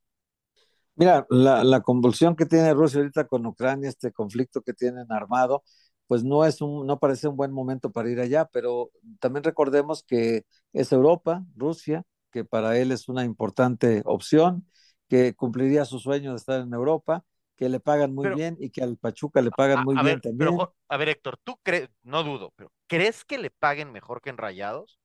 Mira, 0.98 1.28
la, 1.30 1.64
la, 1.64 1.82
convulsión 1.82 2.36
que 2.36 2.48
tiene 2.48 2.74
Rusia 2.74 3.00
ahorita 3.00 3.28
con 3.28 3.46
Ucrania, 3.46 3.88
este 3.88 4.12
conflicto 4.12 4.64
que 4.64 4.74
tienen 4.74 5.12
armado, 5.12 5.64
pues 6.08 6.24
no 6.24 6.44
es 6.44 6.60
un, 6.60 6.88
no 6.88 6.98
parece 6.98 7.28
un 7.28 7.38
buen 7.38 7.52
momento 7.52 7.92
para 7.92 8.10
ir 8.10 8.20
allá, 8.20 8.46
pero 8.46 8.90
también 9.20 9.44
recordemos 9.44 10.04
que 10.04 10.46
es 10.74 10.92
Europa, 10.92 11.46
Rusia, 11.56 12.04
que 12.32 12.46
para 12.46 12.78
él 12.80 12.92
es 12.92 13.10
una 13.10 13.24
importante 13.24 14.02
opción 14.06 14.66
que 15.08 15.36
cumpliría 15.36 15.86
su 15.86 16.00
sueño 16.00 16.32
de 16.32 16.38
estar 16.38 16.62
en 16.62 16.74
Europa, 16.74 17.24
que 17.56 17.70
le 17.70 17.80
pagan 17.80 18.16
muy 18.16 18.30
bien 18.34 18.58
y 18.60 18.72
que 18.72 18.82
al 18.82 18.98
Pachuca 18.98 19.42
le 19.42 19.52
pagan 19.52 19.84
muy 19.84 19.96
a 19.98 20.02
bien 20.02 20.16
ver, 20.16 20.22
también. 20.22 20.56
pero, 20.56 20.76
a 20.90 20.98
ver, 20.98 21.10
Héctor, 21.10 21.38
tú 21.44 21.60
crees, 21.62 21.90
no 22.02 22.24
dudo, 22.24 22.54
pero 22.56 22.72
¿crees 22.88 23.24
que 23.24 23.38
le 23.38 23.52
paguen 23.52 23.92
mejor 23.92 24.22
que 24.22 24.32
en 24.32 24.38
Rayados? 24.38 25.00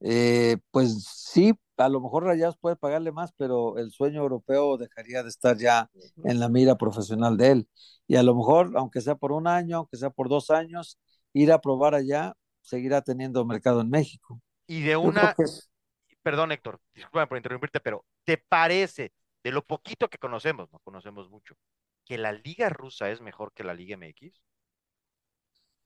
Eh, 0.00 0.58
pues 0.70 1.04
sí, 1.04 1.54
a 1.78 1.88
lo 1.88 2.00
mejor 2.00 2.24
Rayados 2.24 2.58
puede 2.58 2.76
pagarle 2.76 3.12
más, 3.12 3.32
pero 3.36 3.78
el 3.78 3.90
sueño 3.92 4.20
europeo 4.22 4.76
dejaría 4.76 5.22
de 5.22 5.28
estar 5.30 5.56
ya 5.56 5.90
en 6.24 6.40
la 6.40 6.48
mira 6.48 6.76
profesional 6.76 7.36
de 7.36 7.50
él. 7.52 7.68
Y 8.06 8.16
a 8.16 8.22
lo 8.22 8.34
mejor, 8.34 8.72
aunque 8.76 9.00
sea 9.00 9.14
por 9.16 9.32
un 9.32 9.46
año, 9.46 9.78
aunque 9.78 9.96
sea 9.96 10.10
por 10.10 10.28
dos 10.28 10.50
años, 10.50 10.98
ir 11.32 11.52
a 11.52 11.60
probar 11.60 11.94
allá, 11.94 12.34
seguirá 12.62 13.02
teniendo 13.02 13.44
mercado 13.44 13.80
en 13.80 13.90
México. 13.90 14.40
Y 14.66 14.82
de 14.82 14.96
una, 14.96 15.36
que- 15.36 15.44
perdón 16.22 16.52
Héctor, 16.52 16.80
discúlpame 16.94 17.26
por 17.28 17.38
interrumpirte, 17.38 17.80
pero 17.80 18.04
¿te 18.24 18.38
parece, 18.38 19.12
de 19.44 19.52
lo 19.52 19.62
poquito 19.64 20.08
que 20.08 20.18
conocemos, 20.18 20.70
no 20.72 20.80
conocemos 20.80 21.28
mucho, 21.30 21.56
que 22.04 22.18
la 22.18 22.32
liga 22.32 22.68
rusa 22.70 23.10
es 23.10 23.20
mejor 23.20 23.52
que 23.54 23.64
la 23.64 23.74
liga 23.74 23.94
MX? 23.94 24.42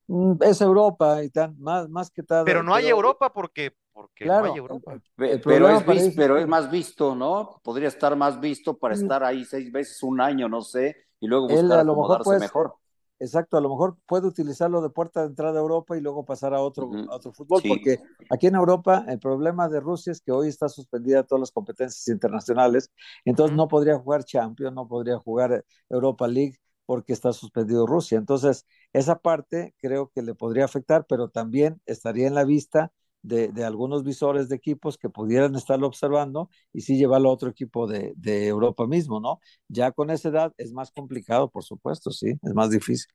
Mm, 0.09 0.37
Es 0.43 0.61
Europa 0.61 1.23
y 1.25 1.31
tan, 1.31 1.59
más, 1.61 1.89
más 1.89 2.11
que 2.11 2.23
tal. 2.23 2.45
Pero 2.45 2.63
no 2.63 2.75
hay 2.75 2.89
Europa 2.89 3.33
porque, 3.33 3.77
porque 3.93 4.27
Claro, 4.27 4.47
no 4.47 4.53
hay 4.53 4.59
Europa. 4.59 5.01
Pero 5.17 5.69
es, 5.69 6.15
pero 6.17 6.39
es 6.39 6.47
más 6.49 6.71
visto, 6.71 7.15
¿no? 7.15 7.61
Podría 7.63 7.89
estar 7.89 8.17
más 8.17 8.41
visto 8.41 8.79
para 8.79 8.95
Mm. 8.95 8.99
estar 9.01 9.25
ahí 9.25 9.45
seis 9.45 9.71
veces, 9.73 10.03
un 10.03 10.21
año, 10.21 10.49
no 10.49 10.63
sé, 10.63 10.97
y 11.21 11.27
luego 11.27 11.49
Él 11.49 11.59
buscar 11.61 11.79
a 11.79 11.85
lo 11.85 11.97
mejor 11.97 12.17
acomodarse 12.19 12.23
puede, 12.23 12.41
mejor. 12.41 12.77
exacto, 13.19 13.57
a 13.57 13.61
lo 13.61 13.69
mejor 13.71 13.97
puede 14.07 14.27
utilizarlo 14.27 14.81
de 14.83 14.91
puerta 14.91 15.21
de 15.23 15.27
entrada 15.29 15.59
a 15.59 15.63
Europa 15.63 15.97
y 15.97 16.01
luego 16.01 16.25
pasar 16.25 16.55
a 16.55 16.61
otro, 16.61 17.01
a 17.07 17.17
otro 17.17 17.33
fútbol, 17.33 17.63
Sí. 17.63 17.69
porque 17.69 18.01
aquí 18.31 18.47
en 18.49 18.55
Europa 18.57 19.05
el 19.09 19.19
problema 19.19 19.69
de 19.69 19.81
Rusia 19.81 20.13
es 20.13 20.21
que 20.21 20.33
hoy 20.33 20.49
está 20.49 20.69
suspendida 20.69 21.23
todas 21.25 21.41
las 21.41 21.51
competencias 21.53 22.09
internacionales, 22.09 22.91
entonces 23.25 23.57
no 23.57 23.69
podría 23.69 23.99
jugar 23.99 24.25
Champions, 24.25 24.75
no 24.75 24.89
podría 24.89 25.19
jugar 25.19 25.65
Europa 25.89 26.29
League 26.29 26.57
porque 26.87 27.13
está 27.13 27.33
suspendido 27.33 27.87
Rusia. 27.87 28.19
Entonces, 28.19 28.67
esa 28.93 29.19
parte 29.21 29.75
creo 29.79 30.11
que 30.15 30.23
le 30.23 30.35
podría 30.35 30.65
afectar, 30.65 31.07
pero 31.09 31.29
también 31.29 31.81
estaría 31.87 32.27
en 32.27 32.35
la 32.35 32.45
vista 32.45 32.93
de, 33.23 33.65
algunos 33.65 34.05
visores 34.05 34.49
de 34.49 34.57
equipos 34.57 34.99
que 34.99 35.09
pudieran 35.09 35.55
estarlo 35.55 35.87
observando 35.87 36.51
y 36.73 36.83
sí 36.83 36.97
llevarlo 36.97 37.31
a 37.31 37.33
otro 37.33 37.51
equipo 37.51 37.87
de, 37.87 38.13
de 38.17 38.49
Europa 38.49 38.87
mismo, 38.87 39.21
¿no? 39.21 39.41
Ya 39.69 39.93
con 39.93 40.11
esa 40.11 40.29
edad 40.29 40.53
es 40.59 40.73
más 40.73 40.91
complicado, 40.91 41.49
por 41.51 41.65
supuesto, 41.65 42.11
sí, 42.11 42.35
es 42.43 42.55
más 42.55 42.71
difícil. 42.71 43.11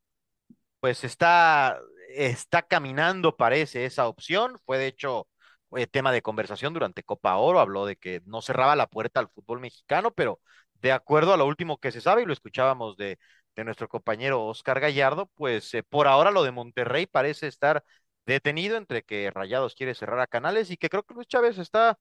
Pues 0.80 1.04
está, 1.04 1.80
está 2.10 2.62
caminando, 2.62 3.36
parece, 3.36 3.86
esa 3.86 4.08
opción. 4.08 4.58
Fue 4.66 4.78
de 4.78 4.88
hecho 4.88 5.28
eh, 5.76 5.88
tema 5.88 6.12
de 6.12 6.22
conversación 6.22 6.74
durante 6.74 7.04
Copa 7.04 7.36
Oro. 7.38 7.60
Habló 7.60 7.86
de 7.86 7.96
que 7.98 8.22
no 8.26 8.42
cerraba 8.42 8.76
la 8.76 8.88
puerta 8.88 9.20
al 9.20 9.30
fútbol 9.30 9.60
mexicano, 9.60 10.12
pero 10.12 10.40
de 10.76 10.92
acuerdo 10.92 11.34
a 11.34 11.38
lo 11.38 11.46
último 11.46 11.78
que 11.80 11.92
se 11.92 12.02
sabe, 12.02 12.22
y 12.22 12.26
lo 12.26 12.34
escuchábamos 12.34 12.96
de, 12.98 13.18
de 13.56 13.64
nuestro 13.64 13.90
compañero 13.90 14.46
Oscar 14.46 14.80
Gallardo, 14.80 15.26
pues 15.36 15.74
eh, 15.74 15.84
por 15.84 16.08
ahora 16.08 16.32
lo 16.32 16.44
de 16.44 16.52
Monterrey 16.52 17.08
parece 17.08 17.48
estar 17.48 17.84
detenido 18.28 18.78
entre 18.78 19.04
que 19.04 19.32
Rayados 19.32 19.74
quiere 19.74 19.96
cerrar 19.96 20.20
a 20.20 20.28
Canales 20.28 20.70
y 20.70 20.78
que 20.78 20.90
creo 20.90 21.04
que 21.04 21.16
Luis 21.16 21.28
Chávez 21.28 21.58
está 21.58 21.98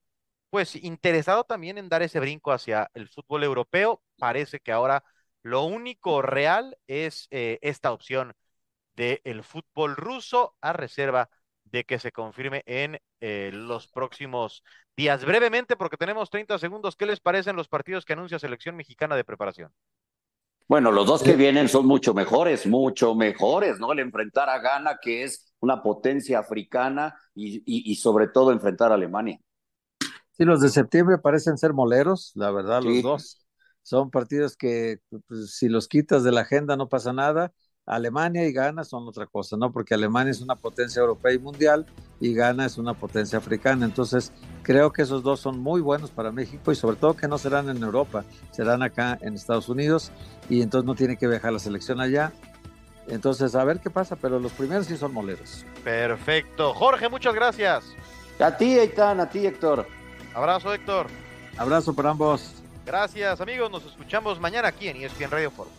pues 0.49 0.75
interesado 0.75 1.43
también 1.45 1.77
en 1.77 1.89
dar 1.89 2.03
ese 2.03 2.19
brinco 2.19 2.51
hacia 2.51 2.91
el 2.93 3.09
fútbol 3.09 3.43
europeo. 3.43 4.01
Parece 4.19 4.59
que 4.59 4.71
ahora 4.71 5.03
lo 5.41 5.63
único 5.63 6.21
real 6.21 6.77
es 6.87 7.27
eh, 7.31 7.59
esta 7.61 7.91
opción 7.91 8.33
del 8.95 9.43
fútbol 9.43 9.95
ruso 9.95 10.55
a 10.61 10.73
reserva 10.73 11.29
de 11.63 11.83
que 11.83 11.99
se 11.99 12.11
confirme 12.11 12.63
en 12.65 12.99
eh, 13.21 13.51
los 13.53 13.87
próximos 13.87 14.63
días. 14.95 15.23
Brevemente, 15.23 15.75
porque 15.77 15.97
tenemos 15.97 16.29
30 16.29 16.57
segundos, 16.59 16.95
¿qué 16.95 17.05
les 17.05 17.19
parecen 17.19 17.55
los 17.55 17.67
partidos 17.67 18.05
que 18.05 18.13
anuncia 18.13 18.39
Selección 18.39 18.75
Mexicana 18.75 19.15
de 19.15 19.23
Preparación? 19.23 19.71
Bueno, 20.67 20.91
los 20.91 21.05
dos 21.05 21.23
que 21.23 21.33
vienen 21.33 21.69
son 21.69 21.85
mucho 21.85 22.13
mejores, 22.13 22.65
mucho 22.65 23.15
mejores, 23.15 23.79
¿no? 23.79 23.93
El 23.93 23.99
enfrentar 23.99 24.49
a 24.49 24.59
Ghana, 24.59 24.97
que 25.01 25.23
es 25.23 25.46
una 25.59 25.81
potencia 25.81 26.39
africana, 26.39 27.15
y, 27.35 27.57
y, 27.65 27.91
y 27.91 27.95
sobre 27.95 28.27
todo 28.27 28.51
enfrentar 28.51 28.91
a 28.91 28.95
Alemania. 28.95 29.39
Sí, 30.31 30.45
los 30.45 30.61
de 30.61 30.69
septiembre 30.69 31.17
parecen 31.17 31.57
ser 31.57 31.73
moleros, 31.73 32.31
la 32.35 32.51
verdad, 32.51 32.81
Sí. 32.81 33.01
los 33.01 33.03
dos. 33.03 33.47
Son 33.81 34.11
partidos 34.11 34.55
que 34.57 34.99
pues, 35.27 35.55
si 35.55 35.69
los 35.69 35.87
quitas 35.87 36.23
de 36.23 36.31
la 36.31 36.41
agenda 36.41 36.75
no 36.75 36.89
pasa 36.89 37.13
nada. 37.13 37.53
Alemania 37.85 38.45
y 38.45 38.51
Ghana 38.51 38.83
son 38.83 39.07
otra 39.07 39.27
cosa, 39.27 39.55
¿no? 39.55 39.71
Porque 39.71 39.93
Alemania 39.93 40.31
es 40.31 40.41
una 40.41 40.57
potencia 40.57 40.99
europea 40.99 41.31
y 41.31 41.39
mundial 41.39 41.85
y 42.19 42.33
Ghana 42.33 42.65
es 42.65 42.77
una 42.77 42.93
potencia 42.93 43.37
africana. 43.37 43.85
Entonces, 43.85 44.33
creo 44.61 44.91
que 44.91 45.03
esos 45.03 45.23
dos 45.23 45.39
son 45.39 45.59
muy 45.59 45.79
buenos 45.79 46.11
para 46.11 46.33
México 46.33 46.73
y 46.73 46.75
sobre 46.75 46.97
todo 46.97 47.15
que 47.15 47.29
no 47.29 47.37
serán 47.37 47.69
en 47.69 47.81
Europa, 47.81 48.25
serán 48.51 48.83
acá 48.83 49.17
en 49.21 49.35
Estados 49.35 49.69
Unidos 49.69 50.11
y 50.49 50.61
entonces 50.61 50.85
no 50.85 50.95
tiene 50.95 51.15
que 51.17 51.27
viajar 51.27 51.53
la 51.53 51.59
selección 51.59 52.01
allá. 52.01 52.33
Entonces, 53.07 53.55
a 53.55 53.63
ver 53.63 53.79
qué 53.79 53.89
pasa, 53.89 54.15
pero 54.15 54.39
los 54.39 54.51
primeros 54.51 54.87
sí 54.87 54.97
son 54.97 55.13
moleros. 55.13 55.65
Perfecto. 55.83 56.73
Jorge, 56.73 57.09
muchas 57.09 57.33
gracias. 57.33 57.85
A 58.39 58.55
ti, 58.55 58.77
Eitan, 58.77 59.19
a 59.19 59.29
ti, 59.29 59.45
Héctor. 59.45 59.87
Abrazo, 60.33 60.73
Héctor. 60.73 61.07
Abrazo 61.57 61.95
para 61.95 62.11
ambos. 62.11 62.53
Gracias, 62.85 63.41
amigos. 63.41 63.71
Nos 63.71 63.85
escuchamos 63.85 64.39
mañana 64.39 64.67
aquí 64.67 64.87
en 64.87 64.97
ESPN 64.97 65.31
Radio 65.31 65.51
Forum. 65.51 65.71